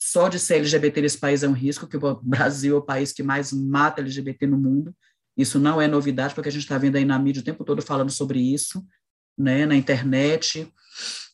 só 0.00 0.28
de 0.28 0.38
ser 0.38 0.58
LGBT 0.58 1.00
nesse 1.00 1.18
país 1.18 1.42
é 1.42 1.48
um 1.48 1.52
risco, 1.52 1.88
que 1.88 1.96
o 1.96 2.20
Brasil 2.22 2.76
é 2.76 2.78
o 2.78 2.82
país 2.82 3.12
que 3.12 3.24
mais 3.24 3.52
mata 3.52 4.00
LGBT 4.00 4.46
no 4.46 4.56
mundo. 4.56 4.94
Isso 5.36 5.58
não 5.58 5.82
é 5.82 5.88
novidade, 5.88 6.32
porque 6.32 6.48
a 6.48 6.52
gente 6.52 6.62
está 6.62 6.78
vendo 6.78 6.94
aí 6.94 7.04
na 7.04 7.18
mídia 7.18 7.42
o 7.42 7.44
tempo 7.44 7.64
todo 7.64 7.82
falando 7.82 8.12
sobre 8.12 8.38
isso, 8.38 8.86
né? 9.36 9.66
Na 9.66 9.74
internet. 9.74 10.72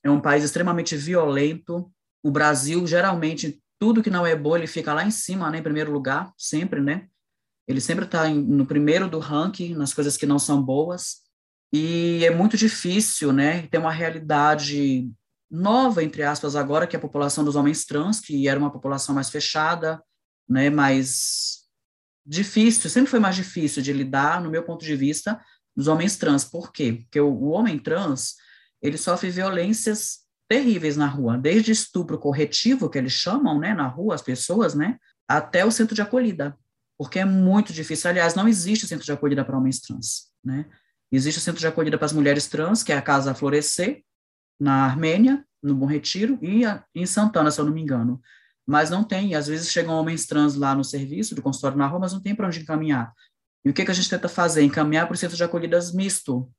É 0.03 0.11
um 0.11 0.21
país 0.21 0.45
extremamente 0.45 0.97
violento. 0.97 1.93
O 2.23 2.31
Brasil, 2.31 2.87
geralmente, 2.87 3.63
tudo 3.79 4.03
que 4.03 4.09
não 4.09 4.27
é 4.27 4.35
bom, 4.35 4.57
ele 4.57 4.67
fica 4.67 4.95
lá 4.95 5.05
em 5.05 5.11
cima, 5.11 5.51
né? 5.51 5.59
Em 5.59 5.63
primeiro 5.63 5.93
lugar, 5.93 6.33
sempre, 6.39 6.81
né? 6.81 7.07
Ele 7.69 7.83
sempre 7.83 8.07
está 8.07 8.29
no 8.31 8.65
primeiro 8.65 9.09
do 9.09 9.19
ranking, 9.19 9.75
nas 9.75 9.93
coisas 9.93 10.17
que 10.17 10.25
não 10.25 10.39
são 10.39 10.63
boas. 10.63 11.19
E 11.71 12.25
é 12.25 12.31
muito 12.31 12.57
difícil, 12.57 13.31
né, 13.31 13.67
ter 13.67 13.77
uma 13.77 13.93
realidade 13.93 15.07
nova, 15.51 16.03
entre 16.03 16.23
aspas, 16.23 16.57
agora, 16.57 16.87
que 16.87 16.97
é 16.97 16.99
a 16.99 17.03
população 17.03 17.45
dos 17.45 17.57
homens 17.57 17.85
trans, 17.85 18.21
que 18.21 18.49
era 18.49 18.59
uma 18.59 18.73
população 18.73 19.15
mais 19.15 19.29
fechada, 19.29 20.03
né, 20.49 20.71
mais 20.71 21.59
difícil, 22.25 22.89
sempre 22.89 23.11
foi 23.11 23.21
mais 23.21 23.37
difícil 23.37 23.83
de 23.83 23.93
lidar, 23.93 24.43
no 24.43 24.51
meu 24.51 24.63
ponto 24.63 24.83
de 24.85 24.97
vista, 24.97 25.39
dos 25.77 25.89
homens 25.89 26.17
trans. 26.17 26.45
Por 26.45 26.73
quê? 26.73 27.01
Porque 27.03 27.21
o, 27.21 27.29
o 27.29 27.49
homem 27.51 27.79
trans, 27.79 28.35
ele 28.81 28.97
sofre 28.97 29.31
violências 29.31 30.21
terríveis 30.49 30.97
na 30.97 31.07
rua, 31.07 31.37
desde 31.37 31.73
estupro 31.73 32.19
corretivo, 32.19 32.89
que 32.89 32.97
eles 32.97 33.13
chamam, 33.13 33.59
né, 33.59 33.75
na 33.75 33.87
rua, 33.87 34.15
as 34.15 34.23
pessoas, 34.23 34.75
né, 34.75 34.99
até 35.29 35.67
o 35.67 35.71
centro 35.71 35.95
de 35.95 36.01
acolhida, 36.01 36.57
porque 36.99 37.21
é 37.21 37.25
muito 37.25 37.73
difícil. 37.73 38.11
Aliás, 38.11 38.35
não 38.35 38.49
existe 38.49 38.87
centro 38.87 39.05
de 39.05 39.13
acolhida 39.13 39.45
para 39.45 39.57
homens 39.57 39.81
trans, 39.81 40.33
né? 40.45 40.67
Existe 41.11 41.39
o 41.39 41.41
centro 41.41 41.61
de 41.61 41.67
acolhida 41.67 41.97
para 41.97 42.07
as 42.07 42.13
mulheres 42.13 42.49
trans, 42.49 42.83
que 42.83 42.93
é 42.93 42.97
a 42.97 43.03
Casa 43.03 43.33
Florescer, 43.35 44.03
na 44.61 44.85
Armênia, 44.85 45.47
no 45.63 45.75
Bom 45.75 45.87
Retiro, 45.87 46.39
e 46.43 46.63
em 46.95 47.07
Santana, 47.07 47.51
se 47.51 47.61
eu 47.61 47.65
não 47.65 47.73
me 47.73 47.81
engano. 47.81 48.21
Mas 48.67 48.91
não 48.91 49.03
tem, 49.03 49.35
às 49.35 49.47
vezes 49.47 49.71
chegam 49.71 49.95
homens 49.95 50.27
trans 50.27 50.55
lá 50.57 50.75
no 50.75 50.85
serviço 50.85 51.35
do 51.35 51.41
consultório 51.41 51.79
na 51.79 51.87
rua, 51.87 52.01
mas 52.01 52.13
não 52.13 52.21
tem 52.21 52.35
para 52.35 52.47
onde 52.47 52.61
encaminhar. 52.61 53.15
E 53.65 53.71
o 53.71 53.73
que, 53.73 53.85
que 53.85 53.91
a 53.91 53.95
gente 53.95 54.11
tenta 54.11 54.29
fazer? 54.29 54.63
Encaminhar 54.63 55.07
para 55.07 55.15
o 55.15 55.17
centro 55.17 55.37
de 55.37 55.45
acolhidas 55.45 55.95
misto, 55.95 56.51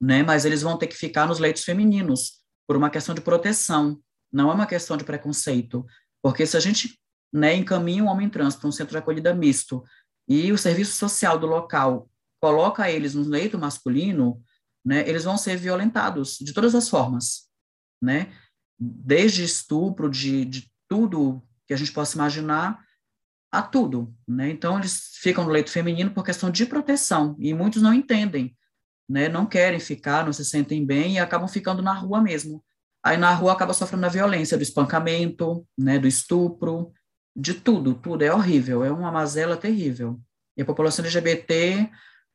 né? 0.00 0.22
Mas 0.22 0.44
eles 0.44 0.62
vão 0.62 0.76
ter 0.76 0.88
que 0.88 0.96
ficar 0.96 1.26
nos 1.26 1.38
leitos 1.38 1.62
femininos, 1.62 2.40
por 2.66 2.76
uma 2.76 2.90
questão 2.90 3.14
de 3.14 3.20
proteção, 3.20 4.00
não 4.32 4.50
é 4.50 4.54
uma 4.54 4.66
questão 4.66 4.96
de 4.96 5.04
preconceito. 5.04 5.86
Porque 6.20 6.44
se 6.44 6.56
a 6.56 6.60
gente 6.60 6.98
né, 7.36 7.54
encaminha 7.54 8.02
um 8.02 8.08
homem 8.08 8.30
trans 8.30 8.56
para 8.56 8.66
um 8.66 8.72
centro 8.72 8.92
de 8.92 8.98
acolhida 8.98 9.34
misto 9.34 9.84
e 10.26 10.50
o 10.50 10.58
serviço 10.58 10.96
social 10.96 11.38
do 11.38 11.46
local 11.46 12.08
coloca 12.40 12.90
eles 12.90 13.14
no 13.14 13.22
leito 13.28 13.58
masculino, 13.58 14.42
né, 14.84 15.06
eles 15.06 15.24
vão 15.24 15.36
ser 15.36 15.56
violentados 15.56 16.38
de 16.40 16.54
todas 16.54 16.74
as 16.74 16.88
formas, 16.88 17.48
né? 18.02 18.32
Desde 18.78 19.44
estupro, 19.44 20.08
de, 20.08 20.44
de 20.44 20.72
tudo 20.88 21.42
que 21.66 21.74
a 21.74 21.76
gente 21.76 21.92
possa 21.92 22.16
imaginar, 22.16 22.84
a 23.50 23.62
tudo, 23.62 24.14
né? 24.26 24.50
Então 24.50 24.78
eles 24.78 25.12
ficam 25.20 25.44
no 25.44 25.50
leito 25.50 25.70
feminino 25.70 26.10
por 26.10 26.24
questão 26.24 26.50
de 26.50 26.66
proteção 26.66 27.36
e 27.38 27.52
muitos 27.54 27.82
não 27.82 27.92
entendem, 27.92 28.56
né? 29.08 29.28
Não 29.28 29.46
querem 29.46 29.80
ficar, 29.80 30.24
não 30.24 30.32
se 30.32 30.44
sentem 30.44 30.84
bem 30.84 31.14
e 31.14 31.18
acabam 31.18 31.48
ficando 31.48 31.82
na 31.82 31.92
rua 31.92 32.20
mesmo. 32.20 32.64
Aí 33.04 33.16
na 33.16 33.32
rua 33.32 33.52
acaba 33.52 33.72
sofrendo 33.72 34.06
a 34.06 34.10
violência 34.10 34.56
do 34.56 34.62
espancamento, 34.62 35.66
né? 35.76 35.98
Do 35.98 36.06
estupro, 36.06 36.92
de 37.36 37.52
tudo, 37.52 37.94
tudo 37.94 38.22
é 38.22 38.32
horrível, 38.32 38.82
é 38.82 38.90
uma 38.90 39.12
mazela 39.12 39.56
terrível. 39.56 40.18
E 40.56 40.62
a 40.62 40.64
população 40.64 41.04
LGBT 41.04 41.90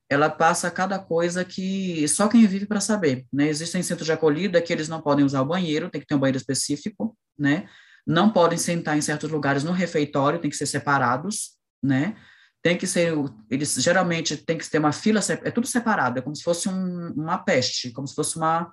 ela 0.08 0.30
passa 0.30 0.70
cada 0.70 1.00
coisa 1.00 1.44
que 1.46 2.06
só 2.08 2.28
quem 2.28 2.46
vive 2.46 2.66
para 2.66 2.82
saber, 2.82 3.26
né? 3.32 3.48
Existem 3.48 3.82
centros 3.82 4.06
de 4.06 4.12
acolhida 4.12 4.62
que 4.62 4.72
eles 4.74 4.90
não 4.90 5.02
podem 5.02 5.24
usar 5.24 5.42
o 5.42 5.46
banheiro, 5.46 5.90
tem 5.90 6.02
que 6.02 6.08
ter 6.08 6.16
um 6.16 6.20
banheiro 6.20 6.38
específico, 6.38 7.18
né? 7.40 7.68
Não 8.06 8.30
podem 8.30 8.58
sentar 8.58 8.98
em 8.98 9.02
certos 9.02 9.32
lugares 9.32 9.64
no 9.64 9.72
refeitório, 9.72 10.40
tem 10.40 10.52
que 10.52 10.58
ser 10.58 10.66
separados, 10.66 11.52
né? 11.82 12.18
Tem 12.62 12.78
que 12.78 12.86
ser, 12.86 13.14
eles 13.50 13.74
geralmente 13.76 14.36
tem 14.36 14.58
que 14.58 14.70
ter 14.70 14.80
uma 14.80 14.92
fila, 14.92 15.22
é 15.44 15.50
tudo 15.50 15.66
separado, 15.66 16.20
é 16.20 16.22
como 16.22 16.36
se 16.36 16.44
fosse 16.44 16.68
um, 16.68 17.14
uma 17.14 17.38
peste, 17.38 17.92
como 17.92 18.06
se 18.06 18.14
fosse 18.14 18.36
uma, 18.36 18.72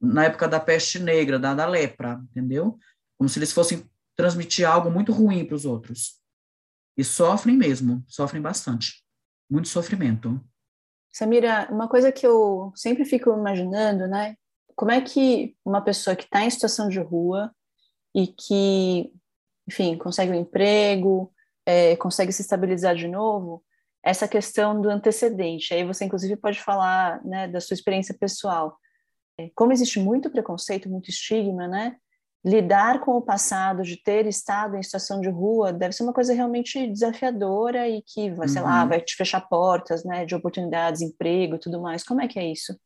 na 0.00 0.24
época 0.24 0.48
da 0.48 0.58
peste 0.58 0.98
negra, 0.98 1.38
da, 1.38 1.54
da 1.54 1.66
lepra, 1.66 2.20
entendeu? 2.30 2.76
Como 3.16 3.28
se 3.28 3.38
eles 3.38 3.52
fossem 3.52 3.88
transmitir 4.16 4.68
algo 4.68 4.90
muito 4.90 5.12
ruim 5.12 5.44
para 5.44 5.54
os 5.54 5.64
outros. 5.64 6.20
E 6.96 7.04
sofrem 7.04 7.56
mesmo, 7.56 8.04
sofrem 8.06 8.42
bastante, 8.42 9.02
muito 9.50 9.68
sofrimento. 9.68 10.40
Samira, 11.12 11.68
uma 11.70 11.88
coisa 11.88 12.12
que 12.12 12.26
eu 12.26 12.72
sempre 12.74 13.04
fico 13.04 13.30
imaginando, 13.30 14.06
né? 14.06 14.36
Como 14.76 14.90
é 14.90 15.00
que 15.00 15.56
uma 15.64 15.82
pessoa 15.82 16.14
que 16.14 16.24
está 16.24 16.44
em 16.44 16.50
situação 16.50 16.88
de 16.88 17.00
rua 17.00 17.52
e 18.14 18.26
que, 18.26 19.12
enfim, 19.68 19.96
consegue 19.98 20.32
um 20.32 20.40
emprego, 20.40 21.32
é, 21.66 21.96
consegue 21.96 22.32
se 22.32 22.42
estabilizar 22.42 22.94
de 22.94 23.08
novo, 23.08 23.64
essa 24.02 24.26
questão 24.26 24.80
do 24.80 24.88
antecedente. 24.88 25.74
Aí 25.74 25.84
você, 25.84 26.04
inclusive, 26.04 26.36
pode 26.36 26.60
falar 26.60 27.22
né, 27.24 27.48
da 27.48 27.60
sua 27.60 27.74
experiência 27.74 28.14
pessoal. 28.14 28.78
É, 29.38 29.50
como 29.54 29.72
existe 29.72 29.98
muito 29.98 30.30
preconceito, 30.30 30.88
muito 30.88 31.10
estigma, 31.10 31.68
né? 31.68 31.96
Lidar 32.44 33.00
com 33.00 33.12
o 33.12 33.22
passado, 33.22 33.82
de 33.82 34.02
ter 34.02 34.26
estado 34.26 34.76
em 34.76 34.82
situação 34.82 35.20
de 35.20 35.28
rua, 35.28 35.72
deve 35.72 35.94
ser 35.94 36.02
uma 36.02 36.12
coisa 36.12 36.32
realmente 36.32 36.86
desafiadora 36.86 37.88
e 37.88 38.02
que, 38.02 38.30
vai, 38.30 38.46
uhum. 38.46 38.52
sei 38.52 38.62
lá, 38.62 38.82
uhum. 38.82 38.88
vai 38.88 39.00
te 39.00 39.14
fechar 39.14 39.40
portas, 39.42 40.04
né, 40.04 40.24
de 40.24 40.34
oportunidades, 40.34 41.02
emprego 41.02 41.56
e 41.56 41.60
tudo 41.60 41.82
mais. 41.82 42.02
Como 42.02 42.20
é 42.20 42.28
que 42.28 42.38
é 42.38 42.50
isso? 42.50 42.78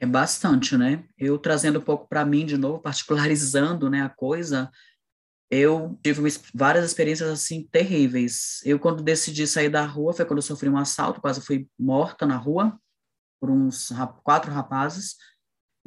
É 0.00 0.06
bastante, 0.06 0.76
né? 0.76 1.04
Eu 1.16 1.38
trazendo 1.38 1.78
um 1.78 1.82
pouco 1.82 2.06
para 2.08 2.24
mim 2.24 2.44
de 2.44 2.58
novo, 2.58 2.80
particularizando, 2.80 3.88
né, 3.88 4.02
a 4.02 4.08
coisa, 4.08 4.70
eu 5.50 5.98
tive 6.02 6.22
várias 6.52 6.84
experiências 6.84 7.30
assim 7.30 7.66
terríveis. 7.70 8.60
Eu 8.64 8.78
quando 8.78 9.02
decidi 9.02 9.46
sair 9.46 9.68
da 9.68 9.84
rua 9.84 10.12
foi 10.12 10.24
quando 10.24 10.38
eu 10.38 10.42
sofri 10.42 10.68
um 10.68 10.76
assalto, 10.76 11.20
quase 11.20 11.40
fui 11.40 11.68
morta 11.78 12.26
na 12.26 12.36
rua 12.36 12.78
por 13.40 13.50
uns 13.50 13.90
quatro 14.24 14.50
rapazes. 14.50 15.16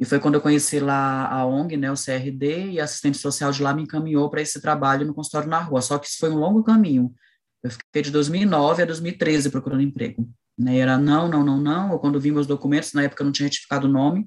E 0.00 0.04
foi 0.06 0.18
quando 0.18 0.36
eu 0.36 0.40
conheci 0.40 0.80
lá 0.80 1.28
a 1.28 1.44
ONG, 1.44 1.76
né, 1.76 1.92
o 1.92 1.94
CRD, 1.94 2.70
e 2.70 2.80
a 2.80 2.84
assistente 2.84 3.18
social 3.18 3.52
de 3.52 3.62
lá 3.62 3.74
me 3.74 3.82
encaminhou 3.82 4.30
para 4.30 4.40
esse 4.40 4.58
trabalho 4.58 5.06
no 5.06 5.12
consultório 5.12 5.46
na 5.46 5.60
rua. 5.60 5.82
Só 5.82 5.98
que 5.98 6.06
isso 6.06 6.16
foi 6.18 6.30
um 6.30 6.38
longo 6.38 6.64
caminho. 6.64 7.14
Eu 7.62 7.70
fiquei 7.70 8.00
de 8.00 8.10
2009 8.10 8.82
a 8.82 8.86
2013 8.86 9.50
procurando 9.50 9.82
emprego. 9.82 10.26
Né, 10.58 10.78
era 10.78 10.96
não, 10.96 11.28
não, 11.28 11.44
não, 11.44 11.60
não. 11.60 11.90
Ou 11.90 11.98
quando 11.98 12.18
vi 12.18 12.32
meus 12.32 12.46
documentos, 12.46 12.94
na 12.94 13.02
época 13.02 13.22
eu 13.22 13.26
não 13.26 13.32
tinha 13.32 13.46
retificado 13.46 13.86
o 13.86 13.90
nome. 13.90 14.26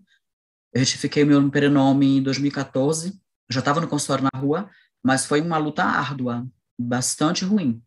Eu 0.71 0.79
retifiquei 0.79 1.25
meu 1.25 1.49
prenome 1.49 2.17
em 2.17 2.21
2014. 2.21 3.09
Eu 3.09 3.15
já 3.49 3.59
estava 3.59 3.81
no 3.81 3.87
consultório 3.87 4.29
na 4.31 4.39
rua, 4.39 4.69
mas 5.03 5.25
foi 5.25 5.41
uma 5.41 5.57
luta 5.57 5.83
árdua, 5.83 6.47
bastante 6.79 7.43
ruim. 7.45 7.81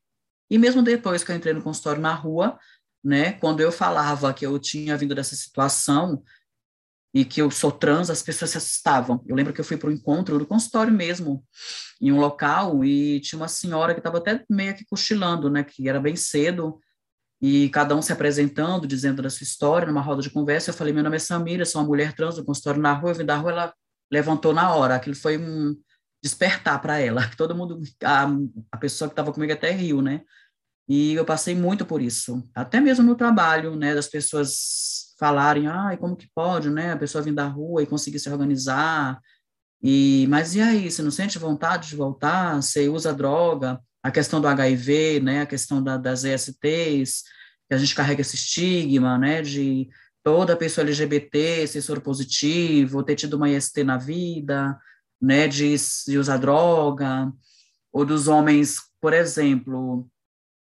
E 0.50 0.58
mesmo 0.58 0.82
depois 0.82 1.22
que 1.22 1.30
eu 1.30 1.36
entrei 1.36 1.54
no 1.54 1.62
consultório 1.62 2.02
na 2.02 2.14
rua, 2.14 2.58
né, 3.02 3.32
quando 3.34 3.60
eu 3.60 3.70
falava 3.70 4.34
que 4.34 4.44
eu 4.44 4.58
tinha 4.58 4.96
vindo 4.96 5.14
dessa 5.14 5.36
situação, 5.36 6.24
e 7.16 7.24
que 7.24 7.40
eu 7.40 7.50
sou 7.50 7.72
trans, 7.72 8.10
as 8.10 8.22
pessoas 8.22 8.50
se 8.50 8.58
assustavam. 8.58 9.24
Eu 9.26 9.34
lembro 9.34 9.50
que 9.50 9.58
eu 9.58 9.64
fui 9.64 9.78
para 9.78 9.88
um 9.88 9.92
encontro 9.92 10.38
do 10.38 10.44
consultório 10.44 10.92
mesmo, 10.92 11.42
em 11.98 12.12
um 12.12 12.20
local, 12.20 12.84
e 12.84 13.20
tinha 13.20 13.38
uma 13.38 13.48
senhora 13.48 13.94
que 13.94 14.00
estava 14.00 14.18
até 14.18 14.44
meio 14.50 14.76
que 14.76 14.84
cochilando, 14.84 15.48
né, 15.48 15.64
que 15.64 15.88
era 15.88 15.98
bem 15.98 16.14
cedo, 16.14 16.78
e 17.40 17.70
cada 17.70 17.96
um 17.96 18.02
se 18.02 18.12
apresentando, 18.12 18.86
dizendo 18.86 19.22
da 19.22 19.30
sua 19.30 19.44
história, 19.44 19.88
numa 19.88 20.02
roda 20.02 20.20
de 20.20 20.28
conversa. 20.28 20.68
Eu 20.68 20.74
falei: 20.74 20.92
Meu 20.92 21.02
nome 21.02 21.16
é 21.16 21.18
Samira, 21.18 21.64
sou 21.64 21.80
uma 21.80 21.88
mulher 21.88 22.14
trans 22.14 22.36
do 22.36 22.44
consultório 22.44 22.82
na 22.82 22.92
rua. 22.92 23.12
Eu 23.12 23.14
vim 23.14 23.24
da 23.24 23.36
rua, 23.36 23.50
ela 23.50 23.74
levantou 24.12 24.52
na 24.52 24.74
hora. 24.74 24.96
Aquilo 24.96 25.16
foi 25.16 25.38
um 25.38 25.74
despertar 26.22 26.82
para 26.82 26.98
ela. 26.98 27.30
Todo 27.36 27.54
mundo, 27.54 27.80
a, 28.04 28.26
a 28.72 28.76
pessoa 28.76 29.08
que 29.08 29.12
estava 29.12 29.32
comigo 29.32 29.54
até 29.54 29.70
riu, 29.70 30.02
né? 30.02 30.20
E 30.86 31.14
eu 31.14 31.24
passei 31.24 31.54
muito 31.54 31.86
por 31.86 32.02
isso, 32.02 32.42
até 32.54 32.78
mesmo 32.78 33.04
no 33.04 33.16
trabalho, 33.16 33.74
né, 33.74 33.92
das 33.92 34.06
pessoas 34.06 34.95
falarem, 35.18 35.66
ah, 35.66 35.96
como 35.98 36.16
que 36.16 36.28
pode, 36.34 36.70
né, 36.70 36.92
a 36.92 36.96
pessoa 36.96 37.22
vir 37.22 37.34
da 37.34 37.46
rua 37.46 37.82
e 37.82 37.86
conseguir 37.86 38.18
se 38.18 38.28
organizar, 38.28 39.20
e, 39.82 40.26
mas 40.28 40.54
e 40.54 40.60
aí, 40.60 40.90
você 40.90 41.02
não 41.02 41.10
sente 41.10 41.38
vontade 41.38 41.88
de 41.88 41.96
voltar? 41.96 42.56
Você 42.56 42.88
usa 42.88 43.12
droga? 43.14 43.80
A 44.02 44.10
questão 44.10 44.40
do 44.40 44.48
HIV, 44.48 45.20
né, 45.20 45.42
a 45.42 45.46
questão 45.46 45.82
da, 45.82 45.96
das 45.96 46.24
ESTs, 46.24 47.22
que 47.68 47.74
a 47.74 47.78
gente 47.78 47.94
carrega 47.94 48.20
esse 48.20 48.36
estigma, 48.36 49.18
né, 49.18 49.42
de 49.42 49.88
toda 50.22 50.56
pessoa 50.56 50.84
LGBT 50.84 51.66
ser 51.66 51.82
soro 51.82 52.00
positivo, 52.00 53.02
ter 53.02 53.16
tido 53.16 53.34
uma 53.34 53.50
IST 53.50 53.84
na 53.84 53.96
vida, 53.96 54.78
né, 55.20 55.48
de, 55.48 55.74
de 56.06 56.18
usar 56.18 56.38
droga, 56.38 57.32
ou 57.92 58.04
dos 58.04 58.28
homens, 58.28 58.76
por 59.00 59.12
exemplo, 59.12 60.08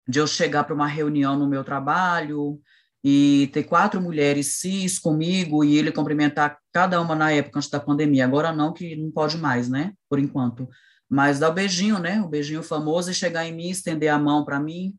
de 0.07 0.19
eu 0.19 0.27
chegar 0.27 0.63
para 0.63 0.75
uma 0.75 0.87
reunião 0.87 1.37
no 1.37 1.47
meu 1.47 1.63
trabalho 1.63 2.59
e 3.03 3.49
ter 3.51 3.63
quatro 3.63 4.01
mulheres 4.01 4.59
cis 4.59 4.97
comigo 4.97 5.63
e 5.63 5.77
ele 5.77 5.91
cumprimentar 5.91 6.57
cada 6.71 7.01
uma 7.01 7.13
na 7.15 7.31
época 7.31 7.59
antes 7.59 7.69
da 7.69 7.79
pandemia. 7.79 8.23
Agora 8.23 8.53
não, 8.53 8.71
que 8.71 8.95
não 8.95 9.11
pode 9.11 9.37
mais, 9.37 9.67
né? 9.67 9.93
Por 10.09 10.19
enquanto. 10.19 10.69
Mas 11.09 11.37
dar 11.37 11.49
o 11.49 11.53
beijinho, 11.53 11.99
né? 11.99 12.21
O 12.21 12.29
beijinho 12.29 12.63
famoso 12.63 13.11
e 13.11 13.13
chegar 13.13 13.45
em 13.45 13.53
mim, 13.53 13.69
estender 13.69 14.09
a 14.09 14.17
mão 14.17 14.45
para 14.45 14.59
mim, 14.59 14.95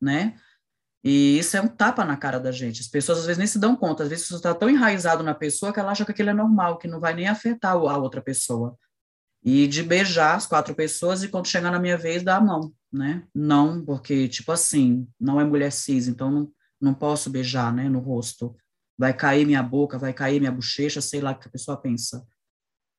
né? 0.00 0.36
E 1.02 1.38
isso 1.38 1.56
é 1.56 1.60
um 1.60 1.68
tapa 1.68 2.04
na 2.04 2.16
cara 2.16 2.38
da 2.38 2.52
gente. 2.52 2.82
As 2.82 2.86
pessoas 2.86 3.18
às 3.18 3.26
vezes 3.26 3.38
nem 3.38 3.46
se 3.46 3.58
dão 3.58 3.74
conta. 3.74 4.04
Às 4.04 4.08
vezes 4.08 4.28
você 4.28 4.36
está 4.36 4.54
tão 4.54 4.70
enraizado 4.70 5.22
na 5.24 5.34
pessoa 5.34 5.72
que 5.72 5.80
ela 5.80 5.90
acha 5.90 6.04
que 6.04 6.12
aquilo 6.12 6.30
é 6.30 6.34
normal, 6.34 6.78
que 6.78 6.86
não 6.86 7.00
vai 7.00 7.14
nem 7.14 7.26
afetar 7.26 7.72
a 7.72 7.96
outra 7.96 8.22
pessoa. 8.22 8.76
E 9.42 9.66
de 9.66 9.82
beijar 9.82 10.36
as 10.36 10.46
quatro 10.46 10.74
pessoas 10.74 11.22
e 11.22 11.28
quando 11.28 11.48
chegar 11.48 11.70
na 11.70 11.80
minha 11.80 11.96
vez, 11.96 12.22
dar 12.22 12.36
a 12.36 12.40
mão, 12.40 12.72
né? 12.92 13.24
Não, 13.34 13.82
porque, 13.84 14.28
tipo 14.28 14.52
assim, 14.52 15.08
não 15.18 15.40
é 15.40 15.44
mulher 15.44 15.72
cis, 15.72 16.06
então 16.06 16.30
não, 16.30 16.52
não 16.80 16.94
posso 16.94 17.28
beijar, 17.30 17.72
né, 17.72 17.88
no 17.88 17.98
rosto. 17.98 18.56
Vai 18.98 19.12
cair 19.12 19.46
minha 19.46 19.62
boca, 19.62 19.98
vai 19.98 20.12
cair 20.12 20.40
minha 20.40 20.52
bochecha, 20.52 21.00
sei 21.00 21.20
lá 21.20 21.32
o 21.32 21.38
que 21.38 21.48
a 21.48 21.50
pessoa 21.50 21.76
pensa. 21.76 22.26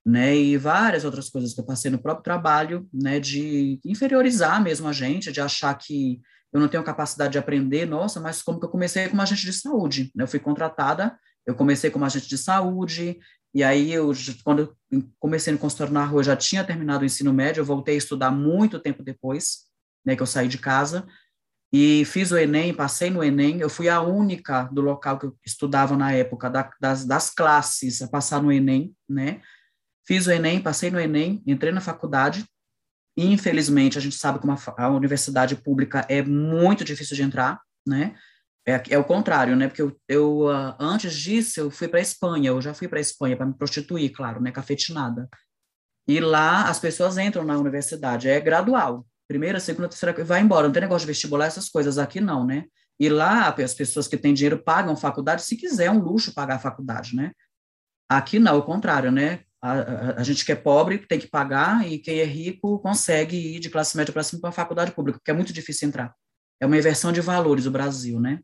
Né, 0.06 0.36
e 0.36 0.58
várias 0.58 1.06
outras 1.06 1.30
coisas 1.30 1.54
que 1.54 1.60
eu 1.60 1.66
passei 1.66 1.92
no 1.92 2.02
próprio 2.02 2.24
trabalho, 2.24 2.90
né, 2.92 3.20
de 3.20 3.80
inferiorizar 3.86 4.62
mesmo 4.62 4.88
a 4.88 4.92
gente, 4.92 5.32
de 5.32 5.40
achar 5.40 5.76
que 5.76 6.20
eu 6.52 6.60
não 6.60 6.68
tenho 6.68 6.84
capacidade 6.84 7.34
de 7.34 7.38
aprender, 7.38 7.86
nossa, 7.86 8.20
mas 8.20 8.42
como 8.42 8.60
que 8.60 8.66
eu 8.66 8.70
comecei 8.70 9.08
como 9.08 9.22
agente 9.22 9.46
de 9.46 9.54
saúde, 9.54 10.12
né, 10.16 10.24
eu 10.24 10.28
fui 10.28 10.40
contratada, 10.40 11.16
eu 11.46 11.54
comecei 11.54 11.92
como 11.92 12.04
agente 12.04 12.28
de 12.28 12.38
saúde, 12.38 13.20
e 13.54 13.64
aí 13.64 13.92
eu, 13.92 14.12
quando 14.44 14.76
eu 14.92 15.04
comecei 15.20 15.54
no 15.54 15.60
consultório 15.60 15.94
na 15.94 16.04
rua, 16.04 16.22
eu 16.22 16.26
já 16.26 16.36
tinha 16.36 16.64
terminado 16.64 17.04
o 17.04 17.06
ensino 17.06 17.32
médio, 17.32 17.62
eu 17.62 17.66
voltei 17.66 17.94
a 17.94 17.98
estudar 18.00 18.32
muito 18.32 18.80
tempo 18.80 19.04
depois, 19.04 19.66
né, 20.04 20.16
que 20.16 20.22
eu 20.22 20.28
saí 20.28 20.48
de 20.48 20.58
casa, 20.58 21.06
e 21.74 22.04
fiz 22.04 22.32
o 22.32 22.38
Enem, 22.38 22.74
passei 22.74 23.10
no 23.10 23.24
Enem, 23.24 23.62
eu 23.62 23.70
fui 23.70 23.88
a 23.88 24.02
única 24.02 24.64
do 24.64 24.82
local 24.82 25.18
que 25.18 25.26
eu 25.26 25.38
estudava 25.46 25.96
na 25.96 26.12
época, 26.12 26.50
da, 26.50 26.70
das, 26.82 27.06
das 27.06 27.30
classes, 27.30 28.02
a 28.02 28.10
passar 28.10 28.44
no 28.44 28.52
Enem, 28.52 28.94
né? 29.08 29.42
Fiz 30.06 30.28
o 30.28 30.32
Enem, 30.32 30.62
passei 30.62 30.92
no 30.92 31.00
Enem, 31.00 31.42
entrei 31.48 31.72
na 31.72 31.80
faculdade, 31.80 32.46
infelizmente 33.16 33.98
a 33.98 34.02
gente 34.02 34.16
sabe 34.16 34.40
que 34.40 34.46
uma, 34.46 34.58
a 34.78 34.90
universidade 34.90 35.56
pública 35.56 36.06
é 36.10 36.22
muito 36.22 36.84
difícil 36.84 37.16
de 37.16 37.24
entrar, 37.24 37.62
né? 37.88 38.16
É, 38.68 38.84
é 38.90 38.98
o 38.98 39.06
contrário, 39.06 39.56
né? 39.56 39.68
Porque 39.68 39.82
eu, 39.82 39.98
eu 40.10 40.40
uh, 40.48 40.76
antes 40.78 41.16
disso, 41.16 41.62
eu 41.62 41.72
fui 41.72 41.88
para 41.88 42.00
a 42.00 42.02
Espanha, 42.02 42.50
eu 42.50 42.62
já 42.62 42.74
fui 42.74 42.88
para 42.90 43.00
a 43.00 43.02
Espanha 43.02 43.38
para 43.38 43.46
me 43.46 43.54
prostituir, 43.54 44.12
claro, 44.12 44.42
né? 44.42 44.52
Cafetinada. 44.52 45.30
E 46.06 46.20
lá 46.20 46.70
as 46.70 46.80
pessoas 46.80 47.18
entram 47.18 47.46
na 47.46 47.58
universidade, 47.58 48.28
é 48.28 48.40
gradual, 48.42 49.06
primeira, 49.32 49.62
segunda, 49.62 49.88
terceira, 49.88 50.26
vai 50.26 50.42
embora. 50.42 50.68
Não 50.68 50.74
tem 50.74 50.82
negócio 50.82 51.08
de 51.08 51.14
vestibular, 51.14 51.46
essas 51.46 51.70
coisas 51.70 51.98
aqui 51.98 52.20
não, 52.20 52.46
né? 52.46 52.66
E 53.00 53.08
lá, 53.08 53.48
as 53.48 53.74
pessoas 53.74 54.06
que 54.06 54.18
têm 54.18 54.34
dinheiro 54.34 54.62
pagam 54.62 54.96
faculdade, 54.98 55.44
se 55.44 55.56
quiser, 55.56 55.86
é 55.86 55.92
um 55.92 56.00
luxo 56.00 56.34
pagar 56.34 56.56
a 56.56 56.60
faculdade, 56.60 57.16
né? 57.16 57.32
Aqui 58.10 58.40
não, 58.40 58.58
o 58.58 58.64
contrário, 58.64 59.10
né? 59.10 59.44
A, 59.62 59.72
a, 59.72 60.20
a, 60.20 60.24
gente 60.24 60.44
que 60.44 60.52
é 60.52 60.56
pobre 60.56 60.98
tem 60.98 61.18
que 61.18 61.28
pagar 61.28 61.88
e 61.88 61.98
quem 61.98 62.20
é 62.20 62.26
rico 62.26 62.80
consegue 62.80 63.56
ir 63.56 63.60
de 63.60 63.70
classe 63.70 63.96
média 63.96 64.12
para 64.12 64.24
cima 64.24 64.42
para 64.42 64.50
a 64.50 64.54
faculdade 64.54 64.92
pública, 64.92 65.20
porque 65.20 65.32
é 65.32 65.34
muito 65.34 65.54
difícil 65.54 65.88
entrar. 65.88 66.14
É 66.60 66.66
uma 66.66 66.78
inversão 66.78 67.12
de 67.12 67.22
valores 67.22 67.66
o 67.66 67.72
Brasil, 67.72 68.20
né? 68.20 68.40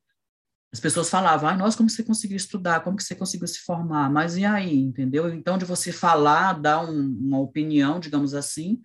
As 0.74 0.80
pessoas 0.80 1.10
falavam, 1.10 1.50
ah, 1.50 1.58
nossa, 1.58 1.76
como 1.76 1.90
você 1.90 2.04
conseguiu 2.04 2.38
estudar, 2.38 2.80
como 2.80 2.98
que 2.98 3.04
você 3.04 3.16
conseguiu 3.16 3.48
se 3.48 3.60
formar, 3.60 4.10
mas 4.10 4.38
e 4.38 4.46
aí, 4.46 4.80
entendeu? 4.80 5.34
Então, 5.34 5.58
de 5.58 5.66
você 5.66 5.92
falar, 5.92 6.54
dar 6.54 6.84
um, 6.84 7.18
uma 7.20 7.40
opinião, 7.40 8.00
digamos 8.00 8.34
assim, 8.34 8.80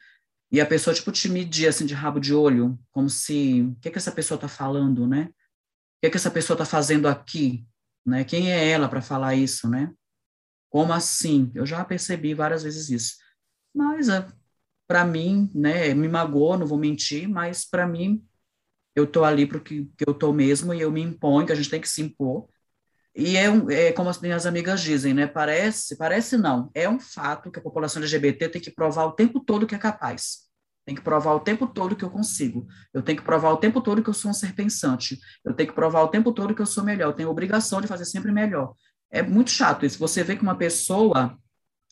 e 0.53 0.61
a 0.61 0.67
pessoa, 0.67 0.93
tipo, 0.93 1.11
te 1.11 1.31
medir, 1.31 1.67
assim, 1.67 1.87
de 1.87 1.95
rabo 1.95 2.21
de 2.21 2.35
olho, 2.35 2.79
como 2.91 3.09
se, 3.09 3.63
o 3.63 3.75
que 3.81 3.91
que 3.91 3.97
essa 3.97 4.13
pessoa 4.13 4.37
está 4.37 4.49
falando, 4.49 5.07
né? 5.07 5.31
O 5.33 6.01
que 6.03 6.11
que 6.11 6.17
essa 6.19 6.31
pessoa 6.31 6.55
está 6.55 6.67
fazendo 6.67 7.09
aqui, 7.09 7.67
né? 8.05 8.23
Quem 8.23 8.53
é 8.53 8.69
ela 8.69 8.87
para 8.87 9.01
falar 9.01 9.35
isso, 9.35 9.67
né? 9.67 9.91
Como 10.69 10.93
assim? 10.93 11.51
Eu 11.55 11.65
já 11.65 11.83
percebi 11.83 12.35
várias 12.35 12.63
vezes 12.63 12.91
isso. 12.91 13.17
Mas, 13.75 14.11
é, 14.11 14.27
para 14.87 15.07
mim, 15.07 15.51
né, 15.55 15.95
me 15.95 16.07
magoou, 16.07 16.59
não 16.59 16.67
vou 16.67 16.79
mentir, 16.79 17.27
mas 17.27 17.65
para 17.65 17.87
mim, 17.87 18.23
eu 18.95 19.07
tô 19.07 19.25
ali 19.25 19.47
para 19.47 19.59
que, 19.59 19.87
que 19.97 20.05
eu 20.07 20.13
tô 20.13 20.35
mesmo 20.35 20.75
e 20.75 20.83
eu 20.83 20.93
me 20.93 21.01
imponho, 21.01 21.47
que 21.47 21.53
a 21.53 21.55
gente 21.57 21.71
tem 21.71 21.81
que 21.81 21.89
se 21.89 22.03
impor, 22.03 22.47
e 23.15 23.37
é, 23.37 23.51
um, 23.51 23.71
é, 23.71 23.93
como 23.93 24.09
as 24.09 24.21
minhas 24.21 24.47
amigas 24.47 24.81
dizem, 24.81 25.13
né? 25.13 25.27
Parece, 25.27 25.97
parece 25.97 26.37
não, 26.37 26.71
é 26.75 26.89
um 26.89 26.99
fato 26.99 27.51
que 27.51 27.59
a 27.59 27.63
população 27.63 28.01
LGBT 28.01 28.49
tem 28.49 28.61
que 28.61 28.71
provar 28.71 29.05
o 29.05 29.13
tempo 29.13 29.41
todo 29.41 29.67
que 29.67 29.75
é 29.75 29.79
capaz. 29.79 30.51
Tem 30.85 30.95
que 30.95 31.03
provar 31.03 31.35
o 31.35 31.41
tempo 31.41 31.67
todo 31.67 31.95
que 31.95 32.05
eu 32.05 32.11
consigo. 32.11 32.67
Eu 32.93 33.03
tenho 33.03 33.19
que 33.19 33.25
provar 33.25 33.51
o 33.51 33.57
tempo 33.57 33.81
todo 33.81 34.03
que 34.03 34.11
eu 34.11 34.15
sou 34.15 34.31
um 34.31 34.35
ser 34.35 34.55
pensante. 34.55 35.19
Eu 35.45 35.55
tenho 35.55 35.69
que 35.69 35.75
provar 35.75 36.03
o 36.03 36.09
tempo 36.09 36.33
todo 36.33 36.55
que 36.55 36.63
eu 36.63 36.67
sou 36.67 36.83
melhor. 36.83 37.11
Eu 37.11 37.13
tenho 37.13 37.31
obrigação 37.31 37.81
de 37.81 37.87
fazer 37.87 38.05
sempre 38.05 38.33
melhor. 38.33 38.75
É 39.11 39.23
muito 39.23 39.51
chato 39.51 39.87
isso. 39.87 39.99
Você 39.99 40.25
vê 40.25 40.35
que 40.35 40.43
uma 40.43 40.57
pessoa 40.57 41.39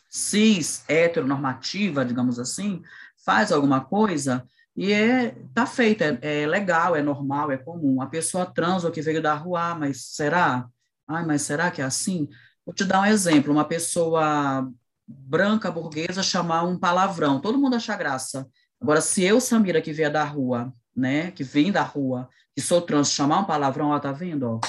cis, 0.09 0.85
heteronormativa, 0.89 2.05
digamos 2.05 2.39
assim, 2.41 2.83
faz 3.25 3.53
alguma 3.53 3.85
coisa 3.85 4.45
e 4.75 4.93
é 4.93 5.37
tá 5.55 5.67
feita, 5.67 6.19
é, 6.23 6.43
é 6.43 6.47
legal, 6.47 6.97
é 6.97 7.03
normal, 7.03 7.53
é 7.53 7.57
comum. 7.57 8.03
A 8.03 8.07
pessoa 8.07 8.47
trans 8.47 8.85
ou 8.85 8.91
que 8.91 9.03
veio 9.03 9.23
da 9.23 9.35
rua, 9.35 9.71
ah, 9.71 9.75
mas 9.75 10.07
será? 10.07 10.67
Ai, 11.11 11.27
mas 11.27 11.43
será 11.43 11.73
que 11.73 11.83
é 11.83 11.85
assim? 11.85 12.29
Vou 12.65 12.73
te 12.73 12.85
dar 12.85 13.01
um 13.01 13.07
exemplo: 13.07 13.53
uma 13.53 13.65
pessoa 13.65 14.71
branca, 15.07 15.71
burguesa, 15.71 16.23
chamar 16.23 16.63
um 16.63 16.79
palavrão, 16.79 17.41
todo 17.41 17.59
mundo 17.59 17.75
acha 17.75 17.97
graça. 17.97 18.49
Agora, 18.81 19.01
se 19.01 19.25
eu, 19.25 19.41
Samira, 19.41 19.83
que 19.83 19.93
vier 19.93 20.11
da 20.11 20.23
rua, 20.23 20.73
né, 20.95 21.33
que 21.33 21.43
vem 21.43 21.73
da 21.73 21.83
rua, 21.83 22.29
que 22.55 22.63
sou 22.63 22.81
trans, 22.81 23.11
chamar 23.11 23.41
um 23.41 23.45
palavrão, 23.45 23.89
ó, 23.89 23.99
tá 23.99 24.13
vendo, 24.13 24.45
ó? 24.45 24.61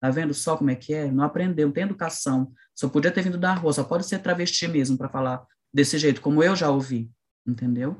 Tá 0.00 0.10
vendo 0.10 0.34
só 0.34 0.56
como 0.56 0.70
é 0.70 0.74
que 0.74 0.92
é? 0.92 1.10
Não 1.10 1.22
aprendeu, 1.22 1.68
não 1.68 1.72
tem 1.72 1.84
educação. 1.84 2.52
Só 2.74 2.88
podia 2.88 3.12
ter 3.12 3.22
vindo 3.22 3.38
da 3.38 3.54
rua, 3.54 3.72
só 3.72 3.84
pode 3.84 4.04
ser 4.04 4.18
travesti 4.18 4.66
mesmo 4.66 4.98
para 4.98 5.08
falar 5.08 5.46
desse 5.72 5.96
jeito, 5.96 6.20
como 6.20 6.42
eu 6.42 6.56
já 6.56 6.70
ouvi, 6.70 7.08
entendeu? 7.46 7.96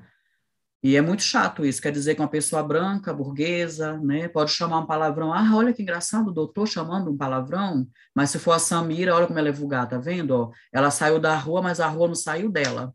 E 0.84 0.98
é 0.98 1.00
muito 1.00 1.22
chato 1.22 1.64
isso, 1.64 1.80
quer 1.80 1.90
dizer 1.90 2.14
que 2.14 2.20
uma 2.20 2.28
pessoa 2.28 2.62
branca, 2.62 3.14
burguesa, 3.14 3.96
né, 4.02 4.28
pode 4.28 4.50
chamar 4.50 4.80
um 4.80 4.86
palavrão. 4.86 5.32
Ah, 5.32 5.50
olha 5.54 5.72
que 5.72 5.80
engraçado, 5.80 6.28
o 6.28 6.32
doutor 6.32 6.68
chamando 6.68 7.10
um 7.10 7.16
palavrão. 7.16 7.88
Mas 8.14 8.28
se 8.28 8.38
for 8.38 8.52
a 8.52 8.58
Samira, 8.58 9.16
olha 9.16 9.26
como 9.26 9.38
ela 9.38 9.48
é 9.48 9.52
vulgar, 9.52 9.88
tá 9.88 9.96
vendo? 9.96 10.32
Ó, 10.32 10.50
ela 10.70 10.90
saiu 10.90 11.18
da 11.18 11.34
rua, 11.38 11.62
mas 11.62 11.80
a 11.80 11.88
rua 11.88 12.08
não 12.08 12.14
saiu 12.14 12.52
dela, 12.52 12.92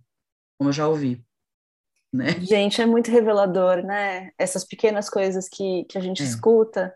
como 0.56 0.70
eu 0.70 0.74
já 0.74 0.88
ouvi. 0.88 1.26
Né? 2.14 2.40
Gente, 2.42 2.80
é 2.80 2.86
muito 2.86 3.10
revelador, 3.10 3.78
né? 3.78 4.30
Essas 4.38 4.64
pequenas 4.64 5.10
coisas 5.10 5.50
que, 5.50 5.84
que 5.86 5.98
a 5.98 6.02
gente 6.02 6.22
é. 6.22 6.26
escuta, 6.28 6.94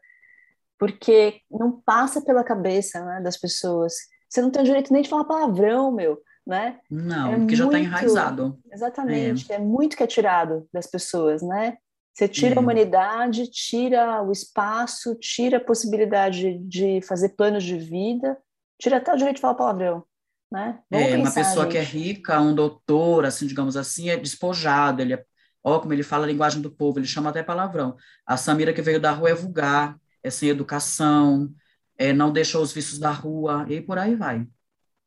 porque 0.78 1.41
não 1.50 1.72
passa 1.72 2.22
pela 2.24 2.44
cabeça 2.44 3.04
né, 3.04 3.20
das 3.20 3.36
pessoas. 3.36 3.96
Você 4.30 4.44
não 4.44 4.52
tem 4.52 4.62
o 4.62 4.66
direito 4.66 4.94
nem 4.94 5.02
de 5.02 5.10
falar 5.10 5.26
palavrão, 5.26 5.91
meu 5.91 6.22
né? 6.46 6.80
Não, 6.89 7.34
é 7.34 7.38
porque 7.38 7.56
já 7.56 7.66
está 7.66 7.80
enraizado. 7.80 8.60
Exatamente, 8.72 9.52
é. 9.52 9.56
é. 9.56 9.60
muito 9.60 9.96
que 9.96 10.04
é 10.04 10.08
tirado 10.08 10.68
das 10.74 10.88
pessoas, 10.88 11.41
né? 11.41 11.78
Você 12.14 12.28
tira 12.28 12.54
é. 12.54 12.58
a 12.58 12.62
humanidade, 12.62 13.50
tira 13.50 14.22
o 14.22 14.32
espaço, 14.32 15.16
tira 15.16 15.58
a 15.58 15.64
possibilidade 15.64 16.60
de 16.60 17.02
fazer 17.02 17.30
planos 17.30 17.64
de 17.64 17.78
vida, 17.78 18.38
tira 18.80 18.98
até 18.98 19.12
o 19.12 19.18
direito 19.18 19.38
de 19.38 19.41
falar 19.41 19.56
palavrão, 19.56 20.04
né? 20.52 20.80
Vamos 20.91 21.08
é, 21.08 21.18
uma 21.18 21.32
pessoa 21.32 21.64
gente. 21.64 21.72
que 21.72 21.78
é 21.78 21.84
rica, 21.84 22.39
um 22.39 22.54
doutor, 22.54 23.26
assim, 23.26 23.48
digamos 23.48 23.76
assim, 23.76 24.10
é 24.10 24.18
despojado, 24.18 25.02
ele 25.02 25.14
é, 25.14 25.24
ó, 25.64 25.80
como 25.80 25.94
ele 25.94 26.04
fala 26.04 26.26
a 26.26 26.28
linguagem 26.28 26.62
do 26.62 26.70
povo, 26.70 27.00
ele 27.00 27.08
chama 27.08 27.32
até 27.32 27.41
palavrão. 27.41 27.96
A 28.28 28.38
Samira 28.38 28.74
que 28.74 28.82
veio 28.82 29.00
da 29.00 29.12
rua 29.12 29.32
é 29.32 29.34
vulgar, 29.34 29.98
é 30.22 30.30
sem 30.30 30.50
educação, 30.50 31.52
é, 31.98 32.14
não 32.14 32.32
deixa 32.32 32.60
os 32.60 32.72
vícios 32.72 33.00
da 33.00 33.12
rua, 33.12 33.66
e 33.68 33.82
por 33.82 33.98
aí 33.98 34.14
vai. 34.16 34.48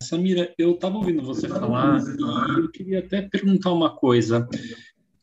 Samira, 0.01 0.53
eu 0.57 0.71
estava 0.73 0.97
ouvindo 0.97 1.23
você 1.23 1.47
falar 1.49 1.99
e 1.99 2.59
eu 2.59 2.71
queria 2.71 2.99
até 2.99 3.21
perguntar 3.21 3.71
uma 3.71 3.95
coisa. 3.95 4.47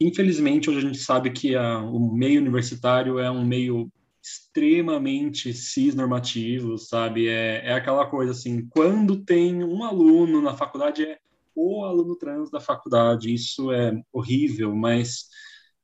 Infelizmente, 0.00 0.68
hoje 0.68 0.78
a 0.78 0.82
gente 0.82 0.98
sabe 0.98 1.30
que 1.30 1.54
a, 1.54 1.78
o 1.78 2.12
meio 2.12 2.40
universitário 2.40 3.18
é 3.18 3.30
um 3.30 3.44
meio 3.44 3.90
extremamente 4.22 5.52
cisnormativo, 5.52 6.76
sabe? 6.76 7.28
É, 7.28 7.66
é 7.66 7.72
aquela 7.74 8.06
coisa 8.06 8.32
assim, 8.32 8.66
quando 8.68 9.24
tem 9.24 9.62
um 9.62 9.84
aluno 9.84 10.40
na 10.42 10.54
faculdade, 10.56 11.04
é 11.04 11.18
o 11.54 11.84
aluno 11.84 12.16
trans 12.16 12.50
da 12.50 12.60
faculdade. 12.60 13.32
Isso 13.32 13.70
é 13.70 14.02
horrível, 14.12 14.74
mas 14.74 15.28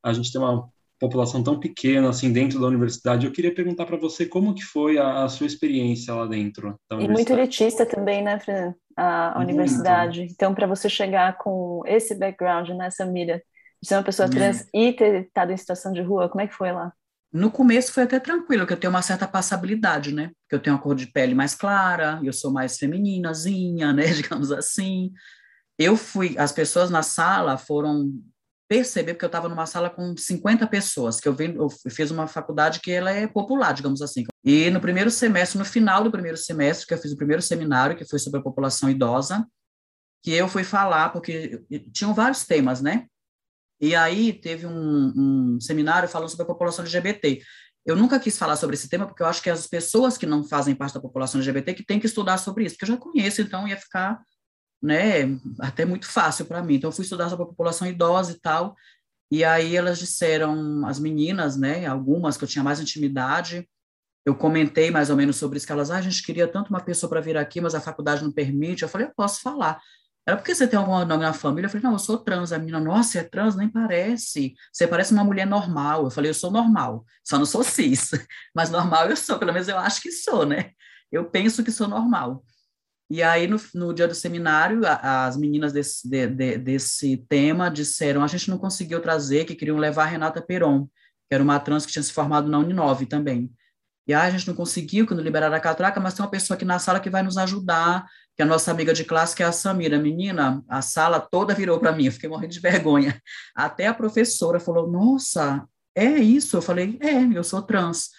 a 0.03 0.13
gente 0.13 0.33
tem 0.33 0.41
uma 0.41 0.69
população 1.01 1.43
tão 1.43 1.59
pequena 1.59 2.11
assim 2.11 2.31
dentro 2.31 2.61
da 2.61 2.67
universidade. 2.67 3.27
Eu 3.27 3.33
queria 3.33 3.55
perguntar 3.55 3.87
para 3.87 3.97
você 3.97 4.27
como 4.27 4.55
que 4.55 4.63
foi 4.63 4.99
a, 4.99 5.25
a, 5.25 5.29
sua 5.29 5.47
experiência 5.47 6.15
lá 6.15 6.27
dentro 6.27 6.79
da 6.89 7.01
E 7.01 7.09
muito 7.09 7.33
elitista 7.33 7.87
também, 7.87 8.23
né, 8.23 8.39
Fran? 8.39 8.75
A, 8.95 9.39
a 9.39 9.41
universidade. 9.41 10.23
Então, 10.31 10.55
para 10.55 10.67
você 10.67 10.91
chegar 10.91 11.39
com 11.39 11.83
esse 11.87 12.15
background, 12.15 12.69
né, 12.71 12.91
Samira, 12.91 13.43
de 13.83 13.89
ser 13.89 13.95
uma 13.95 14.03
pessoa 14.03 14.29
trans 14.29 14.69
e 14.75 14.93
ter 14.93 15.25
estado 15.25 15.53
em 15.53 15.57
situação 15.57 15.91
de 15.91 16.03
rua, 16.03 16.29
como 16.29 16.43
é 16.43 16.47
que 16.47 16.55
foi 16.55 16.71
lá? 16.71 16.93
No 17.33 17.51
começo 17.51 17.93
foi 17.93 18.03
até 18.03 18.19
tranquilo, 18.19 18.67
que 18.67 18.73
eu 18.73 18.77
tenho 18.77 18.93
uma 18.93 19.03
certa 19.03 19.27
passabilidade, 19.27 20.13
né? 20.13 20.33
Porque 20.43 20.57
eu 20.57 20.61
tenho 20.61 20.77
uma 20.77 20.83
cor 20.83 20.95
de 20.95 21.07
pele 21.07 21.35
mais 21.35 21.55
clara, 21.55 22.21
eu 22.23 22.33
sou 22.33 22.53
mais 22.53 22.77
femininazinha, 22.77 23.93
né? 23.93 24.03
Digamos 24.13 24.53
assim. 24.53 25.13
Eu 25.79 25.97
fui, 25.97 26.37
as 26.37 26.53
pessoas 26.53 26.91
na 26.91 27.03
sala 27.03 27.57
foram 27.57 28.13
perceber, 28.71 29.15
porque 29.15 29.25
eu 29.25 29.27
estava 29.27 29.49
numa 29.49 29.67
sala 29.67 29.91
com 29.91 30.17
50 30.17 30.65
pessoas, 30.69 31.19
que 31.19 31.29
eu, 31.29 31.37
eu 31.41 31.69
fiz 31.91 32.13
uma 32.13 32.29
faculdade 32.29 32.79
que 32.79 32.93
ela 32.93 33.11
é 33.11 33.27
popular, 33.27 33.75
digamos 33.75 34.01
assim. 34.01 34.25
E 34.45 34.71
no 34.71 34.81
primeiro 34.81 35.11
semestre, 35.11 35.59
no 35.59 35.65
final 35.65 36.05
do 36.05 36.11
primeiro 36.13 36.37
semestre, 36.37 36.87
que 36.87 36.95
eu 36.95 36.99
fiz 36.99 37.11
o 37.11 37.17
primeiro 37.17 37.43
seminário, 37.43 37.97
que 37.97 38.05
foi 38.05 38.21
sobre 38.21 38.39
a 38.39 38.43
população 38.45 38.89
idosa, 38.89 39.45
que 40.23 40.31
eu 40.31 40.47
fui 40.47 40.63
falar, 40.63 41.09
porque 41.09 41.61
tinham 41.93 42.15
vários 42.15 42.47
temas, 42.47 42.81
né? 42.81 43.09
E 43.81 43.97
aí 43.97 44.33
teve 44.33 44.69
um, 44.69 45.13
um 45.17 45.61
seminário 45.61 46.09
falando 46.09 46.29
sobre 46.29 46.45
a 46.45 46.47
população 46.47 46.85
LGBT. 46.85 47.43
Eu 47.85 47.97
nunca 47.97 48.21
quis 48.21 48.39
falar 48.39 48.55
sobre 48.55 48.77
esse 48.77 48.89
tema, 48.89 49.05
porque 49.05 49.23
eu 49.23 49.27
acho 49.27 49.43
que 49.43 49.51
as 49.51 49.67
pessoas 49.67 50.17
que 50.17 50.27
não 50.27 50.45
fazem 50.45 50.77
parte 50.77 50.95
da 50.95 51.01
população 51.01 51.41
LGBT 51.41 51.75
que 51.75 51.85
têm 51.85 51.99
que 51.99 52.07
estudar 52.07 52.39
sobre 52.39 52.67
isso, 52.67 52.77
porque 52.77 52.93
eu 52.93 52.95
já 52.95 53.01
conheço, 53.01 53.43
então 53.43 53.67
ia 53.67 53.77
ficar 53.77 54.21
né, 54.83 55.39
até 55.59 55.85
muito 55.85 56.07
fácil 56.07 56.47
para 56.47 56.63
mim. 56.63 56.77
Então, 56.77 56.89
eu 56.89 56.93
fui 56.93 57.05
estudar 57.05 57.29
sobre 57.29 57.45
a 57.45 57.49
população 57.49 57.87
idosa 57.87 58.33
e 58.33 58.41
tal, 58.41 58.77
e 59.31 59.45
aí 59.45 59.77
elas 59.77 59.99
disseram, 59.99 60.87
as 60.87 60.99
meninas, 60.99 61.57
né, 61.57 61.87
algumas 61.87 62.37
que 62.37 62.45
eu 62.45 62.49
tinha 62.49 62.65
mais 62.65 62.81
intimidade, 62.81 63.69
eu 64.25 64.35
comentei 64.35 64.91
mais 64.91 65.09
ou 65.09 65.17
menos 65.17 65.37
sobre 65.37 65.57
isso, 65.57 65.67
que 65.67 65.73
elas, 65.73 65.91
ah, 65.91 65.97
a 65.97 66.03
gente 66.03 66.23
queria 66.23 66.47
tanto 66.47 66.71
uma 66.71 66.81
pessoa 66.81 67.09
para 67.09 67.21
vir 67.21 67.37
aqui, 67.37 67.61
mas 67.61 67.75
a 67.75 67.81
faculdade 67.81 68.23
não 68.23 68.31
permite. 68.31 68.83
Eu 68.83 68.89
falei, 68.89 69.07
eu 69.07 69.13
posso 69.15 69.41
falar. 69.41 69.81
Era 70.27 70.37
porque 70.37 70.55
você 70.55 70.69
tem 70.69 70.79
algum 70.79 70.93
nome 71.05 71.25
na 71.25 71.33
família? 71.33 71.67
Eu 71.67 71.71
falei, 71.71 71.83
não, 71.85 71.93
eu 71.93 71.99
sou 71.99 72.19
trans. 72.19 72.53
A 72.53 72.59
menina, 72.59 72.79
nossa, 72.79 73.19
é 73.19 73.25
trans? 73.25 73.57
Nem 73.57 73.69
parece. 73.69 74.55
Você 74.73 74.87
parece 74.87 75.13
uma 75.13 75.25
mulher 75.25 75.47
normal. 75.47 76.05
Eu 76.05 76.11
falei, 76.11 76.31
eu 76.31 76.35
sou 76.35 76.51
normal, 76.51 77.05
só 77.25 77.39
não 77.39 77.47
sou 77.47 77.65
cis. 77.65 78.11
Mas 78.55 78.71
normal 78.71 79.09
eu 79.09 79.17
sou, 79.17 79.39
pelo 79.39 79.53
menos 79.53 79.69
eu 79.69 79.79
acho 79.79 80.03
que 80.03 80.13
sou, 80.13 80.45
né? 80.45 80.73
Eu 81.11 81.31
penso 81.31 81.65
que 81.65 81.73
sou 81.73 81.89
normal. 81.89 82.45
E 83.11 83.25
aí, 83.25 83.49
no, 83.49 83.61
no 83.75 83.93
dia 83.93 84.07
do 84.07 84.15
seminário, 84.15 84.87
a, 84.87 85.27
as 85.27 85.37
meninas 85.37 85.73
desse, 85.73 86.09
de, 86.09 86.29
de, 86.29 86.59
desse 86.59 87.17
tema 87.29 87.69
disseram, 87.69 88.23
a 88.23 88.27
gente 88.29 88.49
não 88.49 88.57
conseguiu 88.57 89.01
trazer, 89.01 89.45
que 89.45 89.57
queriam 89.57 89.77
levar 89.79 90.05
a 90.05 90.07
Renata 90.07 90.41
Peron, 90.41 90.87
que 91.29 91.35
era 91.35 91.43
uma 91.43 91.59
trans 91.59 91.85
que 91.85 91.93
tinha 91.93 92.03
se 92.05 92.13
formado 92.13 92.49
na 92.49 92.59
Uninove 92.59 93.07
também. 93.07 93.51
E 94.07 94.15
ah, 94.15 94.23
a 94.23 94.31
gente 94.31 94.47
não 94.47 94.55
conseguiu, 94.55 95.07
quando 95.07 95.23
liberaram 95.23 95.57
a 95.57 95.61
catraca, 95.61 96.01
mas 96.01 96.15
tem 96.15 96.25
uma 96.25 96.31
pessoa 96.31 96.57
aqui 96.57 96.65
na 96.65 96.79
sala 96.79 97.01
que 97.01 97.11
vai 97.11 97.23
nos 97.23 97.37
ajudar, 97.37 98.07
que 98.37 98.43
é 98.43 98.45
a 98.45 98.49
nossa 98.49 98.71
amiga 98.71 98.95
de 98.95 99.05
classe, 99.05 99.35
que 99.35 99.43
é 99.43 99.47
a 99.47 99.53
Samira. 99.53 99.99
Menina, 99.99 100.63
a 100.69 100.81
sala 100.81 101.21
toda 101.21 101.55
virou 101.55 101.79
para 101.81 101.93
mim, 101.93 102.07
eu 102.07 102.13
fiquei 102.13 102.29
morrendo 102.29 102.53
de 102.53 102.61
vergonha. 102.61 103.21
Até 103.55 103.89
a 103.89 103.95
professora 103.95 104.59
falou, 104.61 104.91
nossa, 104.91 105.65
é 105.95 106.07
isso? 106.07 106.57
Eu 106.57 106.63
falei, 106.63 106.97
é, 107.01 107.23
eu 107.37 107.45
sou 107.45 107.63
trans. 107.63 108.11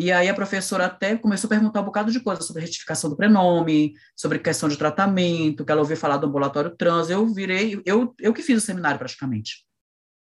E 0.00 0.10
aí 0.10 0.30
a 0.30 0.34
professora 0.34 0.86
até 0.86 1.14
começou 1.14 1.46
a 1.46 1.50
perguntar 1.50 1.82
um 1.82 1.84
bocado 1.84 2.10
de 2.10 2.20
coisas 2.20 2.46
sobre 2.46 2.62
retificação 2.62 3.10
do 3.10 3.16
prenome, 3.18 3.92
sobre 4.16 4.38
questão 4.38 4.66
de 4.66 4.78
tratamento, 4.78 5.62
que 5.62 5.70
ela 5.70 5.82
ouviu 5.82 5.94
falar 5.94 6.16
do 6.16 6.26
ambulatório 6.26 6.74
trans. 6.74 7.10
Eu 7.10 7.26
virei, 7.26 7.82
eu, 7.84 8.14
eu 8.18 8.32
que 8.32 8.40
fiz 8.40 8.56
o 8.56 8.64
seminário 8.64 8.98
praticamente, 8.98 9.66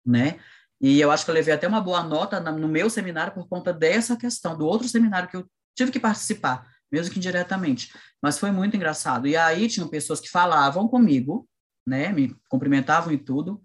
né? 0.05 0.39
E 0.79 1.01
eu 1.01 1.11
acho 1.11 1.25
que 1.25 1.31
eu 1.31 1.35
levei 1.35 1.53
até 1.53 1.67
uma 1.67 1.81
boa 1.81 2.01
nota 2.01 2.39
no 2.39 2.69
meu 2.69 2.89
seminário 2.89 3.33
por 3.33 3.49
conta 3.49 3.73
dessa 3.73 4.15
questão, 4.15 4.57
do 4.57 4.65
outro 4.65 4.87
seminário 4.87 5.27
que 5.27 5.35
eu 5.35 5.45
tive 5.75 5.91
que 5.91 5.99
participar, 5.99 6.65
mesmo 6.89 7.11
que 7.11 7.19
indiretamente. 7.19 7.91
Mas 8.21 8.39
foi 8.39 8.51
muito 8.51 8.77
engraçado. 8.77 9.27
E 9.27 9.35
aí 9.35 9.67
tinham 9.67 9.89
pessoas 9.89 10.21
que 10.21 10.29
falavam 10.29 10.87
comigo, 10.87 11.49
né, 11.85 12.13
me 12.13 12.33
cumprimentavam 12.47 13.11
e 13.11 13.17
tudo, 13.17 13.61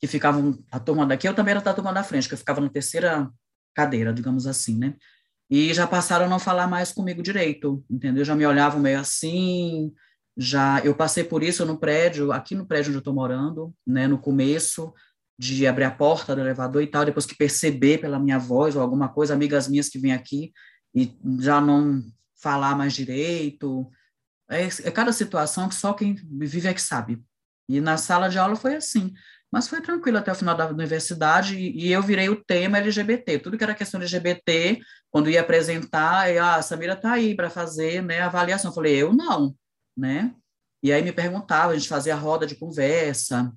que 0.00 0.08
ficavam 0.08 0.58
a 0.72 0.80
turma 0.80 1.06
daqui, 1.06 1.28
eu 1.28 1.34
também 1.34 1.52
era 1.52 1.60
da 1.60 1.72
turma 1.72 1.92
da 1.92 2.02
frente, 2.02 2.26
que 2.26 2.34
eu 2.34 2.38
ficava 2.38 2.60
na 2.60 2.68
terceira 2.68 3.30
cadeira, 3.76 4.12
digamos 4.12 4.48
assim, 4.48 4.76
né? 4.76 4.96
E 5.48 5.72
já 5.72 5.86
passaram 5.86 6.26
a 6.26 6.28
não 6.28 6.38
falar 6.38 6.66
mais 6.66 6.92
comigo 6.92 7.22
direito, 7.22 7.84
entendeu? 7.90 8.24
Já 8.24 8.34
me 8.34 8.44
olhavam 8.44 8.80
meio 8.80 8.98
assim, 8.98 9.92
já 10.36 10.80
eu 10.84 10.94
passei 10.94 11.24
por 11.24 11.42
isso 11.42 11.64
no 11.64 11.78
prédio, 11.78 12.32
aqui 12.32 12.54
no 12.54 12.66
prédio 12.66 12.90
onde 12.90 12.96
eu 12.96 13.00
estou 13.00 13.14
morando, 13.14 13.74
né, 13.86 14.06
no 14.06 14.18
começo, 14.18 14.92
de 15.38 15.66
abrir 15.66 15.84
a 15.84 15.90
porta 15.90 16.34
do 16.34 16.40
elevador 16.40 16.82
e 16.82 16.86
tal, 16.86 17.04
depois 17.04 17.26
que 17.26 17.36
perceber 17.36 17.98
pela 17.98 18.18
minha 18.18 18.38
voz 18.38 18.74
ou 18.74 18.82
alguma 18.82 19.08
coisa, 19.08 19.34
amigas 19.34 19.68
minhas 19.68 19.88
que 19.88 19.98
vêm 19.98 20.12
aqui 20.12 20.52
e 20.94 21.16
já 21.40 21.60
não 21.60 22.02
falar 22.40 22.76
mais 22.76 22.94
direito. 22.94 23.88
É, 24.48 24.64
é 24.64 24.90
cada 24.90 25.12
situação 25.12 25.68
que 25.68 25.74
só 25.74 25.92
quem 25.92 26.14
vive 26.14 26.68
é 26.68 26.74
que 26.74 26.82
sabe. 26.82 27.22
E 27.68 27.80
na 27.80 27.96
sala 27.96 28.28
de 28.28 28.38
aula 28.38 28.56
foi 28.56 28.76
assim. 28.76 29.12
Mas 29.52 29.68
foi 29.68 29.80
tranquilo 29.80 30.18
até 30.18 30.32
o 30.32 30.34
final 30.34 30.56
da 30.56 30.66
universidade 30.68 31.56
e, 31.56 31.90
eu 31.90 32.02
virei 32.02 32.28
o 32.28 32.42
tema 32.44 32.78
LGBT. 32.78 33.38
Tudo 33.38 33.56
que 33.56 33.64
era 33.64 33.74
questão 33.74 34.00
LGBT, 34.00 34.78
quando 35.10 35.30
ia 35.30 35.40
apresentar, 35.40 36.30
eu, 36.30 36.42
ah, 36.42 36.56
a 36.56 36.62
Samira 36.62 36.94
está 36.94 37.12
aí 37.12 37.34
para 37.34 37.48
fazer 37.48 38.02
né, 38.02 38.20
a 38.20 38.26
avaliação. 38.26 38.70
Eu 38.70 38.74
falei, 38.74 38.96
eu 38.96 39.12
não, 39.12 39.54
né? 39.96 40.34
E 40.82 40.92
aí 40.92 41.02
me 41.02 41.12
perguntava, 41.12 41.72
a 41.72 41.76
gente 41.76 41.88
fazia 41.88 42.14
roda 42.14 42.46
de 42.46 42.56
conversa, 42.56 43.52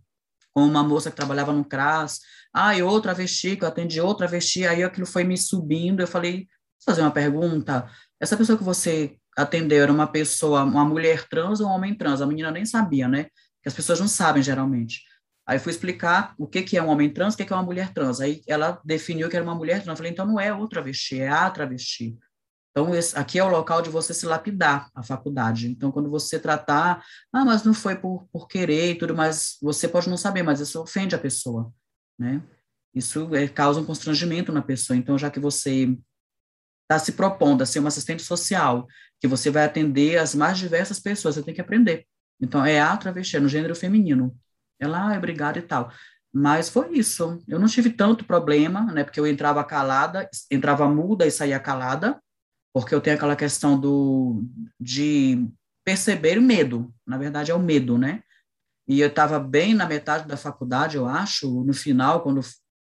com 0.54 0.64
uma 0.64 0.84
moça 0.84 1.10
que 1.10 1.16
trabalhava 1.16 1.54
no 1.54 1.66
CRAS, 1.66 2.20
ah, 2.54 2.76
e 2.76 2.82
outra 2.82 3.14
travesti, 3.14 3.56
que 3.56 3.64
eu 3.64 3.68
atendi 3.68 4.02
outra 4.02 4.28
travesti, 4.28 4.66
aí 4.66 4.84
aquilo 4.84 5.06
foi 5.06 5.24
me 5.24 5.38
subindo, 5.38 6.02
eu 6.02 6.08
falei, 6.08 6.48
fazer 6.84 7.02
uma 7.02 7.12
pergunta, 7.12 7.90
essa 8.20 8.36
pessoa 8.36 8.58
que 8.58 8.64
você 8.64 9.16
atendeu 9.38 9.84
era 9.84 9.92
uma 9.92 10.08
pessoa, 10.08 10.64
uma 10.64 10.84
mulher 10.84 11.28
trans 11.28 11.60
ou 11.60 11.68
um 11.68 11.72
homem 11.72 11.96
trans? 11.96 12.22
A 12.22 12.28
menina 12.28 12.52
nem 12.52 12.66
sabia, 12.66 13.08
né? 13.08 13.26
Que 13.62 13.68
as 13.68 13.74
pessoas 13.74 14.00
não 14.00 14.08
sabem, 14.08 14.44
geralmente. 14.44 15.02
Aí 15.50 15.58
fui 15.58 15.72
explicar 15.72 16.36
o 16.38 16.46
que, 16.46 16.62
que 16.62 16.78
é 16.78 16.84
um 16.84 16.90
homem 16.90 17.10
trans, 17.10 17.34
o 17.34 17.38
que, 17.38 17.44
que 17.44 17.52
é 17.52 17.56
uma 17.56 17.64
mulher 17.64 17.92
trans. 17.92 18.22
Aí 18.22 18.44
ela 18.48 18.80
definiu 18.86 19.28
que 19.28 19.36
era 19.36 19.44
uma 19.44 19.56
mulher 19.56 19.82
trans. 19.82 19.94
Eu 19.94 19.98
falei, 19.98 20.12
então 20.12 20.28
não 20.28 20.40
é 20.40 20.54
outra 20.54 20.76
travesti, 20.76 21.20
é 21.20 21.28
a 21.28 21.50
travesti. 21.50 22.16
Então, 22.70 22.94
esse, 22.94 23.18
aqui 23.18 23.40
é 23.40 23.44
o 23.44 23.50
local 23.50 23.82
de 23.82 23.90
você 23.90 24.14
se 24.14 24.28
lapidar 24.28 24.92
a 24.94 25.02
faculdade. 25.02 25.68
Então, 25.68 25.92
quando 25.92 26.08
você 26.08 26.40
tratar, 26.40 27.04
ah, 27.34 27.44
mas 27.44 27.64
não 27.64 27.74
foi 27.74 27.96
por, 27.96 28.28
por 28.32 28.48
querer 28.48 28.92
e 28.92 28.96
tudo, 28.96 29.16
mas 29.16 29.58
você 29.60 29.88
pode 29.88 30.08
não 30.08 30.18
saber, 30.18 30.44
mas 30.44 30.60
isso 30.60 30.80
ofende 30.80 31.16
a 31.16 31.20
pessoa, 31.20 31.74
né? 32.18 32.44
Isso 32.94 33.36
é, 33.36 33.48
causa 33.48 33.82
um 33.82 33.86
constrangimento 33.86 34.52
na 34.52 34.62
pessoa. 34.62 34.96
Então, 34.96 35.18
já 35.18 35.32
que 35.32 35.40
você 35.40 35.98
está 36.84 37.00
se 37.00 37.14
propondo 37.14 37.64
a 37.64 37.66
ser 37.66 37.80
uma 37.80 37.88
assistente 37.88 38.22
social, 38.22 38.86
que 39.20 39.28
você 39.28 39.50
vai 39.50 39.66
atender 39.66 40.20
as 40.20 40.36
mais 40.36 40.60
diversas 40.60 41.00
pessoas, 41.00 41.34
você 41.34 41.42
tem 41.42 41.56
que 41.56 41.62
aprender. 41.62 42.06
Então, 42.40 42.64
é 42.64 42.80
a 42.80 42.96
travesti, 42.96 43.38
é 43.38 43.40
no 43.40 43.50
gênero 43.50 43.76
feminino. 43.76 44.38
Ela, 44.80 45.14
ah, 45.14 45.18
obrigada 45.18 45.60
e 45.60 45.62
tal. 45.62 45.92
Mas 46.32 46.70
foi 46.70 46.94
isso. 46.94 47.42
Eu 47.48 47.60
não 47.60 47.68
tive 47.68 47.90
tanto 47.90 48.26
problema, 48.26 48.92
né? 48.92 49.04
Porque 49.04 49.20
eu 49.20 49.28
entrava 49.28 49.64
calada, 49.64 50.30
entrava 50.50 50.88
muda 50.88 51.26
e 51.26 51.32
saía 51.32 51.60
calada 51.60 52.20
porque 52.74 52.94
eu 52.94 53.02
tenho 53.02 53.16
aquela 53.16 53.36
questão 53.36 53.80
do 53.80 54.44
de 54.80 55.48
perceber 55.84 56.38
o 56.38 56.42
medo, 56.42 56.94
na 57.06 57.18
verdade 57.18 57.52
é 57.52 57.56
o 57.56 57.60
medo, 57.60 57.98
né? 57.98 58.24
E 58.88 59.02
eu 59.02 59.08
estava 59.08 59.40
bem 59.40 59.74
na 59.74 59.86
metade 59.86 60.28
da 60.28 60.38
faculdade, 60.38 60.98
eu 60.98 61.06
acho, 61.06 61.64
no 61.64 61.74
final, 61.74 62.22
quando 62.22 62.42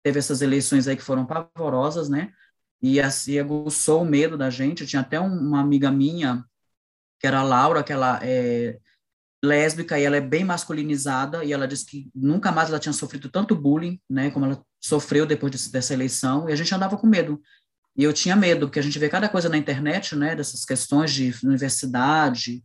teve 0.03 0.19
essas 0.19 0.41
eleições 0.41 0.87
aí 0.87 0.95
que 0.95 1.03
foram 1.03 1.25
pavorosas, 1.25 2.09
né? 2.09 2.31
E 2.81 2.99
assim 2.99 3.37
aguçou 3.37 4.01
o 4.01 4.05
medo 4.05 4.37
da 4.37 4.49
gente. 4.49 4.81
Eu 4.81 4.87
tinha 4.87 5.01
até 5.01 5.19
um, 5.19 5.27
uma 5.27 5.59
amiga 5.59 5.91
minha, 5.91 6.43
que 7.19 7.27
era 7.27 7.39
a 7.39 7.43
Laura, 7.43 7.83
que 7.83 7.93
ela 7.93 8.19
é 8.23 8.79
lésbica 9.43 9.99
e 9.99 10.03
ela 10.03 10.17
é 10.17 10.21
bem 10.21 10.43
masculinizada, 10.43 11.43
e 11.43 11.51
ela 11.51 11.67
disse 11.67 11.85
que 11.85 12.09
nunca 12.13 12.51
mais 12.51 12.69
ela 12.69 12.79
tinha 12.79 12.93
sofrido 12.93 13.29
tanto 13.29 13.55
bullying, 13.55 13.99
né? 14.09 14.29
Como 14.29 14.45
ela 14.45 14.61
sofreu 14.79 15.25
depois 15.25 15.69
dessa 15.69 15.93
eleição, 15.93 16.49
e 16.49 16.53
a 16.53 16.55
gente 16.55 16.73
andava 16.73 16.97
com 16.97 17.07
medo. 17.07 17.41
E 17.95 18.03
eu 18.03 18.13
tinha 18.13 18.35
medo, 18.35 18.67
porque 18.67 18.79
a 18.79 18.83
gente 18.83 18.97
vê 18.97 19.09
cada 19.09 19.27
coisa 19.27 19.49
na 19.49 19.57
internet, 19.57 20.15
né, 20.15 20.35
dessas 20.35 20.63
questões 20.63 21.11
de 21.11 21.35
universidade, 21.43 22.63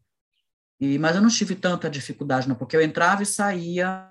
e, 0.80 0.98
mas 0.98 1.16
eu 1.16 1.22
não 1.22 1.28
tive 1.28 1.54
tanta 1.54 1.90
dificuldade, 1.90 2.48
não, 2.48 2.54
porque 2.54 2.76
eu 2.76 2.82
entrava 2.82 3.22
e 3.22 3.26
saía 3.26 4.08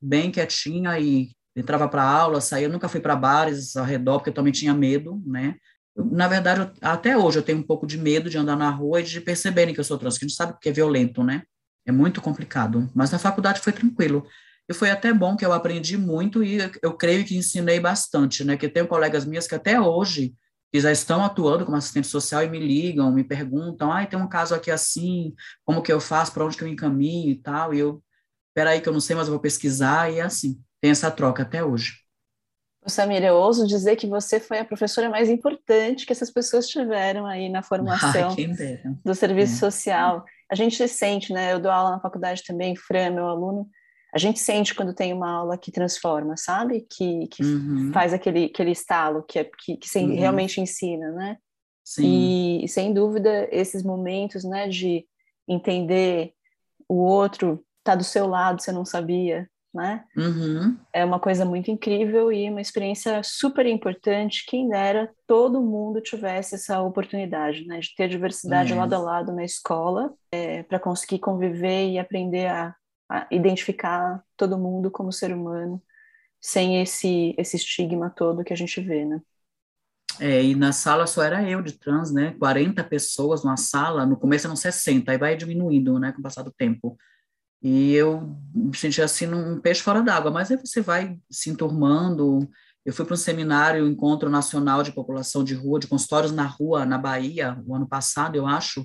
bem 0.00 0.30
quietinha 0.30 0.98
e 0.98 1.32
entrava 1.56 1.88
para 1.88 2.02
aula, 2.02 2.40
saía, 2.40 2.68
nunca 2.68 2.88
fui 2.88 3.00
para 3.00 3.16
bares 3.16 3.76
ao 3.76 3.84
redor, 3.84 4.18
porque 4.18 4.30
eu 4.30 4.34
também 4.34 4.52
tinha 4.52 4.74
medo, 4.74 5.22
né? 5.26 5.56
Na 5.96 6.28
verdade, 6.28 6.60
eu, 6.60 6.70
até 6.80 7.16
hoje 7.16 7.38
eu 7.38 7.42
tenho 7.42 7.58
um 7.58 7.62
pouco 7.62 7.86
de 7.86 7.98
medo 7.98 8.30
de 8.30 8.38
andar 8.38 8.56
na 8.56 8.70
rua 8.70 9.00
e 9.00 9.04
de 9.04 9.20
perceberem 9.20 9.74
que 9.74 9.80
eu 9.80 9.84
sou 9.84 9.98
trans, 9.98 10.16
que 10.16 10.24
a 10.24 10.28
gente 10.28 10.36
sabe 10.36 10.56
que 10.60 10.68
é 10.68 10.72
violento, 10.72 11.22
né? 11.22 11.42
É 11.86 11.92
muito 11.92 12.20
complicado, 12.20 12.90
mas 12.94 13.10
na 13.10 13.18
faculdade 13.18 13.60
foi 13.60 13.72
tranquilo. 13.72 14.26
E 14.68 14.74
foi 14.74 14.90
até 14.90 15.12
bom 15.12 15.36
que 15.36 15.44
eu 15.44 15.52
aprendi 15.52 15.96
muito 15.96 16.42
e 16.44 16.58
eu 16.80 16.94
creio 16.94 17.24
que 17.24 17.36
ensinei 17.36 17.80
bastante, 17.80 18.44
né? 18.44 18.56
Que 18.56 18.68
tenho 18.68 18.86
colegas 18.86 19.24
minhas 19.24 19.46
que 19.46 19.54
até 19.54 19.80
hoje 19.80 20.34
que 20.72 20.80
já 20.80 20.90
estão 20.90 21.22
atuando 21.22 21.66
como 21.66 21.76
assistente 21.76 22.06
social 22.06 22.42
e 22.42 22.48
me 22.48 22.58
ligam, 22.58 23.12
me 23.12 23.22
perguntam, 23.22 23.92
ah, 23.92 24.06
tem 24.06 24.18
um 24.18 24.28
caso 24.28 24.54
aqui 24.54 24.70
assim, 24.70 25.34
como 25.66 25.82
que 25.82 25.92
eu 25.92 26.00
faço, 26.00 26.32
para 26.32 26.46
onde 26.46 26.56
que 26.56 26.64
eu 26.64 26.68
encaminho 26.68 27.28
e 27.28 27.36
tal, 27.36 27.74
e 27.74 27.78
eu, 27.78 28.02
peraí 28.54 28.80
que 28.80 28.88
eu 28.88 28.92
não 28.92 29.00
sei, 29.00 29.14
mas 29.14 29.26
eu 29.26 29.34
vou 29.34 29.40
pesquisar, 29.40 30.10
e 30.10 30.18
é 30.18 30.22
assim, 30.22 30.58
tem 30.80 30.90
essa 30.90 31.10
troca 31.10 31.42
até 31.42 31.62
hoje. 31.62 32.02
Samira, 32.86 33.26
eu 33.26 33.34
ouso 33.34 33.66
dizer 33.66 33.96
que 33.96 34.06
você 34.06 34.40
foi 34.40 34.58
a 34.58 34.64
professora 34.64 35.08
mais 35.08 35.28
importante 35.28 36.04
que 36.04 36.12
essas 36.12 36.30
pessoas 36.30 36.66
tiveram 36.66 37.26
aí 37.26 37.48
na 37.50 37.62
formação 37.62 38.34
Ai, 38.36 38.96
do 39.04 39.14
serviço 39.14 39.54
é. 39.54 39.70
social. 39.70 40.24
A 40.52 40.54
gente 40.54 40.86
sente, 40.86 41.32
né? 41.32 41.54
Eu 41.54 41.58
dou 41.58 41.72
aula 41.72 41.92
na 41.92 42.00
faculdade 42.00 42.42
também, 42.46 42.76
Fran, 42.76 43.10
meu 43.10 43.26
aluno, 43.26 43.66
a 44.14 44.18
gente 44.18 44.38
sente 44.38 44.74
quando 44.74 44.94
tem 44.94 45.14
uma 45.14 45.30
aula 45.30 45.56
que 45.56 45.72
transforma, 45.72 46.36
sabe? 46.36 46.86
Que, 46.90 47.26
que 47.28 47.42
uhum. 47.42 47.90
faz 47.94 48.12
aquele, 48.12 48.44
aquele 48.44 48.70
estalo, 48.70 49.22
que, 49.22 49.38
é, 49.38 49.44
que, 49.44 49.78
que 49.78 49.98
uhum. 49.98 50.14
realmente 50.14 50.60
ensina, 50.60 51.10
né? 51.12 51.38
Sim. 51.82 52.60
E, 52.62 52.68
sem 52.68 52.92
dúvida, 52.92 53.48
esses 53.50 53.82
momentos, 53.82 54.44
né, 54.44 54.68
de 54.68 55.06
entender 55.48 56.34
o 56.86 56.96
outro 56.96 57.64
tá 57.82 57.94
do 57.94 58.04
seu 58.04 58.26
lado, 58.26 58.62
você 58.62 58.70
não 58.70 58.84
sabia, 58.84 59.48
né? 59.72 60.04
Uhum. 60.16 60.76
É 60.92 61.04
uma 61.04 61.18
coisa 61.18 61.44
muito 61.44 61.70
incrível 61.70 62.30
e 62.30 62.50
uma 62.50 62.60
experiência 62.60 63.22
super 63.22 63.66
importante. 63.66 64.44
Quem 64.46 64.68
dera 64.68 65.10
todo 65.26 65.62
mundo 65.62 66.00
tivesse 66.00 66.54
essa 66.54 66.80
oportunidade, 66.82 67.66
né, 67.66 67.80
de 67.80 67.94
ter 67.94 68.08
diversidade 68.08 68.72
é. 68.72 68.76
lado 68.76 68.94
a 68.94 68.98
lado 68.98 69.32
na 69.32 69.44
escola, 69.44 70.12
é, 70.30 70.62
para 70.62 70.78
conseguir 70.78 71.18
conviver 71.18 71.90
e 71.90 71.98
aprender 71.98 72.48
a 72.48 72.74
identificar 73.30 74.22
todo 74.36 74.58
mundo 74.58 74.90
como 74.90 75.12
ser 75.12 75.34
humano, 75.34 75.82
sem 76.40 76.80
esse, 76.80 77.34
esse 77.36 77.56
estigma 77.56 78.10
todo 78.10 78.42
que 78.44 78.52
a 78.52 78.56
gente 78.56 78.80
vê, 78.80 79.04
né? 79.04 79.20
É, 80.20 80.42
e 80.42 80.54
na 80.54 80.72
sala 80.72 81.06
só 81.06 81.22
era 81.22 81.42
eu 81.48 81.62
de 81.62 81.72
trans, 81.78 82.12
né? 82.12 82.34
40 82.38 82.82
pessoas 82.84 83.42
numa 83.44 83.56
sala, 83.56 84.04
no 84.04 84.16
começo 84.16 84.46
eram 84.46 84.56
60, 84.56 85.10
aí 85.10 85.18
vai 85.18 85.36
diminuindo, 85.36 85.98
né, 85.98 86.12
com 86.12 86.20
o 86.20 86.22
passar 86.22 86.42
do 86.42 86.52
tempo. 86.52 86.96
E 87.62 87.94
eu 87.94 88.36
me 88.52 88.76
senti 88.76 89.00
assim 89.00 89.32
um 89.32 89.60
peixe 89.60 89.82
fora 89.82 90.02
d'água, 90.02 90.30
mas 90.30 90.50
aí 90.50 90.56
você 90.56 90.80
vai 90.80 91.18
se 91.30 91.48
enturmando. 91.48 92.48
Eu 92.84 92.92
fui 92.92 93.04
para 93.04 93.14
um 93.14 93.16
seminário, 93.16 93.86
Encontro 93.86 94.28
Nacional 94.28 94.82
de 94.82 94.90
População 94.90 95.44
de 95.44 95.54
Rua, 95.54 95.78
de 95.78 95.86
consultórios 95.86 96.32
na 96.32 96.44
rua, 96.44 96.84
na 96.84 96.98
Bahia, 96.98 97.62
o 97.64 97.74
ano 97.74 97.86
passado, 97.86 98.34
eu 98.34 98.46
acho, 98.46 98.84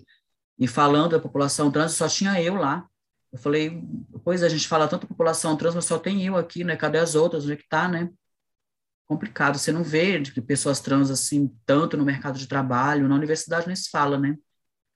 e 0.59 0.67
falando 0.67 1.11
da 1.11 1.19
população 1.19 1.71
trans, 1.71 1.93
só 1.93 2.07
tinha 2.07 2.41
eu 2.41 2.55
lá. 2.55 2.85
Eu 3.31 3.37
falei, 3.37 3.83
pois 4.23 4.41
a 4.43 4.49
gente 4.49 4.67
fala 4.67 4.87
tanto 4.87 5.07
população 5.07 5.55
trans, 5.55 5.75
mas 5.75 5.85
só 5.85 5.99
tem 5.99 6.25
eu 6.25 6.35
aqui, 6.35 6.63
né? 6.63 6.75
Cadê 6.75 6.97
as 6.97 7.13
outras? 7.15 7.43
Onde 7.43 7.53
é 7.53 7.57
que 7.57 7.67
tá, 7.67 7.87
né? 7.87 8.09
Complicado. 9.05 9.57
Você 9.57 9.71
não 9.71 9.83
vê 9.83 10.19
de 10.19 10.41
pessoas 10.41 10.79
trans 10.79 11.11
assim 11.11 11.53
tanto 11.65 11.95
no 11.97 12.05
mercado 12.05 12.37
de 12.39 12.47
trabalho, 12.47 13.07
na 13.07 13.15
universidade 13.15 13.67
nem 13.67 13.75
se 13.75 13.89
fala, 13.89 14.17
né? 14.17 14.35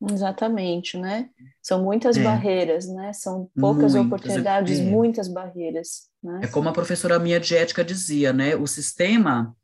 Exatamente, 0.09 0.97
né? 0.97 1.29
São 1.61 1.83
muitas 1.83 2.17
é. 2.17 2.23
barreiras, 2.23 2.87
né? 2.87 3.13
São 3.13 3.49
poucas 3.59 3.93
muitas, 3.93 4.05
oportunidades, 4.07 4.79
é. 4.79 4.83
muitas 4.83 5.27
barreiras. 5.27 6.09
Né? 6.23 6.41
É 6.43 6.47
como 6.47 6.69
a 6.69 6.73
professora 6.73 7.19
minha 7.19 7.39
de 7.39 7.55
ética 7.55 7.83
dizia, 7.83 8.33
né? 8.33 8.55
O 8.55 8.65
sistema, 8.65 9.55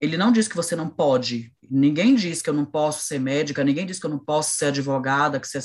ele 0.00 0.16
não 0.16 0.32
diz 0.32 0.48
que 0.48 0.56
você 0.56 0.74
não 0.74 0.88
pode. 0.88 1.52
Ninguém 1.70 2.14
diz 2.14 2.40
que 2.40 2.48
eu 2.48 2.54
não 2.54 2.64
posso 2.64 3.04
ser 3.04 3.18
médica, 3.18 3.62
ninguém 3.62 3.84
diz 3.84 3.98
que 3.98 4.06
eu 4.06 4.10
não 4.10 4.18
posso 4.18 4.56
ser 4.56 4.66
advogada, 4.66 5.38
que 5.38 5.46
você 5.46 5.60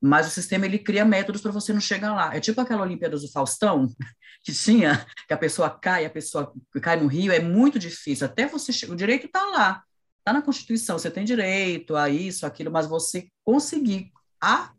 mas 0.00 0.28
o 0.28 0.30
sistema 0.30 0.64
ele 0.64 0.78
cria 0.78 1.04
métodos 1.04 1.40
para 1.40 1.50
você 1.50 1.72
não 1.72 1.80
chegar 1.80 2.14
lá. 2.14 2.34
É 2.34 2.40
tipo 2.40 2.60
aquela 2.60 2.82
Olimpíadas 2.82 3.22
do 3.22 3.32
Faustão, 3.32 3.88
que 4.44 4.52
tinha, 4.52 5.04
que 5.26 5.34
a 5.34 5.38
pessoa 5.38 5.68
cai, 5.70 6.06
a 6.06 6.10
pessoa 6.10 6.52
cai 6.80 7.00
no 7.00 7.08
rio, 7.08 7.32
é 7.32 7.40
muito 7.40 7.78
difícil. 7.78 8.26
Até 8.26 8.46
você 8.46 8.72
chegar, 8.72 8.92
o 8.92 8.96
direito 8.96 9.26
está 9.26 9.44
lá, 9.46 9.82
está 10.28 10.32
na 10.32 10.42
Constituição, 10.42 10.98
você 10.98 11.10
tem 11.10 11.24
direito 11.24 11.96
a 11.96 12.08
isso, 12.10 12.44
aquilo, 12.44 12.70
mas 12.70 12.86
você 12.86 13.28
conseguir 13.44 14.12
a, 14.40 14.72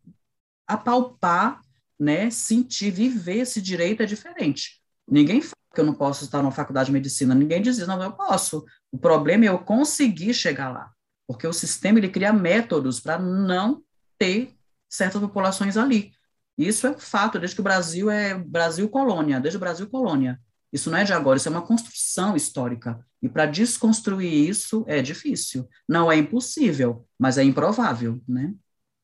apalpar, 0.68 1.62
né, 2.00 2.30
sentir, 2.30 2.92
viver 2.92 3.40
esse 3.40 3.62
direito 3.62 4.04
é 4.04 4.06
diferente. 4.06 4.80
Ninguém 5.10 5.42
fala 5.42 5.56
que 5.74 5.82
eu 5.82 5.86
não 5.86 5.94
posso 5.94 6.24
estar 6.24 6.42
numa 6.42 6.52
faculdade 6.52 6.88
de 6.88 6.94
medicina, 6.94 7.34
ninguém 7.34 7.62
diz, 7.62 7.80
não, 7.80 8.02
eu 8.02 8.14
posso. 8.14 8.64
O 8.92 8.98
problema 8.98 9.46
é 9.46 9.50
eu 9.50 9.60
conseguir 9.60 10.34
chegar 10.34 10.70
lá, 10.70 10.92
porque 11.28 11.48
o 11.48 11.54
sistema 11.54 11.98
ele 11.98 12.10
cria 12.10 12.32
métodos 12.32 13.00
para 13.00 13.18
não 13.18 13.84
ter 14.18 14.56
certas 14.88 15.20
populações 15.20 15.78
ali. 15.78 16.14
Isso 16.58 16.86
é 16.86 16.94
fato, 16.98 17.40
desde 17.40 17.56
que 17.56 17.62
o 17.62 17.64
Brasil 17.64 18.10
é 18.10 18.36
Brasil 18.36 18.88
colônia, 18.90 19.40
desde 19.40 19.58
o 19.58 19.60
Brasil 19.60 19.90
colônia. 19.90 20.40
Isso 20.72 20.92
não 20.92 20.98
é 20.98 21.04
de 21.04 21.14
agora, 21.14 21.38
isso 21.38 21.48
é 21.48 21.52
uma 21.52 21.66
construção 21.66 22.36
histórica. 22.36 23.04
E 23.22 23.28
para 23.28 23.46
desconstruir 23.46 24.50
isso 24.50 24.84
é 24.88 25.02
difícil. 25.02 25.68
Não 25.88 26.12
é 26.12 26.18
impossível, 26.18 27.06
mas 27.18 27.38
é 27.38 27.44
improvável, 27.44 28.22
né? 28.28 28.54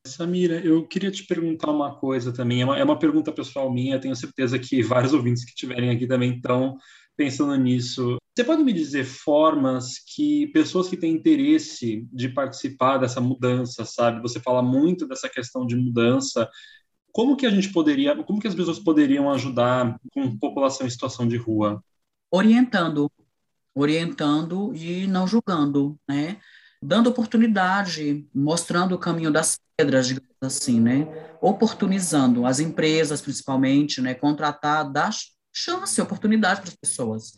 Samira, 0.06 0.60
eu 0.64 0.86
queria 0.86 1.10
te 1.10 1.26
perguntar 1.26 1.70
uma 1.70 1.96
coisa 1.98 2.32
também. 2.32 2.62
É 2.62 2.64
uma, 2.64 2.78
é 2.78 2.84
uma 2.84 2.98
pergunta 2.98 3.32
pessoal 3.32 3.72
minha, 3.72 4.00
tenho 4.00 4.14
certeza 4.14 4.58
que 4.58 4.82
vários 4.82 5.12
ouvintes 5.12 5.44
que 5.44 5.50
estiverem 5.50 5.90
aqui 5.90 6.06
também 6.06 6.36
estão 6.36 6.78
pensando 7.16 7.56
nisso. 7.56 8.16
Você 8.34 8.44
pode 8.44 8.62
me 8.62 8.72
dizer 8.72 9.04
formas 9.04 9.98
que 10.14 10.46
pessoas 10.48 10.88
que 10.88 10.96
têm 10.96 11.14
interesse 11.14 12.06
de 12.12 12.28
participar 12.28 12.98
dessa 12.98 13.20
mudança, 13.20 13.84
sabe? 13.84 14.20
Você 14.20 14.38
fala 14.40 14.62
muito 14.62 15.06
dessa 15.08 15.28
questão 15.28 15.66
de 15.66 15.74
mudança. 15.74 16.48
Como 17.12 17.36
que 17.36 17.46
a 17.46 17.50
gente 17.50 17.72
poderia, 17.72 18.14
como 18.24 18.40
que 18.40 18.48
as 18.48 18.54
pessoas 18.54 18.78
poderiam 18.78 19.30
ajudar 19.32 19.98
com 20.12 20.38
população 20.38 20.86
em 20.86 20.90
situação 20.90 21.26
de 21.26 21.38
rua? 21.38 21.82
Orientando, 22.30 23.10
orientando 23.76 24.74
e 24.74 25.06
não 25.06 25.26
julgando, 25.26 25.96
né? 26.08 26.38
Dando 26.82 27.10
oportunidade, 27.10 28.26
mostrando 28.34 28.94
o 28.94 28.98
caminho 28.98 29.30
das 29.30 29.58
pedras, 29.76 30.08
digamos 30.08 30.36
assim, 30.42 30.80
né? 30.80 31.06
Oportunizando 31.40 32.44
as 32.46 32.58
empresas, 32.58 33.20
principalmente, 33.20 34.00
né? 34.00 34.14
Contratar, 34.14 34.90
dar 34.90 35.10
chance, 35.54 36.00
oportunidade 36.00 36.60
para 36.60 36.70
as 36.70 36.76
pessoas 36.76 37.32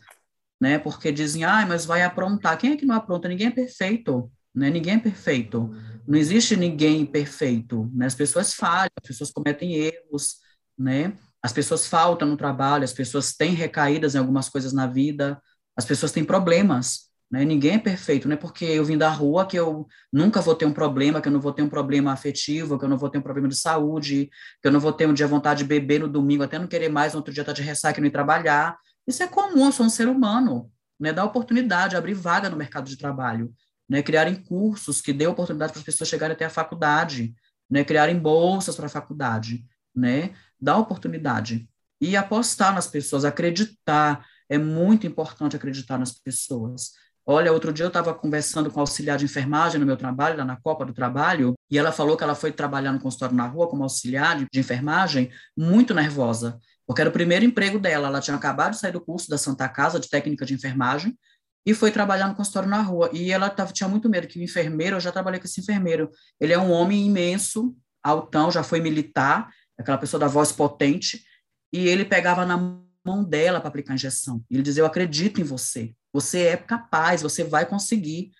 né? 0.59 0.77
Porque 0.77 1.11
dizem, 1.11 1.43
ah, 1.43 1.65
mas 1.65 1.85
vai 1.85 2.03
aprontar. 2.03 2.57
Quem 2.57 2.73
é 2.73 2.77
que 2.77 2.85
não 2.85 2.95
apronta? 2.95 3.27
Ninguém 3.29 3.47
é 3.47 3.51
perfeito, 3.51 4.29
né? 4.53 4.69
Ninguém 4.69 4.95
é 4.95 4.99
perfeito. 4.99 5.73
Não 6.05 6.17
existe 6.17 6.55
ninguém 6.57 7.05
perfeito, 7.05 7.89
né? 7.93 8.05
As 8.05 8.15
pessoas 8.15 8.53
falham, 8.53 8.91
as 9.01 9.07
pessoas 9.07 9.31
cometem 9.31 9.75
erros, 9.75 10.37
né? 10.77 11.13
As 11.41 11.53
pessoas 11.53 11.87
faltam 11.87 12.27
no 12.27 12.35
trabalho, 12.35 12.83
as 12.83 12.91
pessoas 12.91 13.33
têm 13.33 13.53
recaídas 13.53 14.15
em 14.15 14.17
algumas 14.17 14.49
coisas 14.49 14.73
na 14.73 14.85
vida, 14.85 15.41
as 15.79 15.85
pessoas 15.85 16.11
têm 16.11 16.25
problemas, 16.25 17.09
né? 17.31 17.45
Ninguém 17.45 17.75
é 17.75 17.79
perfeito, 17.79 18.27
não 18.27 18.33
é 18.33 18.37
porque 18.37 18.65
eu 18.65 18.83
vim 18.83 18.97
da 18.97 19.09
rua 19.09 19.45
que 19.45 19.57
eu 19.57 19.87
nunca 20.11 20.41
vou 20.41 20.53
ter 20.53 20.65
um 20.65 20.73
problema, 20.73 21.21
que 21.21 21.29
eu 21.29 21.31
não 21.31 21.39
vou 21.39 21.53
ter 21.53 21.61
um 21.61 21.69
problema 21.69 22.11
afetivo, 22.11 22.77
que 22.77 22.83
eu 22.83 22.89
não 22.89 22.97
vou 22.97 23.09
ter 23.09 23.17
um 23.17 23.21
problema 23.21 23.47
de 23.47 23.55
saúde, 23.55 24.29
que 24.61 24.67
eu 24.67 24.71
não 24.73 24.79
vou 24.79 24.91
ter 24.91 25.07
um 25.07 25.13
dia 25.13 25.25
vontade 25.25 25.59
de 25.59 25.69
beber 25.69 26.01
no 26.01 26.09
domingo, 26.09 26.43
até 26.43 26.59
não 26.59 26.67
querer 26.67 26.89
mais, 26.89 27.15
outro 27.15 27.33
dia 27.33 27.43
estar 27.43 27.53
tá 27.53 27.55
de 27.55 27.61
ressaca 27.61 27.97
e 27.97 28.01
não 28.01 28.07
ir 28.07 28.11
trabalhar. 28.11 28.77
Isso 29.07 29.23
é 29.23 29.27
comum, 29.27 29.67
eu 29.67 29.71
sou 29.71 29.85
um 29.85 29.89
ser 29.89 30.09
humano, 30.09 30.69
né? 30.99 31.13
Dar 31.13 31.23
oportunidade, 31.23 31.95
abrir 31.95 32.13
vaga 32.13 32.49
no 32.49 32.57
mercado 32.57 32.89
de 32.89 32.97
trabalho, 32.97 33.53
né? 33.87 34.03
Criarem 34.03 34.35
cursos 34.35 34.99
que 34.99 35.13
dê 35.13 35.27
oportunidade 35.27 35.71
para 35.71 35.79
as 35.79 35.85
pessoas 35.85 36.09
chegarem 36.09 36.35
até 36.35 36.43
a 36.43 36.49
faculdade, 36.49 37.33
né? 37.69 37.85
Criarem 37.85 38.19
bolsas 38.19 38.75
para 38.75 38.87
a 38.87 38.89
faculdade, 38.89 39.63
né? 39.95 40.33
Dar 40.59 40.77
oportunidade 40.77 41.69
e 42.01 42.17
apostar 42.17 42.73
nas 42.73 42.87
pessoas, 42.87 43.23
acreditar. 43.23 44.25
É 44.49 44.57
muito 44.57 45.05
importante 45.05 45.55
acreditar 45.55 45.97
nas 45.97 46.11
pessoas. 46.11 46.91
Olha, 47.25 47.53
outro 47.53 47.71
dia 47.71 47.85
eu 47.85 47.89
estava 47.89 48.13
conversando 48.13 48.71
com 48.71 48.79
auxiliar 48.79 49.17
de 49.17 49.25
enfermagem 49.25 49.79
no 49.79 49.85
meu 49.85 49.95
trabalho, 49.95 50.37
lá 50.37 50.43
na 50.43 50.59
Copa 50.59 50.83
do 50.83 50.93
Trabalho, 50.93 51.53
e 51.69 51.77
ela 51.77 51.91
falou 51.91 52.17
que 52.17 52.23
ela 52.23 52.33
foi 52.33 52.51
trabalhar 52.51 52.91
no 52.91 52.99
consultório 52.99 53.35
na 53.35 53.45
rua 53.45 53.67
como 53.67 53.83
auxiliar 53.83 54.37
de 54.51 54.59
enfermagem, 54.59 55.31
muito 55.55 55.93
nervosa 55.93 56.59
porque 56.89 57.01
era 57.01 57.09
o 57.11 57.13
primeiro 57.13 57.45
emprego 57.45 57.77
dela. 57.77 58.07
Ela 58.07 58.19
tinha 58.19 58.35
acabado 58.35 58.71
de 58.71 58.79
sair 58.79 58.91
do 58.91 58.99
curso 58.99 59.29
da 59.29 59.37
Santa 59.37 59.69
Casa 59.69 59.99
de 59.99 60.09
técnica 60.09 60.43
de 60.43 60.55
enfermagem 60.55 61.15
e 61.63 61.71
foi 61.71 61.91
trabalhar 61.91 62.27
no 62.27 62.33
consultório 62.33 62.67
na 62.67 62.81
rua. 62.81 63.11
E 63.13 63.31
ela 63.31 63.47
tava, 63.47 63.71
tinha 63.71 63.87
muito 63.87 64.09
medo 64.09 64.25
que 64.25 64.39
o 64.39 64.41
enfermeiro, 64.41 64.95
eu 64.95 64.99
já 64.99 65.11
trabalhei 65.11 65.39
com 65.39 65.45
esse 65.45 65.61
enfermeiro, 65.61 66.09
ele 66.39 66.51
é 66.51 66.57
um 66.57 66.71
homem 66.71 67.05
imenso, 67.05 67.75
altão, 68.03 68.49
já 68.49 68.63
foi 68.63 68.81
militar, 68.81 69.51
aquela 69.77 69.99
pessoa 69.99 70.19
da 70.19 70.27
voz 70.27 70.51
potente, 70.51 71.23
e 71.71 71.87
ele 71.87 72.03
pegava 72.03 72.43
na 72.43 72.57
mão 73.05 73.23
dela 73.23 73.59
para 73.59 73.69
aplicar 73.69 73.93
a 73.93 73.95
injeção. 73.95 74.43
E 74.49 74.55
ele 74.55 74.63
dizia: 74.63 74.81
Eu 74.81 74.87
acredito 74.87 75.39
em 75.39 75.43
você, 75.43 75.93
você 76.13 76.43
é 76.47 76.57
capaz, 76.57 77.21
você 77.21 77.43
vai 77.43 77.65
conseguir. 77.65 78.31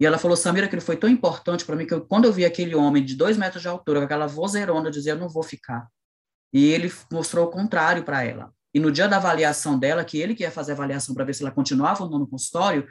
E 0.00 0.06
ela 0.06 0.18
falou: 0.18 0.36
Samira, 0.36 0.66
aquilo 0.66 0.82
foi 0.82 0.96
tão 0.96 1.08
importante 1.08 1.64
para 1.64 1.76
mim 1.76 1.86
que 1.86 1.94
eu, 1.94 2.00
quando 2.00 2.24
eu 2.24 2.32
vi 2.32 2.44
aquele 2.44 2.74
homem 2.74 3.04
de 3.04 3.14
dois 3.14 3.36
metros 3.36 3.62
de 3.62 3.68
altura, 3.68 4.00
com 4.00 4.04
aquela 4.06 4.26
vozeirona, 4.26 4.88
eu 4.88 4.92
dizia: 4.92 5.12
Eu 5.12 5.18
não 5.18 5.28
vou 5.28 5.42
ficar. 5.42 5.88
E 6.52 6.66
ele 6.66 6.92
mostrou 7.12 7.46
o 7.46 7.50
contrário 7.50 8.04
para 8.04 8.24
ela. 8.24 8.52
E 8.72 8.80
no 8.80 8.92
dia 8.92 9.08
da 9.08 9.16
avaliação 9.16 9.78
dela, 9.78 10.04
que 10.04 10.18
ele 10.18 10.34
que 10.34 10.42
ia 10.42 10.50
fazer 10.50 10.72
a 10.72 10.74
avaliação 10.74 11.14
para 11.14 11.24
ver 11.24 11.34
se 11.34 11.42
ela 11.42 11.50
continuava 11.50 12.04
ou 12.04 12.10
não 12.10 12.18
no 12.20 12.28
consultório, 12.28 12.86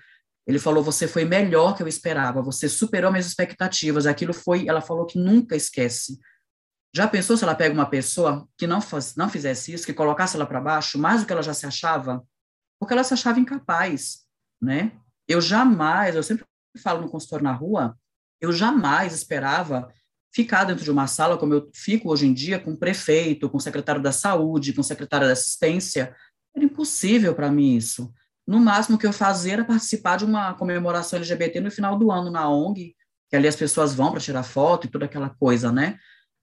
ele 0.46 0.60
falou: 0.60 0.84
Você 0.84 1.08
foi 1.08 1.26
melhor 1.26 1.76
que 1.76 1.84
eu 1.84 1.88
esperava, 1.88 2.42
você 2.42 2.70
superou 2.70 3.12
minhas 3.12 3.28
expectativas. 3.28 4.06
Aquilo 4.06 4.34
foi, 4.34 4.68
ela 4.68 4.82
falou 4.82 5.06
que 5.06 5.20
nunca 5.20 5.56
esquece. 5.56 6.18
Já 6.96 7.08
pensou 7.08 7.38
se 7.38 7.44
ela 7.44 7.56
pega 7.56 7.74
uma 7.74 7.90
pessoa 7.90 8.48
que 8.58 8.66
não, 8.66 8.80
não 9.16 9.30
fizesse 9.30 9.74
isso, 9.74 9.86
que 9.86 9.94
colocasse 9.94 10.36
ela 10.36 10.46
para 10.46 10.62
baixo, 10.62 10.98
mais 10.98 11.22
do 11.22 11.28
que 11.28 11.34
ela 11.34 11.44
já 11.44 11.54
se 11.54 11.66
achava? 11.66 12.26
Porque 12.80 12.94
ela 12.94 13.04
se 13.04 13.14
achava 13.14 13.40
incapaz, 13.40 14.26
né? 14.62 14.94
Eu 15.28 15.42
jamais, 15.42 16.16
eu 16.16 16.24
sempre 16.24 16.46
falo 16.82 17.02
no 17.02 17.10
consultório 17.10 17.44
na 17.44 17.52
rua, 17.52 17.98
eu 18.40 18.52
jamais 18.52 19.14
esperava 19.14 19.92
ficar 20.34 20.66
dentro 20.66 20.84
de 20.84 20.92
uma 20.92 21.08
sala, 21.08 21.38
como 21.38 21.54
eu 21.54 21.70
fico 21.74 22.12
hoje 22.12 22.28
em 22.28 22.34
dia, 22.34 22.60
com 22.60 22.72
o 22.72 22.78
prefeito, 22.78 23.50
com 23.50 23.58
o 23.58 23.62
secretário 23.62 24.02
da 24.02 24.12
saúde, 24.12 24.74
com 24.74 24.82
o 24.82 24.84
secretário 24.84 25.26
da 25.26 25.34
assistência. 25.34 26.16
Era 26.56 26.66
impossível 26.66 27.34
para 27.34 27.52
mim 27.52 27.76
isso. 27.76 28.14
no 28.46 28.60
máximo 28.60 28.98
que 28.98 29.06
eu 29.06 29.12
fazia 29.12 29.54
era 29.54 29.66
participar 29.66 30.18
de 30.18 30.26
uma 30.26 30.54
comemoração 30.54 31.18
LGBT 31.18 31.60
no 31.60 31.72
final 31.72 31.98
do 31.98 32.12
ano 32.12 32.32
na 32.32 32.50
ONG, 32.50 32.96
que 33.30 33.36
ali 33.36 33.48
as 33.48 33.56
pessoas 33.56 33.94
vão 33.94 34.12
para 34.12 34.22
tirar 34.22 34.44
foto 34.44 34.88
e 34.88 34.90
toda 34.90 35.06
aquela 35.06 35.30
coisa, 35.30 35.72
né? 35.72 36.00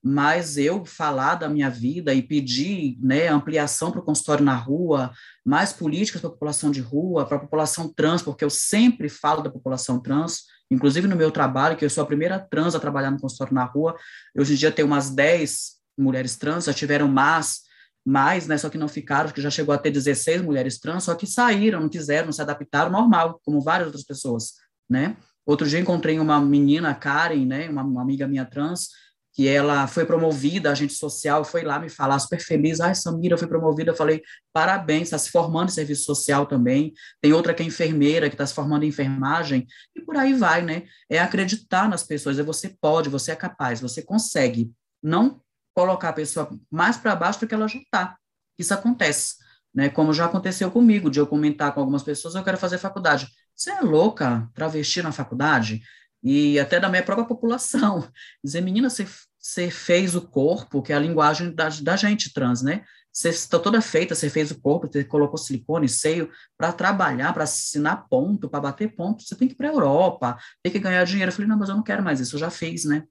Mas 0.07 0.55
eu 0.55 0.85
falar 0.85 1.33
da 1.33 1.49
minha 1.49 1.67
vida 1.67 2.13
e 2.13 2.21
pedir 2.21 2.95
né, 3.01 3.27
ampliação 3.27 3.89
para 3.89 4.01
o 4.01 4.03
consultório 4.03 4.45
na 4.45 4.53
rua, 4.53 5.11
mais 5.43 5.73
políticas 5.73 6.21
para 6.21 6.27
a 6.27 6.33
população 6.33 6.69
de 6.69 6.79
rua, 6.79 7.25
para 7.25 7.37
a 7.37 7.39
população 7.39 7.91
trans, 7.91 8.21
porque 8.21 8.45
eu 8.45 8.49
sempre 8.51 9.09
falo 9.09 9.41
da 9.41 9.49
população 9.49 9.99
trans, 9.99 10.43
inclusive 10.69 11.07
no 11.07 11.15
meu 11.15 11.31
trabalho, 11.31 11.75
que 11.75 11.83
eu 11.83 11.89
sou 11.89 12.03
a 12.03 12.07
primeira 12.07 12.37
trans 12.37 12.75
a 12.75 12.79
trabalhar 12.79 13.09
no 13.09 13.19
consultório 13.19 13.55
na 13.55 13.63
rua, 13.63 13.95
hoje 14.37 14.53
em 14.53 14.57
dia 14.57 14.71
tem 14.71 14.85
umas 14.85 15.09
10 15.09 15.71
mulheres 15.97 16.35
trans, 16.35 16.65
já 16.65 16.73
tiveram 16.73 17.07
mais, 17.07 17.61
mais, 18.05 18.45
né, 18.45 18.59
só 18.59 18.69
que 18.69 18.77
não 18.77 18.87
ficaram, 18.87 19.31
que 19.31 19.41
já 19.41 19.49
chegou 19.49 19.73
a 19.73 19.77
ter 19.79 19.89
16 19.89 20.43
mulheres 20.43 20.77
trans, 20.77 21.05
só 21.05 21.15
que 21.15 21.25
saíram, 21.25 21.81
não 21.81 21.89
quiseram, 21.89 22.25
não 22.25 22.31
se 22.31 22.43
adaptaram, 22.43 22.91
normal, 22.91 23.41
como 23.43 23.59
várias 23.59 23.87
outras 23.87 24.03
pessoas, 24.03 24.53
né? 24.87 25.17
Outro 25.45 25.67
dia 25.67 25.79
encontrei 25.79 26.19
uma 26.19 26.39
menina, 26.41 26.93
Karen, 26.93 27.45
né, 27.45 27.69
uma, 27.69 27.83
uma 27.83 28.01
amiga 28.01 28.27
minha 28.27 28.45
trans, 28.45 28.89
que 29.35 29.47
ela 29.49 29.85
foi 29.85 30.05
promovida, 30.05 30.71
agente 30.71 30.93
social, 30.93 31.43
foi 31.43 31.61
lá 31.61 31.77
me 31.77 31.89
falar 31.89 32.17
super 32.19 32.39
feliz, 32.39 32.79
ai, 32.79 32.95
Samira, 32.95 33.37
foi 33.37 33.47
promovida, 33.47 33.91
eu 33.91 33.95
falei, 33.95 34.21
parabéns, 34.53 35.03
está 35.03 35.17
se 35.17 35.29
formando 35.29 35.69
em 35.69 35.73
serviço 35.73 36.05
social 36.05 36.45
também, 36.45 36.93
tem 37.21 37.33
outra 37.33 37.53
que 37.53 37.61
é 37.61 37.65
enfermeira, 37.65 38.29
que 38.29 38.35
está 38.35 38.45
se 38.45 38.53
formando 38.53 38.83
em 38.83 38.87
enfermagem, 38.87 39.67
e 39.93 40.01
por 40.01 40.15
aí 40.15 40.33
vai, 40.33 40.61
né, 40.61 40.83
é 41.09 41.19
acreditar 41.19 41.89
nas 41.89 42.01
pessoas, 42.01 42.39
é 42.39 42.43
você 42.43 42.69
pode, 42.79 43.09
você 43.09 43.33
é 43.33 43.35
capaz, 43.35 43.81
você 43.81 44.01
consegue, 44.01 44.71
não 45.03 45.41
colocar 45.75 46.09
a 46.09 46.13
pessoa 46.13 46.49
mais 46.71 46.95
para 46.95 47.15
baixo 47.15 47.41
do 47.41 47.47
que 47.47 47.53
ela 47.53 47.67
já 47.67 47.77
está. 47.77 48.17
Isso 48.57 48.73
acontece, 48.73 49.35
né? 49.73 49.89
Como 49.89 50.13
já 50.13 50.25
aconteceu 50.25 50.71
comigo, 50.71 51.11
de 51.11 51.19
eu 51.19 51.27
comentar 51.27 51.73
com 51.73 51.81
algumas 51.81 52.01
pessoas, 52.01 52.33
eu 52.33 52.43
quero 52.43 52.57
fazer 52.57 52.77
faculdade. 52.77 53.27
Você 53.53 53.71
é 53.71 53.81
louca, 53.81 54.49
travesti 54.53 55.01
na 55.01 55.11
faculdade? 55.11 55.81
E 56.25 56.59
até 56.59 56.79
da 56.79 56.89
minha 56.89 57.03
própria 57.03 57.27
população. 57.27 58.09
Dizer, 58.43 58.61
menina, 58.61 58.89
você, 58.89 59.07
você 59.39 59.69
fez 59.69 60.15
o 60.15 60.21
corpo, 60.21 60.81
que 60.81 60.91
é 60.91 60.95
a 60.95 60.99
linguagem 60.99 61.53
da, 61.53 61.69
da 61.69 61.95
gente 61.95 62.33
trans, 62.33 62.63
né? 62.63 62.83
Você 63.13 63.29
está 63.29 63.59
toda 63.59 63.79
feita, 63.79 64.15
você 64.15 64.27
fez 64.27 64.49
o 64.49 64.59
corpo, 64.59 64.89
você 64.91 65.03
colocou 65.03 65.37
silicone, 65.37 65.87
seio, 65.87 66.29
para 66.57 66.73
trabalhar, 66.73 67.31
para 67.31 67.43
assinar 67.43 68.07
ponto, 68.09 68.49
para 68.49 68.59
bater 68.59 68.93
ponto, 68.93 69.23
você 69.23 69.35
tem 69.35 69.47
que 69.47 69.53
ir 69.53 69.57
para 69.57 69.69
a 69.69 69.71
Europa, 69.71 70.37
tem 70.63 70.73
que 70.73 70.79
ganhar 70.79 71.05
dinheiro. 71.05 71.29
Eu 71.29 71.33
falei, 71.33 71.47
não, 71.47 71.57
mas 71.57 71.69
eu 71.69 71.75
não 71.75 71.83
quero 71.83 72.03
mais 72.03 72.19
isso, 72.19 72.35
eu 72.35 72.39
já 72.39 72.49
fiz, 72.49 72.85
né? 72.85 73.03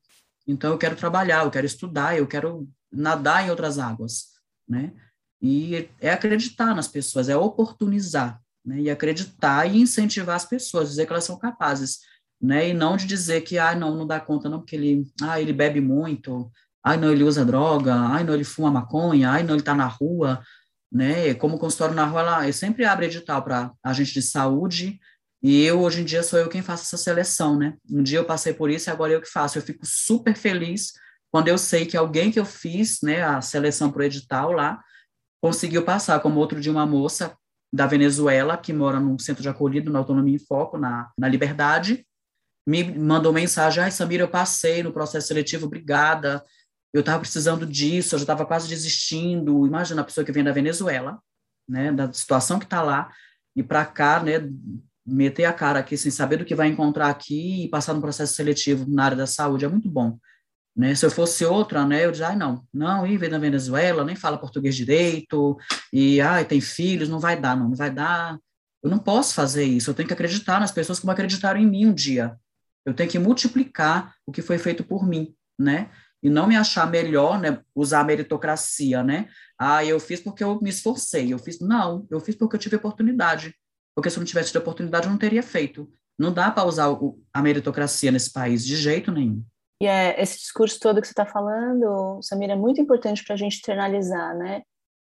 Então 0.47 0.73
eu 0.73 0.77
quero 0.77 0.97
trabalhar, 0.97 1.45
eu 1.45 1.51
quero 1.51 1.65
estudar, 1.65 2.19
eu 2.19 2.27
quero 2.27 2.69
nadar 2.93 3.47
em 3.47 3.51
outras 3.51 3.79
águas, 3.79 4.33
né? 4.69 4.93
E 5.41 5.89
é 6.01 6.11
acreditar 6.11 6.75
nas 6.75 6.89
pessoas, 6.89 7.29
é 7.29 7.37
oportunizar, 7.37 8.43
né? 8.62 8.81
E 8.81 8.91
acreditar 8.91 9.67
e 9.67 9.81
incentivar 9.81 10.37
as 10.37 10.45
pessoas, 10.45 10.91
dizer 10.91 11.07
que 11.07 11.12
elas 11.12 11.25
são 11.25 11.39
capazes, 11.39 12.01
né? 12.41 12.68
E 12.68 12.74
não 12.74 12.97
de 12.97 13.07
dizer 13.07 13.43
que 13.43 13.59
ah, 13.59 13.74
não, 13.74 13.97
não 13.97 14.07
dá 14.07 14.20
conta 14.20 14.49
não, 14.49 14.59
porque 14.59 14.76
ele, 14.76 15.07
ah, 15.22 15.41
ele 15.41 15.53
bebe 15.53 15.80
muito, 15.80 16.51
ah, 16.82 16.97
não, 16.97 17.12
ele 17.12 17.24
usa 17.24 17.45
droga, 17.45 17.95
ah, 17.95 18.22
não, 18.22 18.35
ele 18.35 18.45
fuma 18.45 18.70
maconha, 18.70 19.30
ah, 19.30 19.43
não, 19.43 19.55
ele 19.55 19.61
está 19.61 19.74
na 19.74 19.87
rua, 19.87 20.43
né? 20.93 21.35
Como 21.35 21.59
consultório 21.59 21.95
na 21.95 22.05
rua, 22.05 22.20
ela 22.20 22.53
sempre 22.53 22.85
abre 22.85 23.07
edital 23.07 23.43
para 23.43 23.72
agente 23.82 24.14
de 24.14 24.22
saúde 24.22 24.99
e 25.45 25.62
eu, 25.62 25.82
hoje 25.82 26.01
em 26.01 26.05
dia, 26.07 26.22
sou 26.22 26.39
eu 26.39 26.49
quem 26.49 26.62
faço 26.62 26.85
essa 26.85 26.97
seleção, 26.97 27.59
né? 27.59 27.74
Um 27.91 28.03
dia 28.03 28.18
eu 28.18 28.24
passei 28.24 28.55
por 28.55 28.70
isso 28.70 28.89
e 28.89 28.91
agora 28.91 29.12
eu 29.12 29.20
que 29.20 29.28
faço. 29.28 29.59
Eu 29.59 29.62
fico 29.62 29.85
super 29.85 30.35
feliz 30.35 30.95
quando 31.30 31.49
eu 31.49 31.59
sei 31.59 31.85
que 31.85 31.99
alguém 31.99 32.30
que 32.30 32.41
eu 32.41 32.47
fiz, 32.47 33.03
né, 33.03 33.22
a 33.22 33.43
seleção 33.43 33.91
para 33.93 34.01
o 34.01 34.05
edital 34.05 34.53
lá, 34.53 34.82
conseguiu 35.43 35.85
passar, 35.85 36.20
como 36.20 36.41
outro 36.41 36.59
de 36.62 36.70
uma 36.70 36.87
moça 36.87 37.37
da 37.70 37.87
Venezuela, 37.87 38.57
que 38.57 38.72
mora 38.72 38.99
num 38.99 39.18
centro 39.18 39.43
de 39.43 39.49
acolhido, 39.51 39.93
na 39.93 39.99
Autonomia 39.99 40.37
em 40.37 40.39
Foco, 40.39 40.78
na, 40.78 41.11
na 41.18 41.28
Liberdade, 41.28 42.07
me 42.67 42.83
mandou 42.83 43.33
mensagem, 43.33 43.83
ai, 43.83 43.91
Samira, 43.91 44.23
eu 44.23 44.29
passei 44.29 44.83
no 44.83 44.93
processo 44.93 45.29
seletivo, 45.29 45.67
obrigada, 45.67 46.43
eu 46.93 47.01
estava 47.01 47.21
precisando 47.21 47.67
disso, 47.67 48.15
eu 48.15 48.19
já 48.21 48.23
estava 48.23 48.47
quase 48.47 48.69
desistindo, 48.69 49.67
imagina 49.67 50.01
a 50.01 50.05
pessoa 50.05 50.25
que 50.25 50.33
vem 50.33 50.45
da 50.45 50.53
Venezuela, 50.53 51.19
né, 51.69 51.93
da 51.93 52.12
situação 52.12 52.59
que 52.59 52.65
está 52.65 52.81
lá, 52.83 53.11
e 53.57 53.62
para 53.62 53.85
cá, 53.85 54.23
né, 54.23 54.49
meter 55.07 55.45
a 55.45 55.53
cara 55.53 55.81
aqui 55.81 55.97
sem 55.97 56.11
saber 56.11 56.39
do 56.39 56.45
que 56.45 56.55
vai 56.55 56.69
encontrar 56.69 57.11
aqui 57.11 57.65
e 57.65 57.69
passar 57.69 57.93
no 57.93 58.01
processo 58.01 58.35
seletivo 58.35 58.87
na 58.89 59.05
área 59.05 59.17
da 59.17 59.27
saúde 59.27 59.65
é 59.65 59.69
muito 59.69 59.91
bom. 59.91 60.19
Né? 60.75 60.95
Se 60.95 61.05
eu 61.05 61.11
fosse 61.11 61.45
outra, 61.45 61.85
né, 61.87 62.05
eu 62.05 62.11
dizia, 62.11 62.29
ai, 62.29 62.37
não, 62.37 62.65
não, 62.73 63.07
e 63.07 63.17
vem 63.19 63.29
da 63.31 63.39
Venezuela, 63.39 64.05
nem 64.05 64.17
fala 64.17 64.39
português 64.39 64.75
direito, 64.75 65.57
e, 65.93 66.21
ai, 66.21 66.45
tem 66.45 66.61
filhos, 66.61 67.09
não 67.09 67.21
vai 67.21 67.39
dar, 67.39 67.57
não, 67.57 67.69
não 67.69 67.77
vai 67.77 67.91
dar. 67.91 68.39
Eu 68.83 68.91
não 68.91 68.99
posso 68.99 69.35
fazer 69.35 69.65
isso, 69.65 69.91
eu 69.91 69.95
tenho 69.95 70.09
que 70.09 70.15
acreditar 70.15 70.61
nas 70.61 70.73
pessoas 70.73 71.01
que 71.01 71.11
acreditaram 71.11 71.61
em 71.61 71.67
mim 71.67 71.87
um 71.87 71.95
dia. 71.95 72.37
Eu 72.85 72.95
tenho 72.95 73.11
que 73.11 73.18
multiplicar 73.18 74.14
o 74.26 74.32
que 74.32 74.43
foi 74.43 74.59
feito 74.59 74.85
por 74.85 75.07
mim, 75.07 75.35
né? 75.59 75.91
E 76.22 76.30
não 76.30 76.47
me 76.47 76.57
achar 76.57 76.91
melhor, 76.91 77.39
né, 77.39 77.61
usar 77.74 78.01
a 78.01 78.05
meritocracia, 78.05 79.03
né? 79.03 79.28
Ah, 79.59 79.85
eu 79.85 80.01
fiz 80.01 80.20
porque 80.20 80.43
eu 80.43 80.59
me 80.61 80.70
esforcei, 80.70 81.32
eu 81.32 81.39
fiz, 81.39 81.61
não, 81.61 82.07
eu 82.11 82.18
fiz 82.18 82.35
porque 82.35 82.57
eu 82.57 82.61
tive 82.61 82.76
oportunidade 82.76 83.55
porque 83.95 84.11
se 84.11 84.16
eu 84.16 84.20
não 84.20 84.26
tivesse 84.26 84.49
tido 84.49 84.61
oportunidade, 84.61 85.07
eu 85.07 85.11
não 85.11 85.18
teria 85.18 85.43
feito. 85.43 85.91
Não 86.18 86.32
dá 86.32 86.51
para 86.51 86.66
usar 86.66 86.91
o, 86.91 87.20
a 87.32 87.41
meritocracia 87.41 88.11
nesse 88.11 88.32
país, 88.32 88.64
de 88.64 88.76
jeito 88.76 89.12
nenhum. 89.12 89.43
E 89.80 89.87
é, 89.87 90.20
esse 90.20 90.39
discurso 90.39 90.78
todo 90.80 91.01
que 91.01 91.07
você 91.07 91.12
está 91.12 91.26
falando, 91.26 92.20
Samira, 92.22 92.53
é 92.53 92.57
muito 92.57 92.80
importante 92.80 93.24
para 93.24 93.35
a 93.35 93.39
gente 93.39 93.59
internalizar, 93.59 94.37
né? 94.37 94.62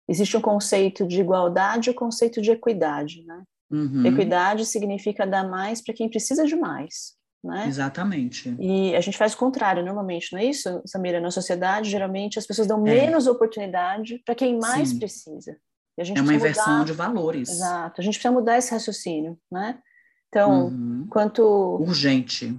Existe 0.09 0.37
um 0.37 0.41
conceito 0.41 1.05
de 1.05 1.19
igualdade 1.19 1.89
e 1.89 1.91
o 1.91 1.93
um 1.93 1.95
conceito 1.95 2.41
de 2.41 2.51
equidade, 2.51 3.23
né? 3.25 3.43
Uhum. 3.69 4.05
Equidade 4.05 4.65
significa 4.65 5.27
dar 5.27 5.47
mais 5.47 5.81
para 5.81 5.93
quem 5.93 6.09
precisa 6.09 6.45
de 6.45 6.55
mais, 6.55 7.16
né? 7.47 7.65
Exatamente. 7.67 8.55
E 8.59 8.95
a 8.95 9.01
gente 9.01 9.17
faz 9.17 9.33
o 9.33 9.37
contrário, 9.37 9.83
normalmente, 9.83 10.31
não 10.33 10.39
é 10.39 10.45
isso, 10.45 10.81
Samira? 10.85 11.19
Na 11.19 11.31
sociedade, 11.31 11.89
geralmente, 11.89 12.37
as 12.37 12.45
pessoas 12.45 12.67
dão 12.67 12.79
é. 12.85 12.93
menos 12.93 13.25
oportunidade 13.25 14.21
para 14.25 14.35
quem 14.35 14.59
mais 14.59 14.89
Sim. 14.89 14.99
precisa 14.99 15.57
é 15.97 16.21
uma 16.21 16.33
inversão 16.33 16.73
mudar... 16.73 16.85
de 16.85 16.93
valores. 16.93 17.49
Exato. 17.49 18.01
A 18.01 18.03
gente 18.03 18.13
precisa 18.15 18.33
mudar 18.33 18.57
esse 18.57 18.71
raciocínio, 18.71 19.37
né? 19.51 19.79
Então, 20.27 20.67
uhum. 20.67 21.07
quanto 21.09 21.43
urgente, 21.81 22.55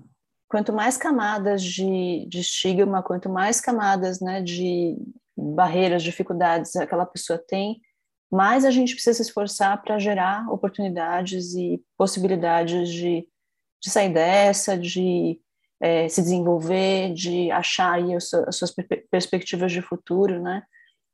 quanto 0.48 0.72
mais 0.72 0.96
camadas 0.96 1.62
de, 1.62 2.26
de 2.28 2.40
estigma, 2.40 3.02
quanto 3.02 3.28
mais 3.28 3.60
camadas, 3.60 4.20
né, 4.20 4.42
de 4.42 4.96
barreiras, 5.36 6.02
dificuldades 6.02 6.74
aquela 6.74 7.04
pessoa 7.04 7.38
tem, 7.38 7.80
mais 8.32 8.64
a 8.64 8.70
gente 8.70 8.94
precisa 8.94 9.14
se 9.14 9.22
esforçar 9.22 9.80
para 9.82 9.98
gerar 9.98 10.50
oportunidades 10.50 11.54
e 11.54 11.80
possibilidades 11.96 12.88
de, 12.88 13.26
de 13.82 13.90
sair 13.90 14.12
dessa, 14.12 14.76
de 14.76 15.40
é, 15.80 16.08
se 16.08 16.20
desenvolver, 16.20 17.12
de 17.14 17.50
achar 17.50 17.92
aí 17.92 18.14
as 18.14 18.30
suas 18.50 18.74
perspectivas 19.10 19.72
de 19.72 19.80
futuro, 19.80 20.42
né? 20.42 20.62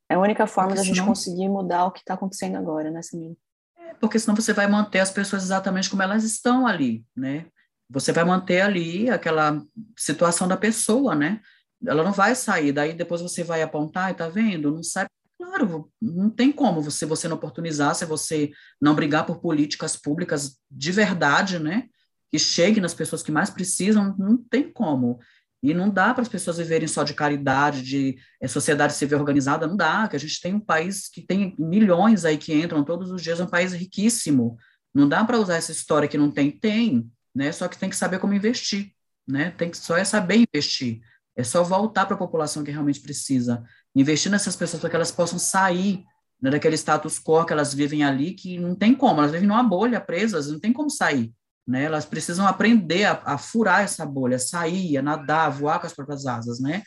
É 0.08 0.14
a 0.14 0.20
única 0.20 0.46
forma 0.46 0.70
porque 0.70 0.80
da 0.80 0.84
senão... 0.84 0.96
gente 0.96 1.06
conseguir 1.06 1.48
mudar 1.48 1.86
o 1.86 1.90
que 1.90 2.00
está 2.00 2.14
acontecendo 2.14 2.56
agora, 2.56 2.90
né, 2.90 3.02
Samir? 3.02 3.36
É, 3.78 3.94
porque 3.94 4.18
senão 4.18 4.34
você 4.34 4.52
vai 4.52 4.66
manter 4.66 5.00
as 5.00 5.10
pessoas 5.10 5.42
exatamente 5.42 5.90
como 5.90 6.02
elas 6.02 6.24
estão 6.24 6.66
ali, 6.66 7.04
né? 7.16 7.46
Você 7.90 8.12
vai 8.12 8.24
manter 8.24 8.60
ali 8.60 9.10
aquela 9.10 9.62
situação 9.96 10.48
da 10.48 10.56
pessoa, 10.56 11.14
né? 11.14 11.40
Ela 11.86 12.02
não 12.02 12.12
vai 12.12 12.34
sair, 12.34 12.72
daí 12.72 12.94
depois 12.94 13.20
você 13.20 13.44
vai 13.44 13.62
apontar 13.62 14.10
e 14.10 14.14
tá 14.14 14.28
vendo? 14.28 14.72
Não 14.72 14.82
sai. 14.82 15.06
Claro, 15.36 15.90
não 16.00 16.30
tem 16.30 16.50
como 16.50 16.80
você, 16.80 17.04
você 17.04 17.28
não 17.28 17.36
oportunizar, 17.36 17.94
se 17.94 18.06
você 18.06 18.50
não 18.80 18.94
brigar 18.94 19.26
por 19.26 19.40
políticas 19.40 19.96
públicas 19.96 20.58
de 20.70 20.92
verdade, 20.92 21.58
né? 21.58 21.88
Que 22.30 22.38
cheguem 22.38 22.82
nas 22.82 22.94
pessoas 22.94 23.22
que 23.22 23.32
mais 23.32 23.50
precisam, 23.50 24.14
não 24.18 24.36
tem 24.36 24.72
como. 24.72 25.18
E 25.62 25.72
não 25.72 25.88
dá 25.88 26.12
para 26.12 26.22
as 26.22 26.28
pessoas 26.28 26.58
viverem 26.58 26.86
só 26.86 27.02
de 27.04 27.14
caridade, 27.14 27.82
de 27.82 28.18
é, 28.40 28.46
sociedade 28.46 28.92
civil 28.92 29.18
organizada, 29.18 29.66
não 29.66 29.76
dá, 29.76 30.06
que 30.06 30.14
a 30.14 30.18
gente 30.18 30.38
tem 30.40 30.52
um 30.52 30.60
país 30.60 31.08
que 31.08 31.22
tem 31.22 31.54
milhões 31.58 32.26
aí 32.26 32.36
que 32.36 32.52
entram 32.52 32.84
todos 32.84 33.10
os 33.10 33.22
dias, 33.22 33.40
é 33.40 33.44
um 33.44 33.48
país 33.48 33.72
riquíssimo. 33.72 34.58
Não 34.94 35.08
dá 35.08 35.24
para 35.24 35.38
usar 35.38 35.56
essa 35.56 35.72
história 35.72 36.06
que 36.06 36.18
não 36.18 36.30
tem, 36.30 36.50
tem, 36.50 37.10
né? 37.34 37.50
Só 37.50 37.66
que 37.66 37.78
tem 37.78 37.88
que 37.88 37.96
saber 37.96 38.18
como 38.18 38.34
investir, 38.34 38.92
né? 39.26 39.52
Tem 39.52 39.70
que 39.70 39.78
só 39.78 39.96
é 39.96 40.04
saber 40.04 40.44
investir. 40.52 41.00
É 41.34 41.42
só 41.42 41.64
voltar 41.64 42.04
para 42.06 42.14
a 42.14 42.18
população 42.18 42.62
que 42.62 42.70
realmente 42.70 43.00
precisa. 43.00 43.64
Investir 43.96 44.30
nessas 44.30 44.54
pessoas 44.54 44.80
para 44.80 44.90
que 44.90 44.96
elas 44.96 45.10
possam 45.10 45.38
sair 45.38 46.04
né, 46.40 46.50
daquele 46.50 46.76
status 46.76 47.18
quo 47.18 47.44
que 47.44 47.52
elas 47.52 47.72
vivem 47.72 48.04
ali, 48.04 48.34
que 48.34 48.58
não 48.58 48.74
tem 48.74 48.94
como, 48.94 49.20
elas 49.20 49.32
vivem 49.32 49.48
numa 49.48 49.62
bolha 49.62 50.00
presas, 50.00 50.50
não 50.50 50.60
tem 50.60 50.72
como 50.72 50.90
sair. 50.90 51.32
Né? 51.66 51.84
Elas 51.84 52.04
precisam 52.04 52.46
aprender 52.46 53.04
a, 53.04 53.22
a 53.24 53.38
furar 53.38 53.82
essa 53.82 54.04
bolha, 54.04 54.38
sair, 54.38 54.98
a 54.98 55.02
nadar, 55.02 55.50
voar 55.50 55.80
com 55.80 55.86
as 55.86 55.94
próprias 55.94 56.26
asas, 56.26 56.60
né? 56.60 56.82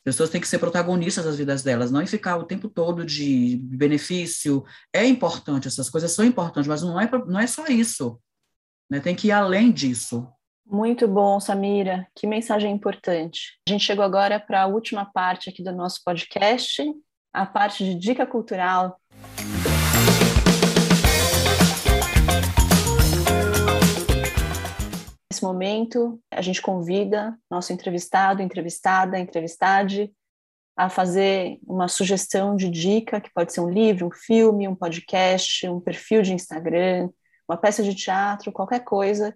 As 0.00 0.02
pessoas 0.02 0.30
têm 0.30 0.40
que 0.40 0.48
ser 0.48 0.58
protagonistas 0.58 1.26
das 1.26 1.36
vidas 1.36 1.62
delas, 1.62 1.90
não 1.90 2.06
ficar 2.06 2.38
o 2.38 2.44
tempo 2.44 2.70
todo 2.70 3.04
de 3.04 3.58
benefício. 3.62 4.64
É 4.94 5.04
importante, 5.06 5.68
essas 5.68 5.90
coisas 5.90 6.10
são 6.12 6.24
importantes, 6.24 6.66
mas 6.68 6.82
não 6.82 6.98
é, 6.98 7.10
não 7.26 7.38
é 7.38 7.46
só 7.46 7.66
isso. 7.66 8.18
Né? 8.88 8.98
Tem 8.98 9.14
que 9.14 9.28
ir 9.28 9.32
além 9.32 9.70
disso. 9.70 10.26
Muito 10.66 11.06
bom, 11.06 11.38
Samira. 11.38 12.06
Que 12.14 12.26
mensagem 12.26 12.72
importante. 12.72 13.58
A 13.68 13.72
gente 13.72 13.84
chegou 13.84 14.04
agora 14.04 14.40
para 14.40 14.62
a 14.62 14.66
última 14.66 15.04
parte 15.04 15.50
aqui 15.50 15.62
do 15.62 15.72
nosso 15.72 16.00
podcast, 16.02 16.82
a 17.32 17.44
parte 17.44 17.84
de 17.84 17.94
dica 17.94 18.24
cultural. 18.24 18.98
Momento, 25.44 26.20
a 26.30 26.40
gente 26.40 26.62
convida 26.62 27.38
nosso 27.50 27.72
entrevistado, 27.72 28.42
entrevistada, 28.42 29.18
entrevistade 29.18 30.12
a 30.76 30.88
fazer 30.88 31.58
uma 31.66 31.88
sugestão 31.88 32.56
de 32.56 32.70
dica, 32.70 33.20
que 33.20 33.32
pode 33.32 33.52
ser 33.52 33.60
um 33.60 33.68
livro, 33.68 34.06
um 34.06 34.10
filme, 34.10 34.66
um 34.66 34.74
podcast, 34.74 35.68
um 35.68 35.80
perfil 35.80 36.22
de 36.22 36.32
Instagram, 36.32 37.10
uma 37.48 37.56
peça 37.56 37.82
de 37.82 37.94
teatro, 37.94 38.52
qualquer 38.52 38.80
coisa 38.84 39.34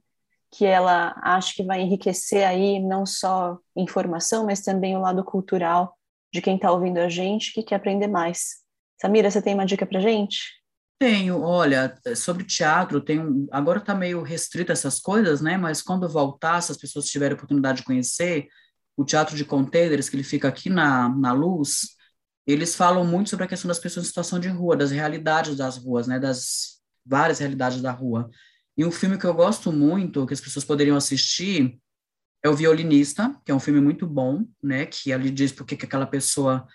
que 0.50 0.64
ela 0.64 1.14
acha 1.22 1.52
que 1.54 1.64
vai 1.64 1.80
enriquecer 1.80 2.46
aí 2.46 2.78
não 2.78 3.04
só 3.04 3.58
informação, 3.76 4.46
mas 4.46 4.60
também 4.60 4.96
o 4.96 5.00
lado 5.00 5.24
cultural 5.24 5.98
de 6.32 6.40
quem 6.40 6.56
está 6.56 6.70
ouvindo 6.70 6.98
a 6.98 7.08
gente 7.08 7.52
que 7.52 7.62
quer 7.62 7.74
aprender 7.74 8.06
mais. 8.06 8.62
Samira, 9.00 9.30
você 9.30 9.42
tem 9.42 9.54
uma 9.54 9.66
dica 9.66 9.84
para 9.84 10.00
gente? 10.00 10.63
Tenho, 11.04 11.42
olha, 11.42 11.94
sobre 12.16 12.44
teatro, 12.44 12.98
tem 12.98 13.46
agora 13.52 13.78
está 13.78 13.94
meio 13.94 14.22
restrito 14.22 14.72
essas 14.72 14.98
coisas, 14.98 15.42
né? 15.42 15.58
Mas 15.58 15.82
quando 15.82 16.08
voltar, 16.08 16.62
se 16.62 16.72
as 16.72 16.78
pessoas 16.78 17.04
tiverem 17.10 17.34
oportunidade 17.34 17.80
de 17.80 17.84
conhecer, 17.84 18.48
o 18.96 19.04
Teatro 19.04 19.36
de 19.36 19.44
Containers, 19.44 20.08
que 20.08 20.16
ele 20.16 20.22
fica 20.22 20.48
aqui 20.48 20.70
na, 20.70 21.10
na 21.10 21.30
Luz, 21.34 21.88
eles 22.46 22.74
falam 22.74 23.04
muito 23.04 23.28
sobre 23.28 23.44
a 23.44 23.48
questão 23.48 23.68
das 23.68 23.78
pessoas 23.78 24.06
em 24.06 24.08
situação 24.08 24.40
de 24.40 24.48
rua, 24.48 24.78
das 24.78 24.90
realidades 24.90 25.58
das 25.58 25.76
ruas, 25.76 26.06
né? 26.06 26.18
Das 26.18 26.80
várias 27.04 27.38
realidades 27.38 27.82
da 27.82 27.92
rua. 27.92 28.30
E 28.74 28.82
um 28.82 28.90
filme 28.90 29.18
que 29.18 29.26
eu 29.26 29.34
gosto 29.34 29.70
muito, 29.70 30.26
que 30.26 30.32
as 30.32 30.40
pessoas 30.40 30.64
poderiam 30.64 30.96
assistir, 30.96 31.78
é 32.42 32.48
O 32.48 32.56
Violinista, 32.56 33.38
que 33.44 33.52
é 33.52 33.54
um 33.54 33.60
filme 33.60 33.78
muito 33.78 34.06
bom, 34.06 34.46
né? 34.62 34.86
Que 34.86 35.12
ali 35.12 35.30
diz 35.30 35.52
porque 35.52 35.76
que 35.76 35.84
aquela 35.84 36.06
pessoa 36.06 36.66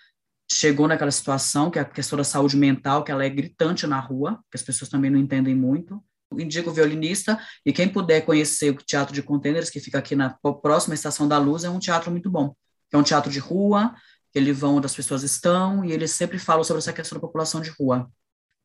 chegou 0.52 0.88
naquela 0.88 1.10
situação, 1.10 1.70
que 1.70 1.78
é 1.78 1.82
a 1.82 1.84
questão 1.84 2.16
da 2.16 2.24
saúde 2.24 2.56
mental, 2.56 3.04
que 3.04 3.12
ela 3.12 3.24
é 3.24 3.28
gritante 3.28 3.86
na 3.86 4.00
rua, 4.00 4.42
que 4.50 4.56
as 4.56 4.62
pessoas 4.62 4.88
também 4.88 5.10
não 5.10 5.18
entendem 5.18 5.54
muito. 5.54 6.02
Indico 6.32 6.70
o 6.70 6.72
violinista, 6.72 7.40
e 7.64 7.72
quem 7.72 7.88
puder 7.88 8.20
conhecer 8.22 8.70
o 8.70 8.76
Teatro 8.76 9.14
de 9.14 9.22
Contêineres, 9.22 9.70
que 9.70 9.80
fica 9.80 9.98
aqui 9.98 10.14
na 10.14 10.30
próxima 10.62 10.94
Estação 10.94 11.26
da 11.26 11.38
Luz, 11.38 11.64
é 11.64 11.70
um 11.70 11.78
teatro 11.78 12.10
muito 12.10 12.30
bom. 12.30 12.54
É 12.92 12.96
um 12.96 13.02
teatro 13.02 13.30
de 13.30 13.38
rua, 13.38 13.94
que 14.32 14.38
ele 14.38 14.52
vão 14.52 14.76
onde 14.76 14.86
as 14.86 14.94
pessoas 14.94 15.22
estão, 15.22 15.84
e 15.84 15.92
eles 15.92 16.12
sempre 16.12 16.38
falam 16.38 16.62
sobre 16.62 16.78
essa 16.78 16.92
questão 16.92 17.16
da 17.16 17.20
população 17.20 17.60
de 17.60 17.70
rua. 17.70 18.08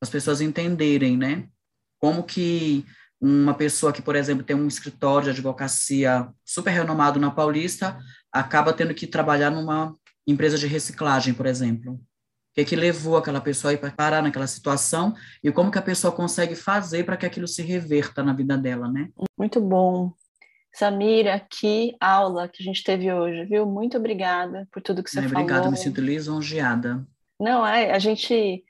As 0.01 0.09
pessoas 0.09 0.41
entenderem, 0.41 1.17
né? 1.17 1.47
Como 1.99 2.23
que 2.23 2.86
uma 3.19 3.53
pessoa 3.53 3.91
que, 3.91 4.01
por 4.01 4.15
exemplo, 4.15 4.43
tem 4.43 4.55
um 4.55 4.67
escritório 4.67 5.25
de 5.25 5.29
advocacia 5.31 6.27
super 6.43 6.71
renomado 6.71 7.19
na 7.19 7.31
Paulista, 7.31 7.97
acaba 8.31 8.73
tendo 8.73 8.93
que 8.93 9.07
trabalhar 9.07 9.49
numa 9.49 9.95
empresa 10.28 10.57
de 10.57 10.67
reciclagem, 10.67 11.34
por 11.34 11.45
exemplo. 11.45 11.93
O 11.93 12.55
que, 12.55 12.61
é 12.61 12.65
que 12.65 12.76
levou 12.76 13.17
aquela 13.17 13.41
pessoa 13.41 13.73
a 13.73 13.91
parar 13.91 14.23
naquela 14.23 14.47
situação 14.47 15.13
e 15.43 15.51
como 15.51 15.69
que 15.69 15.78
a 15.78 15.82
pessoa 15.82 16.13
consegue 16.13 16.55
fazer 16.55 17.03
para 17.03 17.17
que 17.17 17.26
aquilo 17.26 17.47
se 17.47 17.61
reverta 17.61 18.23
na 18.23 18.34
vida 18.34 18.57
dela, 18.57 18.88
né? 18.88 19.09
Muito 19.38 19.59
bom. 19.59 20.13
Samira, 20.73 21.39
que 21.49 21.95
aula 21.99 22.47
que 22.47 22.61
a 22.61 22.65
gente 22.65 22.84
teve 22.84 23.11
hoje, 23.11 23.45
viu? 23.45 23.65
Muito 23.65 23.97
obrigada 23.97 24.67
por 24.71 24.82
tudo 24.82 25.03
que 25.03 25.09
você 25.09 25.19
é, 25.19 25.23
falou. 25.23 25.43
Obrigada, 25.43 25.69
me 25.69 25.78
sinto 25.78 26.01
lisonjeada. 26.01 27.05
Não, 27.39 27.65
é, 27.65 27.91
a 27.91 27.99
gente 27.99 28.63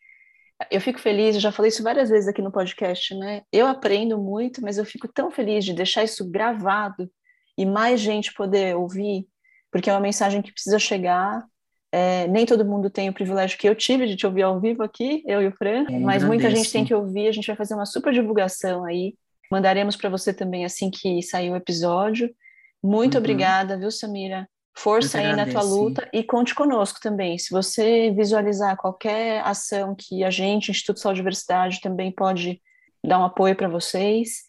eu 0.72 0.80
fico 0.80 1.00
feliz, 1.00 1.36
eu 1.36 1.42
já 1.42 1.52
falei 1.52 1.70
isso 1.70 1.84
várias 1.84 2.10
vezes 2.10 2.30
aqui 2.30 2.42
no 2.42 2.52
podcast, 2.52 3.14
né? 3.16 3.42
Eu 3.52 3.68
aprendo 3.68 4.18
muito, 4.18 4.62
mas 4.62 4.78
eu 4.78 4.86
fico 4.86 5.08
tão 5.08 5.30
feliz 5.30 5.66
de 5.66 5.74
deixar 5.74 6.04
isso 6.04 6.30
gravado 6.30 7.10
e 7.58 7.66
mais 7.66 8.00
gente 8.00 8.34
poder 8.34 8.76
ouvir, 8.76 9.28
porque 9.76 9.90
é 9.90 9.94
uma 9.94 10.00
mensagem 10.00 10.42
que 10.42 10.54
precisa 10.54 10.80
chegar. 10.80 11.44
É, 11.92 12.30
nem 12.30 12.46
todo 12.46 12.64
mundo 12.64 12.90
tem 12.90 13.10
o 13.10 13.14
privilégio 13.14 13.58
que 13.58 13.68
eu 13.68 13.76
tive 13.76 14.08
de 14.08 14.16
te 14.16 14.26
ouvir 14.26 14.44
ao 14.44 14.58
vivo 14.58 14.82
aqui, 14.82 15.22
eu 15.28 15.42
e 15.42 15.48
o 15.48 15.52
Fran, 15.52 15.86
é, 15.90 16.00
mas 16.00 16.24
muita 16.24 16.50
gente 16.50 16.72
tem 16.72 16.86
que 16.86 16.96
ouvir. 16.96 17.28
A 17.28 17.32
gente 17.34 17.46
vai 17.48 17.58
fazer 17.58 17.74
uma 17.74 17.86
super 17.86 18.14
divulgação 18.14 18.86
aí. 18.86 19.16
Mandaremos 19.52 19.98
para 19.98 20.10
você 20.10 20.34
também 20.34 20.64
assim 20.64 20.90
que 20.90 21.22
sair 21.22 21.52
o 21.52 21.58
episódio. 21.58 22.34
Muito 22.82 23.16
uhum. 23.16 23.20
obrigada, 23.20 23.78
viu, 23.78 23.92
Samira? 23.92 24.48
Força 24.78 25.18
aí 25.18 25.36
na 25.36 25.46
tua 25.46 25.62
luta 25.62 26.10
e 26.14 26.24
conte 26.24 26.56
conosco 26.56 27.02
também. 27.02 27.38
Se 27.38 27.52
você 27.52 28.12
visualizar 28.12 28.78
qualquer 28.78 29.42
ação 29.42 29.94
que 29.94 30.24
a 30.24 30.30
gente, 30.30 30.72
Instituto 30.72 31.02
Saúde 31.02 31.20
e 31.20 31.22
Diversidade, 31.22 31.82
também 31.82 32.14
pode 32.14 32.62
dar 33.06 33.20
um 33.20 33.26
apoio 33.26 33.58
para 33.58 33.68
vocês, 33.68 34.44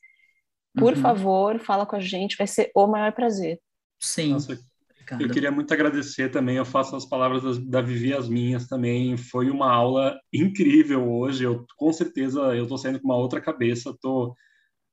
por 0.78 0.94
uhum. 0.94 1.02
favor, 1.02 1.58
fala 1.58 1.84
com 1.84 1.96
a 1.96 2.00
gente, 2.00 2.36
vai 2.36 2.46
ser 2.46 2.70
o 2.76 2.86
maior 2.86 3.10
prazer. 3.10 3.58
Sim. 3.98 4.34
Nossa, 4.34 4.56
eu 5.20 5.30
queria 5.30 5.50
muito 5.50 5.72
agradecer 5.72 6.30
também, 6.30 6.56
eu 6.56 6.64
faço 6.64 6.96
as 6.96 7.06
palavras 7.06 7.58
da 7.58 7.80
Vivi 7.80 8.12
as 8.12 8.28
minhas 8.28 8.66
também, 8.66 9.16
foi 9.16 9.50
uma 9.50 9.70
aula 9.70 10.18
incrível 10.32 11.10
hoje, 11.10 11.44
eu 11.44 11.64
com 11.76 11.92
certeza 11.92 12.40
eu 12.54 12.64
estou 12.64 12.78
saindo 12.78 13.00
com 13.00 13.06
uma 13.06 13.16
outra 13.16 13.40
cabeça, 13.40 13.90
estou 13.90 14.34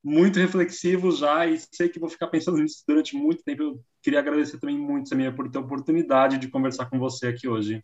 muito 0.04 0.38
reflexivo 0.38 1.10
já 1.10 1.46
e 1.46 1.58
sei 1.72 1.88
que 1.88 1.98
vou 1.98 2.10
ficar 2.10 2.26
pensando 2.26 2.58
nisso 2.58 2.84
durante 2.86 3.16
muito 3.16 3.42
tempo. 3.42 3.62
Eu 3.62 3.80
queria 4.02 4.18
agradecer 4.18 4.58
também 4.58 4.76
muito, 4.76 5.08
Samir, 5.08 5.34
por 5.34 5.50
ter 5.50 5.56
a 5.56 5.62
oportunidade 5.62 6.36
de 6.36 6.48
conversar 6.48 6.90
com 6.90 6.98
você 6.98 7.28
aqui 7.28 7.48
hoje. 7.48 7.82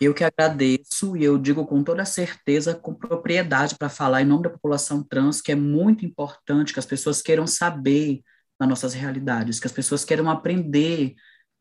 Eu 0.00 0.12
que 0.12 0.24
agradeço 0.24 1.16
e 1.16 1.24
eu 1.24 1.38
digo 1.38 1.64
com 1.64 1.82
toda 1.82 2.04
certeza, 2.04 2.74
com 2.74 2.92
propriedade 2.92 3.76
para 3.76 3.88
falar 3.88 4.20
em 4.20 4.26
nome 4.26 4.42
da 4.42 4.50
população 4.50 5.02
trans, 5.02 5.40
que 5.40 5.52
é 5.52 5.54
muito 5.54 6.04
importante 6.04 6.72
que 6.72 6.78
as 6.78 6.86
pessoas 6.86 7.22
queiram 7.22 7.46
saber 7.46 8.20
das 8.58 8.68
nossas 8.68 8.92
realidades, 8.92 9.58
que 9.58 9.66
as 9.66 9.72
pessoas 9.72 10.04
queiram 10.04 10.28
aprender 10.28 11.14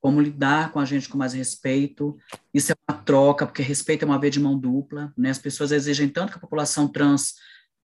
como 0.04 0.20
lidar 0.20 0.74
com 0.74 0.82
a 0.82 0.86
gente 0.86 1.08
com 1.08 1.18
mais 1.18 1.32
respeito. 1.32 2.18
Isso 2.54 2.74
é 2.74 2.76
uma 2.89 2.99
troca, 3.01 3.45
porque 3.45 3.62
respeito 3.64 4.04
é 4.04 4.06
uma 4.06 4.20
via 4.20 4.30
de 4.30 4.38
mão 4.38 4.60
dupla, 4.60 5.14
né? 5.18 5.30
As 5.30 5.38
pessoas 5.38 5.72
exigem 5.72 6.10
tanto 6.10 6.34
que 6.34 6.38
a 6.38 6.41
população 6.41 6.89
trans 6.89 7.36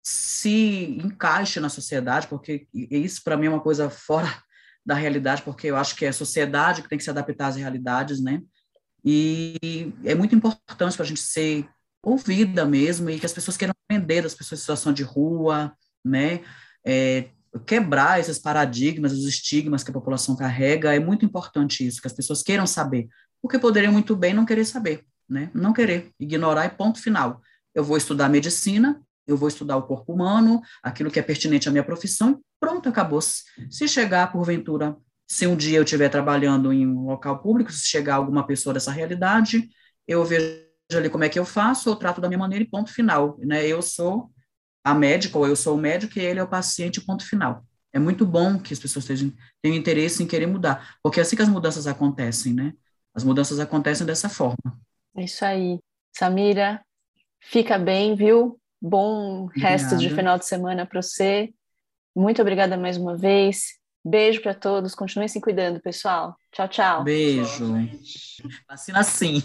se 0.02 0.98
encaixe 1.04 1.60
na 1.60 1.68
sociedade, 1.68 2.26
porque 2.26 2.66
isso 2.72 3.22
para 3.22 3.36
mim 3.36 3.44
é 3.44 3.50
uma 3.50 3.60
coisa 3.60 3.90
fora 3.90 4.42
da 4.86 4.94
realidade, 4.94 5.42
porque 5.42 5.66
eu 5.66 5.76
acho 5.76 5.94
que 5.96 6.06
é 6.06 6.08
a 6.08 6.12
sociedade 6.14 6.80
que 6.80 6.88
tem 6.88 6.96
que 6.96 7.04
se 7.04 7.10
adaptar 7.10 7.48
às 7.48 7.56
realidades, 7.56 8.22
né? 8.22 8.40
E 9.04 9.92
é 10.02 10.14
muito 10.14 10.34
importante 10.34 10.96
para 10.96 11.04
a 11.04 11.08
gente 11.08 11.20
ser 11.20 11.68
ouvida 12.02 12.64
mesmo 12.64 13.10
e 13.10 13.20
que 13.20 13.26
as 13.26 13.34
pessoas 13.34 13.58
queiram 13.58 13.74
aprender 13.84 14.22
das 14.22 14.34
pessoas 14.34 14.60
em 14.60 14.62
situação 14.62 14.94
de 14.94 15.02
rua, 15.02 15.76
né? 16.02 16.40
É, 16.82 17.28
quebrar 17.60 18.20
esses 18.20 18.38
paradigmas, 18.38 19.12
os 19.12 19.26
estigmas 19.26 19.82
que 19.82 19.90
a 19.90 19.94
população 19.94 20.36
carrega, 20.36 20.94
é 20.94 20.98
muito 20.98 21.24
importante 21.24 21.86
isso, 21.86 22.00
que 22.00 22.06
as 22.06 22.12
pessoas 22.12 22.42
queiram 22.42 22.66
saber, 22.66 23.08
porque 23.40 23.58
poderiam 23.58 23.92
muito 23.92 24.16
bem 24.16 24.34
não 24.34 24.44
querer 24.44 24.64
saber, 24.64 25.04
né? 25.28 25.50
Não 25.54 25.72
querer, 25.72 26.12
ignorar 26.18 26.66
e 26.66 26.70
ponto 26.70 27.00
final. 27.00 27.40
Eu 27.74 27.84
vou 27.84 27.96
estudar 27.96 28.28
medicina, 28.28 29.00
eu 29.26 29.36
vou 29.36 29.48
estudar 29.48 29.76
o 29.76 29.82
corpo 29.82 30.12
humano, 30.12 30.60
aquilo 30.82 31.10
que 31.10 31.18
é 31.18 31.22
pertinente 31.22 31.68
à 31.68 31.72
minha 31.72 31.84
profissão, 31.84 32.32
e 32.32 32.36
pronto, 32.58 32.88
acabou. 32.88 33.20
-se. 33.20 33.44
se 33.70 33.86
chegar, 33.86 34.32
porventura, 34.32 34.96
se 35.26 35.46
um 35.46 35.54
dia 35.54 35.78
eu 35.78 35.82
estiver 35.82 36.08
trabalhando 36.08 36.72
em 36.72 36.86
um 36.86 37.06
local 37.06 37.40
público, 37.40 37.70
se 37.70 37.86
chegar 37.86 38.14
alguma 38.16 38.46
pessoa 38.46 38.72
dessa 38.72 38.90
realidade, 38.90 39.68
eu 40.06 40.24
vejo 40.24 40.66
ali 40.96 41.10
como 41.10 41.24
é 41.24 41.28
que 41.28 41.38
eu 41.38 41.44
faço, 41.44 41.90
eu 41.90 41.96
trato 41.96 42.20
da 42.20 42.28
minha 42.28 42.38
maneira 42.38 42.64
e 42.64 42.68
ponto 42.68 42.90
final. 42.90 43.38
Né? 43.38 43.66
Eu 43.66 43.82
sou 43.82 44.30
a 44.84 44.94
médica, 44.94 45.38
ou 45.38 45.46
eu 45.46 45.56
sou 45.56 45.76
o 45.76 45.80
médico, 45.80 46.18
e 46.18 46.22
ele 46.22 46.40
é 46.40 46.42
o 46.42 46.48
paciente, 46.48 47.00
ponto 47.00 47.26
final. 47.26 47.64
É 47.92 47.98
muito 47.98 48.26
bom 48.26 48.58
que 48.58 48.72
as 48.72 48.78
pessoas 48.78 49.04
tenham, 49.04 49.32
tenham 49.62 49.76
interesse 49.76 50.22
em 50.22 50.26
querer 50.26 50.46
mudar, 50.46 50.96
porque 51.02 51.20
é 51.20 51.22
assim 51.22 51.36
que 51.36 51.42
as 51.42 51.48
mudanças 51.48 51.86
acontecem, 51.86 52.52
né? 52.52 52.72
As 53.14 53.24
mudanças 53.24 53.58
acontecem 53.58 54.06
dessa 54.06 54.28
forma. 54.28 54.78
É 55.16 55.24
isso 55.24 55.44
aí. 55.44 55.78
Samira, 56.16 56.80
fica 57.40 57.78
bem, 57.78 58.14
viu? 58.14 58.60
Bom 58.80 59.46
resto 59.46 59.96
de 59.96 60.08
final 60.10 60.38
de 60.38 60.46
semana 60.46 60.86
para 60.86 61.02
você. 61.02 61.52
Muito 62.14 62.40
obrigada 62.40 62.76
mais 62.76 62.96
uma 62.96 63.16
vez. 63.16 63.78
Beijo 64.04 64.40
para 64.40 64.54
todos. 64.54 64.94
Continuem 64.94 65.28
se 65.28 65.40
cuidando, 65.40 65.80
pessoal. 65.80 66.36
Tchau, 66.52 66.68
tchau. 66.68 67.04
Beijo. 67.04 67.74
Vacina 68.68 69.02
sim. 69.02 69.42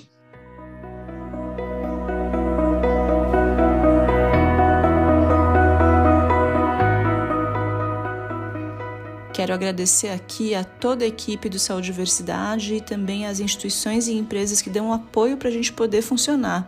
Quero 9.43 9.55
agradecer 9.55 10.07
aqui 10.07 10.55
a 10.55 10.63
toda 10.63 11.03
a 11.03 11.07
equipe 11.07 11.49
do 11.49 11.59
Saúde 11.59 11.89
e 11.89 11.91
Diversidade 11.91 12.75
e 12.75 12.79
também 12.79 13.25
as 13.25 13.41
instituições 13.41 14.07
e 14.07 14.13
empresas 14.13 14.61
que 14.61 14.69
dão 14.69 14.93
apoio 14.93 15.35
para 15.35 15.49
a 15.49 15.51
gente 15.51 15.73
poder 15.73 16.01
funcionar 16.01 16.65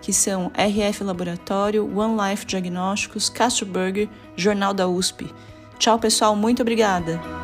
que 0.00 0.12
são 0.12 0.52
RF 0.54 1.02
Laboratório, 1.02 1.84
One 1.98 2.16
Life 2.30 2.46
Diagnósticos, 2.46 3.28
Castro 3.28 3.66
Burger, 3.66 4.08
Jornal 4.36 4.72
da 4.72 4.86
USP. 4.86 5.28
Tchau, 5.76 5.98
pessoal, 5.98 6.36
muito 6.36 6.62
obrigada! 6.62 7.43